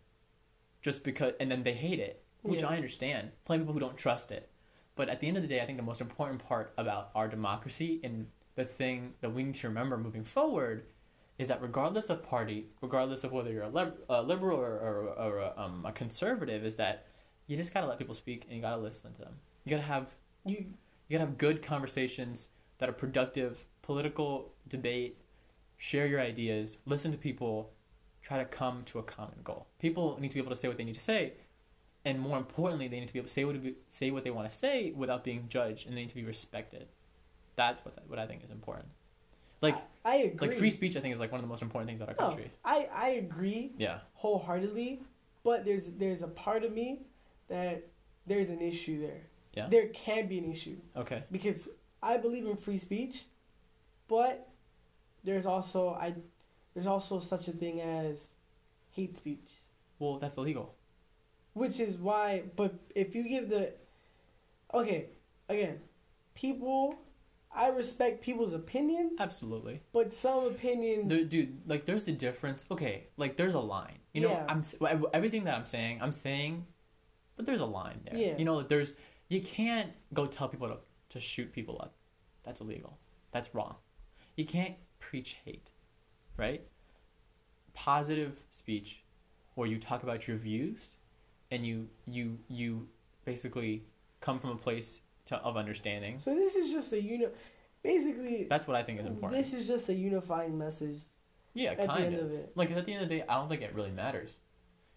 just 0.81 1.03
because, 1.03 1.33
and 1.39 1.51
then 1.51 1.63
they 1.63 1.73
hate 1.73 1.99
it, 1.99 2.23
which 2.41 2.61
Yeah. 2.61 2.69
I 2.69 2.75
understand. 2.77 3.31
Plenty 3.45 3.61
of 3.61 3.67
people 3.67 3.73
who 3.73 3.79
don't 3.79 3.97
trust 3.97 4.31
it. 4.31 4.49
But 4.95 5.09
at 5.09 5.19
the 5.19 5.27
end 5.27 5.37
of 5.37 5.43
the 5.43 5.49
day, 5.49 5.61
I 5.61 5.65
think 5.65 5.77
the 5.77 5.83
most 5.83 6.01
important 6.01 6.43
part 6.43 6.73
about 6.77 7.11
our 7.13 7.27
democracy 7.27 7.99
and 8.03 8.27
the 8.55 8.65
thing 8.65 9.13
that 9.21 9.31
we 9.31 9.43
need 9.43 9.55
to 9.55 9.67
remember 9.67 9.97
moving 9.97 10.23
forward 10.23 10.87
is 11.37 11.47
that 11.47 11.61
regardless 11.61 12.09
of 12.09 12.23
party, 12.23 12.67
regardless 12.81 13.23
of 13.23 13.31
whether 13.31 13.51
you're 13.51 13.63
a, 13.63 13.69
lib- 13.69 13.99
a 14.09 14.21
liberal 14.21 14.57
or, 14.57 14.73
or, 14.73 15.09
or 15.09 15.39
a, 15.39 15.53
um, 15.57 15.85
a 15.85 15.91
conservative, 15.91 16.65
is 16.65 16.77
that 16.77 17.05
you 17.45 17.55
just 17.55 17.73
gotta 17.73 17.87
let 17.87 17.97
people 17.97 18.15
speak 18.15 18.43
and 18.45 18.55
you 18.55 18.61
gotta 18.61 18.81
listen 18.81 19.13
to 19.13 19.21
them. 19.21 19.35
You 19.63 19.71
gotta 19.71 19.83
have 19.83 20.07
you 20.45 20.65
you 21.07 21.17
gotta 21.17 21.29
have 21.29 21.37
good 21.37 21.61
conversations 21.61 22.49
that 22.79 22.89
are 22.89 22.93
productive, 22.93 23.65
political 23.81 24.53
debate, 24.67 25.17
share 25.77 26.07
your 26.07 26.19
ideas, 26.19 26.77
listen 26.85 27.11
to 27.11 27.17
people, 27.17 27.71
try 28.21 28.37
to 28.37 28.45
come 28.45 28.83
to 28.85 28.99
a 28.99 29.03
common 29.03 29.37
goal. 29.43 29.67
People 29.79 30.17
need 30.19 30.29
to 30.29 30.35
be 30.35 30.41
able 30.41 30.51
to 30.51 30.55
say 30.55 30.67
what 30.67 30.77
they 30.77 30.83
need 30.83 30.95
to 30.95 30.99
say, 30.99 31.33
and 32.03 32.19
more 32.19 32.37
importantly, 32.37 32.87
they 32.87 32.99
need 32.99 33.07
to 33.07 33.13
be 33.13 33.19
able 33.19 33.27
to 33.27 33.33
say 33.33 33.45
what 33.45 33.61
be, 33.61 33.75
say 33.87 34.11
what 34.11 34.23
they 34.23 34.31
want 34.31 34.49
to 34.49 34.55
say 34.55 34.91
without 34.91 35.23
being 35.23 35.45
judged, 35.49 35.87
and 35.87 35.95
they 35.95 36.01
need 36.01 36.09
to 36.09 36.15
be 36.15 36.25
respected. 36.25 36.87
That's 37.55 37.83
what 37.85 37.95
what 38.07 38.19
I 38.19 38.25
think 38.25 38.43
is 38.43 38.49
important. 38.49 38.87
Like 39.61 39.75
I, 40.05 40.11
I 40.11 40.15
agree. 40.17 40.47
like 40.49 40.57
free 40.57 40.71
speech, 40.71 40.95
I 40.95 40.99
think 40.99 41.13
is 41.13 41.19
like 41.19 41.31
one 41.31 41.39
of 41.39 41.43
the 41.43 41.49
most 41.49 41.61
important 41.61 41.87
things 41.89 41.99
about 42.01 42.09
our 42.19 42.25
No, 42.29 42.29
country. 42.35 42.51
I 42.63 42.87
I 42.93 43.07
agree 43.09 43.73
Yeah. 43.77 43.99
wholeheartedly, 44.13 45.01
but 45.43 45.65
there's 45.65 45.85
there's 45.97 46.21
a 46.21 46.27
part 46.27 46.63
of 46.63 46.71
me 46.73 47.01
that 47.47 47.87
there's 48.25 48.49
an 48.49 48.61
issue 48.61 49.01
there. 49.01 49.21
Yeah. 49.53 49.67
There 49.69 49.87
can 49.87 50.27
be 50.27 50.37
an 50.37 50.51
issue 50.51 50.77
Okay. 50.95 51.23
because 51.31 51.69
I 52.03 52.17
believe 52.17 52.45
in 52.45 52.55
free 52.57 52.77
speech, 52.77 53.23
but 54.07 54.47
there's 55.23 55.45
also 55.45 55.89
I 55.89 56.13
there's 56.73 56.85
also 56.87 57.19
such 57.19 57.47
a 57.47 57.51
thing 57.51 57.81
as 57.81 58.27
hate 58.91 59.17
speech, 59.17 59.49
Well, 59.99 60.19
that's 60.19 60.37
illegal. 60.37 60.75
which 61.53 61.79
is 61.79 61.95
why. 61.95 62.43
But 62.55 62.75
if 62.93 63.15
you 63.15 63.23
give 63.27 63.49
the 63.49 63.73
okay, 64.73 65.07
again, 65.49 65.79
people, 66.35 66.95
I 67.57 67.69
respect 67.69 68.21
people's 68.21 68.53
opinions, 68.53 69.13
Absolutely. 69.19 69.81
but 69.91 70.13
some 70.13 70.45
opinions. 70.45 71.09
There, 71.09 71.23
dude, 71.23 71.61
like 71.67 71.85
there's 71.85 72.07
a 72.07 72.11
difference. 72.11 72.65
Okay, 72.69 73.07
like 73.17 73.35
there's 73.35 73.55
a 73.55 73.59
line. 73.59 73.97
You 74.13 74.21
know, 74.21 74.29
Yeah. 74.31 74.45
I'm 74.47 74.61
everything 75.13 75.43
that 75.45 75.55
I'm 75.55 75.65
saying, 75.65 75.99
I'm 76.01 76.11
saying, 76.11 76.65
but 77.35 77.45
there's 77.45 77.61
a 77.61 77.65
line 77.65 78.01
there. 78.05 78.15
Yeah. 78.19 78.37
You 78.37 78.45
know, 78.45 78.55
like 78.55 78.67
there's 78.67 78.93
you 79.29 79.41
can't 79.41 79.91
go 80.13 80.27
tell 80.27 80.47
people 80.47 80.67
to 80.69 80.77
to 81.09 81.19
shoot 81.19 81.51
people 81.51 81.77
up. 81.81 81.95
That's 82.43 82.61
illegal. 82.61 82.97
That's 83.31 83.53
wrong. 83.55 83.75
You 84.35 84.45
can't 84.45 84.75
preach 84.99 85.37
hate, 85.43 85.71
right? 86.37 86.61
Positive 87.73 88.33
speech, 88.51 89.03
where 89.55 89.67
you 89.67 89.79
talk 89.79 90.03
about 90.03 90.27
your 90.27 90.37
views, 90.37 90.95
and 91.51 91.65
you 91.65 91.89
you 92.05 92.37
you 92.47 92.87
basically 93.25 93.83
come 94.19 94.39
from 94.39 94.51
a 94.51 94.55
place 94.55 95.01
to, 95.27 95.37
of 95.37 95.55
understanding. 95.57 96.19
so 96.19 96.33
this 96.35 96.55
is 96.55 96.71
just 96.71 96.91
a 96.93 97.01
uni. 97.01 97.27
Basically, 97.83 98.45
That's 98.49 98.67
what 98.67 98.75
I 98.75 98.83
think 98.83 98.99
is 98.99 99.05
important. 99.05 99.39
This 99.41 99.53
is 99.53 99.67
just 99.67 99.87
a 99.87 99.93
unifying 99.93 100.57
message 100.57 100.99
Yeah, 101.53 101.71
at 101.71 101.81
the 101.81 101.87
kind 101.87 102.05
end 102.05 102.15
of. 102.15 102.25
of 102.25 102.31
it. 102.31 102.51
Like 102.55 102.71
at 102.71 102.85
the 102.85 102.93
end 102.93 103.03
of 103.03 103.09
the 103.09 103.15
day, 103.17 103.23
I 103.29 103.35
don't 103.35 103.47
think 103.47 103.61
it 103.61 103.73
really 103.75 103.91
matters, 103.91 104.37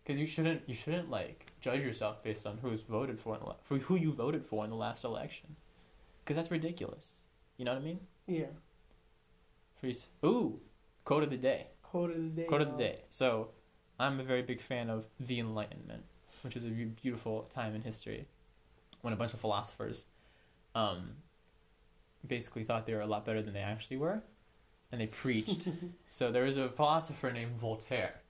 because 0.02 0.18
you 0.18 0.26
shouldn't 0.26 0.62
you 0.66 0.74
shouldn't 0.74 1.10
like 1.10 1.52
judge 1.60 1.80
yourself 1.80 2.22
based 2.22 2.46
on 2.46 2.58
who's 2.62 2.80
voted 2.80 3.20
for 3.20 3.34
in 3.36 3.40
the, 3.40 3.54
for 3.62 3.78
who 3.78 3.96
you 3.96 4.12
voted 4.12 4.44
for 4.46 4.64
in 4.64 4.70
the 4.70 4.76
last 4.76 5.04
election, 5.04 5.56
because 6.24 6.36
that's 6.36 6.50
ridiculous. 6.50 7.14
You 7.58 7.64
know 7.66 7.74
what 7.74 7.82
I 7.82 7.84
mean? 7.84 8.00
Yeah. 8.26 8.46
Freeze. 9.78 10.06
Ooh, 10.24 10.60
quote 11.04 11.22
of 11.22 11.30
the 11.30 11.36
day. 11.36 11.66
Quote 11.82 12.10
of 12.10 12.16
the 12.16 12.22
day. 12.42 12.44
Quote 12.44 12.60
of 12.62 12.72
the 12.72 12.78
day. 12.78 13.00
So, 13.10 13.48
I'm 13.98 14.20
a 14.20 14.22
very 14.22 14.42
big 14.42 14.60
fan 14.60 14.88
of 14.90 15.06
the 15.18 15.38
Enlightenment, 15.40 16.04
which 16.42 16.56
is 16.56 16.64
a 16.64 16.68
beautiful 16.68 17.42
time 17.54 17.74
in 17.74 17.82
history, 17.82 18.26
when 19.02 19.12
a 19.12 19.16
bunch 19.16 19.34
of 19.34 19.40
philosophers, 19.40 20.06
um, 20.74 21.16
basically 22.26 22.64
thought 22.64 22.86
they 22.86 22.94
were 22.94 23.00
a 23.00 23.06
lot 23.06 23.24
better 23.24 23.42
than 23.42 23.54
they 23.54 23.60
actually 23.60 23.96
were, 23.96 24.22
and 24.92 25.00
they 25.00 25.06
preached. 25.06 25.68
so 26.08 26.30
there 26.30 26.44
was 26.44 26.56
a 26.56 26.68
philosopher 26.68 27.32
named 27.32 27.56
Voltaire, 27.60 28.20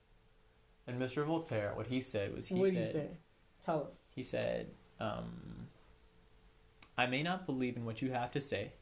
and 0.87 1.01
Mr. 1.01 1.25
Voltaire, 1.25 1.73
what 1.75 1.87
he 1.87 2.01
said 2.01 2.35
was 2.35 2.47
he 2.47 2.55
what 2.55 2.67
said 2.69 2.75
did 2.75 2.87
he 2.87 2.93
say? 2.93 3.09
Tell 3.65 3.89
us. 3.91 3.99
he 4.15 4.23
said, 4.23 4.71
um, 4.99 5.69
"I 6.97 7.07
may 7.07 7.23
not 7.23 7.47
believe 7.47 7.77
in 7.77 7.85
what 7.85 8.03
you 8.03 8.11
have 8.13 8.31
to 8.33 8.41
say, 8.41 8.73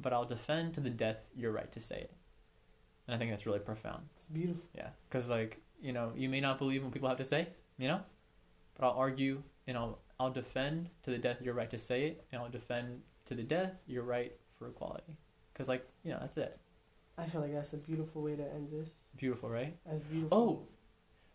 but 0.00 0.12
I'll 0.12 0.24
defend 0.24 0.74
to 0.74 0.80
the 0.80 0.90
death 0.90 1.18
your 1.34 1.52
right 1.52 1.70
to 1.72 1.80
say 1.80 2.00
it." 2.00 2.12
And 3.06 3.14
I 3.14 3.18
think 3.18 3.30
that's 3.30 3.46
really 3.46 3.58
profound. 3.58 4.04
It's 4.16 4.28
beautiful. 4.28 4.62
Yeah, 4.74 4.88
because 5.08 5.28
like 5.28 5.60
you 5.80 5.92
know, 5.92 6.12
you 6.16 6.28
may 6.28 6.40
not 6.40 6.58
believe 6.58 6.82
what 6.84 6.92
people 6.92 7.08
have 7.08 7.18
to 7.18 7.24
say, 7.24 7.48
you 7.76 7.88
know, 7.88 8.00
but 8.76 8.86
I'll 8.86 8.96
argue 8.96 9.42
and 9.66 9.76
I'll 9.76 9.98
I'll 10.22 10.30
defend 10.30 10.88
to 11.02 11.10
the 11.10 11.18
death 11.18 11.42
your 11.42 11.52
right 11.52 11.68
to 11.70 11.78
say 11.78 12.04
it, 12.04 12.24
and 12.30 12.40
I'll 12.40 12.48
defend 12.48 13.02
to 13.24 13.34
the 13.34 13.42
death 13.42 13.82
your 13.88 14.04
right 14.04 14.32
for 14.56 14.68
equality. 14.68 15.16
Because 15.52 15.68
like 15.68 15.84
you 16.04 16.12
know, 16.12 16.18
that's 16.20 16.36
it. 16.36 16.60
I 17.18 17.26
feel 17.26 17.40
like 17.40 17.52
that's 17.52 17.72
a 17.72 17.76
beautiful 17.76 18.22
way 18.22 18.36
to 18.36 18.42
end 18.54 18.68
this. 18.70 18.90
Beautiful, 19.16 19.50
right? 19.50 19.76
That's 19.84 20.04
beautiful. 20.04 20.68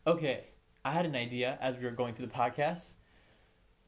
Oh, 0.07 0.11
okay. 0.11 0.45
I 0.85 0.91
had 0.91 1.05
an 1.05 1.17
idea 1.17 1.57
as 1.59 1.75
we 1.75 1.83
were 1.83 1.91
going 1.91 2.13
through 2.13 2.27
the 2.27 2.33
podcast. 2.33 2.93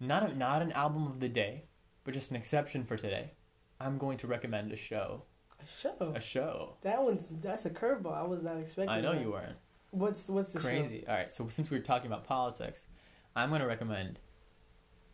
Not 0.01 0.29
a, 0.29 0.37
not 0.37 0.61
an 0.61 0.73
album 0.73 1.07
of 1.07 1.21
the 1.21 1.29
day, 1.29 1.63
but 2.03 2.13
just 2.13 2.29
an 2.31 2.35
exception 2.35 2.83
for 2.83 2.97
today. 2.97 3.31
I'm 3.79 3.97
going 3.97 4.17
to 4.17 4.27
recommend 4.27 4.73
a 4.73 4.75
show. 4.75 5.23
a 5.63 5.65
show. 5.65 6.11
A 6.13 6.19
show. 6.19 6.75
That 6.81 7.01
one's 7.01 7.31
that's 7.41 7.65
a 7.65 7.69
curveball. 7.69 8.13
I 8.13 8.23
was 8.23 8.43
not 8.43 8.57
expecting. 8.57 8.89
I 8.89 8.99
know 8.99 9.13
that. 9.13 9.21
you 9.21 9.31
weren't. 9.31 9.55
What's 9.91 10.27
what's 10.27 10.51
the 10.51 10.59
Crazy. 10.59 11.05
All 11.07 11.15
right. 11.15 11.31
So 11.31 11.47
since 11.47 11.71
we 11.71 11.77
were 11.77 11.83
talking 11.83 12.07
about 12.07 12.25
politics, 12.25 12.85
I'm 13.33 13.47
going 13.47 13.61
to 13.61 13.67
recommend 13.67 14.19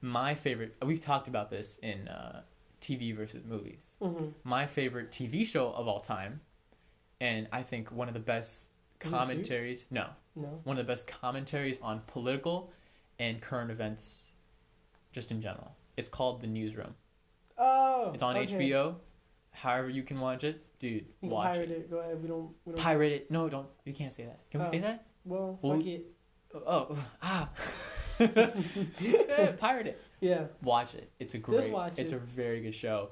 my 0.06 0.36
favorite. 0.36 0.76
We've 0.86 1.00
talked 1.00 1.28
about 1.28 1.50
this 1.50 1.78
in 1.82 2.08
uh, 2.08 2.42
TV 2.82 3.16
versus 3.16 3.44
movies. 3.46 3.96
Mm-hmm. 4.02 4.26
My 4.44 4.66
favorite 4.68 5.12
TV 5.12 5.46
show 5.46 5.72
of 5.72 5.88
all 5.88 6.00
time, 6.00 6.42
and 7.20 7.48
I 7.52 7.64
think 7.64 7.92
one 7.92 8.08
of 8.08 8.14
the 8.14 8.20
best 8.20 8.68
commentaries. 9.00 9.86
No, 9.92 10.08
No. 10.36 10.60
one 10.64 10.78
of 10.78 10.86
the 10.86 10.92
best 10.92 11.08
commentaries 11.08 11.80
on 11.82 12.02
political 12.08 12.72
and 13.20 13.42
current 13.42 13.72
events, 13.72 14.24
just 15.12 15.32
in 15.32 15.42
general. 15.42 15.72
It's 15.98 16.10
called 16.10 16.42
The 16.42 16.48
Newsroom. 16.48 16.94
Oh. 17.58 18.12
It's 18.14 18.22
on 18.24 18.36
okay. 18.38 18.54
HBO. 18.54 18.96
However 19.52 19.90
you 19.90 20.04
can 20.04 20.20
watch 20.20 20.44
it, 20.44 20.62
dude, 20.80 21.06
You 21.22 21.30
watch 21.30 21.54
pirate 21.54 21.72
it. 21.72 21.78
it. 21.78 21.90
Go 21.90 21.98
ahead. 22.00 22.22
We 22.22 22.28
don't. 22.28 22.50
We 22.66 22.74
don't. 22.74 22.82
Pirate 22.84 23.14
it. 23.14 23.32
No, 23.32 23.48
don't. 23.48 23.68
You 23.86 23.94
can't 23.94 24.12
say 24.12 24.26
that. 24.26 24.40
Can 24.52 24.60
we 24.62 24.68
Oh. 24.68 24.72
say 24.72 24.80
that? 24.80 25.06
Well, 25.24 25.58
Well, 25.62 25.78
fuck 25.78 25.88
it. 25.88 26.06
Oh, 26.54 26.98
ah. 27.24 27.50
Pirate 29.60 29.88
it. 29.88 30.02
Yeah. 30.20 30.46
Watch 30.62 30.96
it. 30.96 31.12
It's 31.20 31.34
a 31.34 31.38
great. 31.38 31.72
watch 31.72 31.94
it's 31.98 32.12
it. 32.12 32.16
a 32.16 32.20
very 32.20 32.62
good 32.62 32.76
show, 32.76 33.10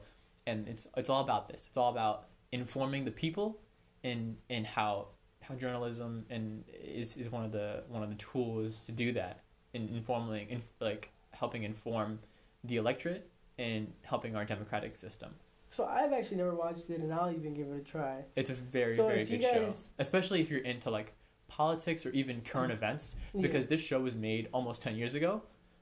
and 0.47 0.67
it's 0.67 0.87
it's 0.97 1.09
all 1.09 1.21
about 1.21 1.47
this. 1.47 1.65
It's 1.67 1.77
all 1.77 1.91
about 1.91 2.25
informing 2.51 3.05
the 3.05 3.11
people, 3.11 3.59
and 4.03 4.37
and 4.49 4.65
how 4.65 5.07
how 5.41 5.55
journalism 5.55 6.25
and 6.29 6.63
is 6.71 7.17
is 7.17 7.29
one 7.29 7.43
of 7.43 7.51
the 7.51 7.83
one 7.89 8.03
of 8.03 8.09
the 8.09 8.15
tools 8.15 8.79
to 8.81 8.91
do 8.91 9.11
that 9.13 9.41
in 9.73 9.89
informing 9.89 10.49
in 10.49 10.61
like 10.79 11.11
helping 11.31 11.63
inform 11.63 12.19
the 12.63 12.77
electorate 12.77 13.29
and 13.57 13.91
helping 14.03 14.35
our 14.35 14.45
democratic 14.45 14.95
system. 14.95 15.35
So 15.69 15.85
I've 15.85 16.13
actually 16.13 16.37
never 16.37 16.53
watched 16.53 16.89
it, 16.89 16.99
and 16.99 17.11
I'll 17.11 17.31
even 17.31 17.53
give 17.55 17.67
it 17.67 17.77
a 17.77 17.79
try. 17.79 18.23
It's 18.35 18.51
a 18.51 18.53
very 18.53 18.95
So 18.95 19.07
very 19.07 19.25
good 19.25 19.41
show, 19.41 19.73
especially 19.97 20.39
if 20.41 20.49
you're 20.49 20.59
into 20.61 20.89
like 20.91 21.13
politics 21.57 22.05
or 22.05 22.09
even 22.11 22.41
current 22.41 22.71
events 22.71 23.15
Yeah. 23.33 23.41
because 23.43 23.67
this 23.67 23.81
show 23.81 23.99
was 24.01 24.15
made 24.15 24.43
almost 24.51 24.81
10 24.81 24.95
years 24.95 25.13
ago 25.15 25.31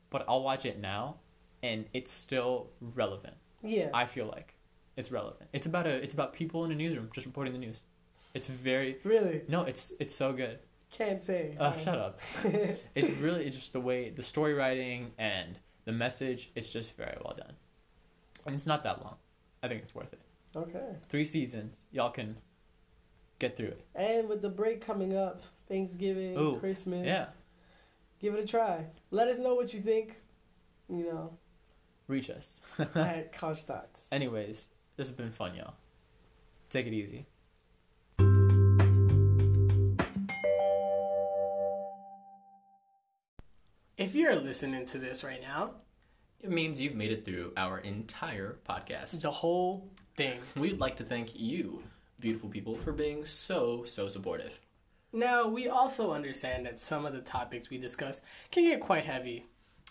but 0.09 0.25
i'll 0.27 0.43
watch 0.43 0.65
it 0.65 0.79
now 0.79 1.03
and 1.63 1.85
it's 1.93 2.11
still 2.11 2.53
relevant. 2.81 3.35
Yeah. 3.63 3.89
i 3.93 4.05
feel 4.05 4.25
like 4.35 4.49
it's 4.97 5.09
relevant. 5.11 5.49
It's 5.53 5.65
about 5.71 5.85
a 5.87 5.95
it's 6.05 6.13
about 6.13 6.33
people 6.33 6.65
in 6.65 6.71
a 6.71 6.75
newsroom 6.75 7.09
just 7.15 7.25
reporting 7.25 7.53
the 7.53 7.59
news. 7.59 7.83
It's 8.33 8.47
very 8.47 8.97
really? 9.05 9.37
no 9.47 9.61
it's 9.71 9.93
it's 9.99 10.13
so 10.23 10.33
good. 10.33 10.59
Can't 10.91 11.23
say. 11.23 11.55
uh, 11.59 11.77
shut 11.77 11.97
up. 12.07 12.19
It's 12.99 13.11
really 13.25 13.45
it's 13.47 13.55
just 13.55 13.71
the 13.71 13.79
way 13.89 14.09
the 14.09 14.23
story 14.33 14.53
writing 14.53 15.11
and 15.17 15.51
the 15.85 15.93
message 15.93 16.51
it's 16.55 16.73
just 16.73 16.97
very 16.97 17.17
well 17.23 17.35
done. 17.37 17.53
And 18.45 18.53
it's 18.57 18.67
not 18.67 18.83
that 18.83 19.01
long. 19.03 19.15
I 19.63 19.67
think 19.69 19.81
it's 19.83 19.95
worth 19.95 20.11
it. 20.13 20.21
Okay. 20.63 20.89
three 21.07 21.25
seasons. 21.25 21.85
Y'all 21.91 22.09
can 22.19 22.29
get 23.41 23.57
through 23.57 23.67
it 23.67 23.83
And 23.95 24.29
with 24.29 24.41
the 24.41 24.49
break 24.49 24.79
coming 24.85 25.17
up, 25.17 25.41
Thanksgiving, 25.67 26.37
Ooh, 26.37 26.57
Christmas, 26.59 27.05
yeah 27.05 27.27
give 28.21 28.35
it 28.35 28.43
a 28.43 28.47
try. 28.47 28.85
Let 29.09 29.27
us 29.29 29.39
know 29.39 29.55
what 29.55 29.73
you 29.73 29.81
think. 29.81 30.21
You 30.87 31.05
know, 31.05 31.37
reach 32.07 32.29
us 32.29 32.61
at 32.95 33.31
College 33.33 33.61
Thoughts. 33.63 34.07
anyways 34.11 34.67
this 34.97 35.07
has 35.07 35.15
been 35.15 35.31
fun 35.31 35.55
y'all 35.55 35.73
take 36.69 36.85
it 36.87 36.93
easy 36.93 37.25
If 43.97 44.15
you're 44.15 44.35
listening 44.35 44.85
to 44.87 44.97
this 44.97 45.23
right 45.23 45.41
now, 45.41 45.71
It 46.41 46.49
means 46.49 46.81
you've 46.81 46.95
made 46.95 47.11
it 47.11 47.23
through 47.23 47.53
our 47.55 47.77
entire 47.77 48.57
podcast. 48.67 49.21
the 49.21 49.29
whole 49.31 49.89
thing. 50.15 50.39
We'd 50.55 50.79
like 50.79 50.95
to 50.95 51.03
thank 51.03 51.39
you, 51.39 51.83
beautiful 52.21 52.49
people, 52.49 52.75
for 52.75 52.91
being 52.93 53.25
so, 53.25 53.83
so 53.85 54.07
supportive. 54.07 54.59
Now, 55.13 55.47
we 55.47 55.67
also 55.67 56.13
understand 56.13 56.65
that 56.65 56.79
some 56.79 57.05
of 57.05 57.13
the 57.13 57.19
topics 57.21 57.69
we 57.69 57.77
discuss 57.77 58.21
can 58.51 58.63
get 58.63 58.79
quite 58.79 59.03
heavy. 59.05 59.45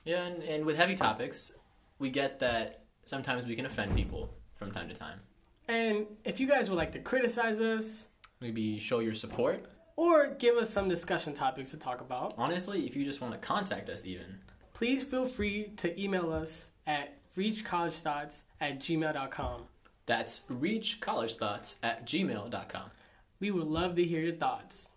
Yeah, 0.04 0.24
and, 0.24 0.42
and 0.42 0.64
with 0.64 0.76
heavy 0.76 0.94
topics, 0.94 1.52
we 1.98 2.08
get 2.08 2.38
that 2.38 2.84
sometimes 3.04 3.46
we 3.46 3.54
can 3.54 3.66
offend 3.66 3.94
people 3.94 4.32
from 4.54 4.72
time 4.72 4.88
to 4.88 4.94
time. 4.94 5.20
And 5.68 6.06
if 6.24 6.40
you 6.40 6.48
guys 6.48 6.70
would 6.70 6.76
like 6.76 6.92
to 6.92 6.98
criticize 7.00 7.60
us 7.60 8.06
Maybe 8.40 8.78
show 8.78 9.00
your 9.00 9.14
support. 9.14 9.66
or 9.96 10.28
give 10.38 10.56
us 10.56 10.70
some 10.70 10.88
discussion 10.88 11.34
topics 11.34 11.70
to 11.72 11.76
talk 11.76 12.00
about, 12.00 12.32
Honestly, 12.38 12.86
if 12.86 12.96
you 12.96 13.04
just 13.04 13.20
want 13.20 13.34
to 13.34 13.38
contact 13.38 13.90
us, 13.90 14.06
even. 14.06 14.38
please 14.72 15.04
feel 15.04 15.26
free 15.26 15.72
to 15.76 16.00
email 16.02 16.32
us 16.32 16.70
at 16.86 17.18
reachcollegethoughts 17.36 18.42
at 18.60 18.80
gmail.com. 18.80 19.62
That's 20.06 20.40
reachcollegethoughts 20.50 21.76
at 21.82 22.06
gmail.com. 22.06 22.90
We 23.38 23.50
would 23.50 23.66
love 23.66 23.94
to 23.96 24.04
hear 24.04 24.20
your 24.20 24.34
thoughts. 24.34 24.90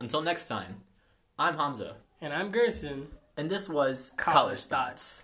Until 0.00 0.22
next 0.22 0.48
time, 0.48 0.82
I'm 1.38 1.56
Hamza, 1.56 1.96
And 2.20 2.32
I'm 2.32 2.50
Gerson. 2.50 3.08
and 3.36 3.50
this 3.50 3.68
was 3.68 4.10
College 4.16 4.34
College 4.34 4.64
Thoughts. 4.64 5.18
Thoughts. 5.20 5.22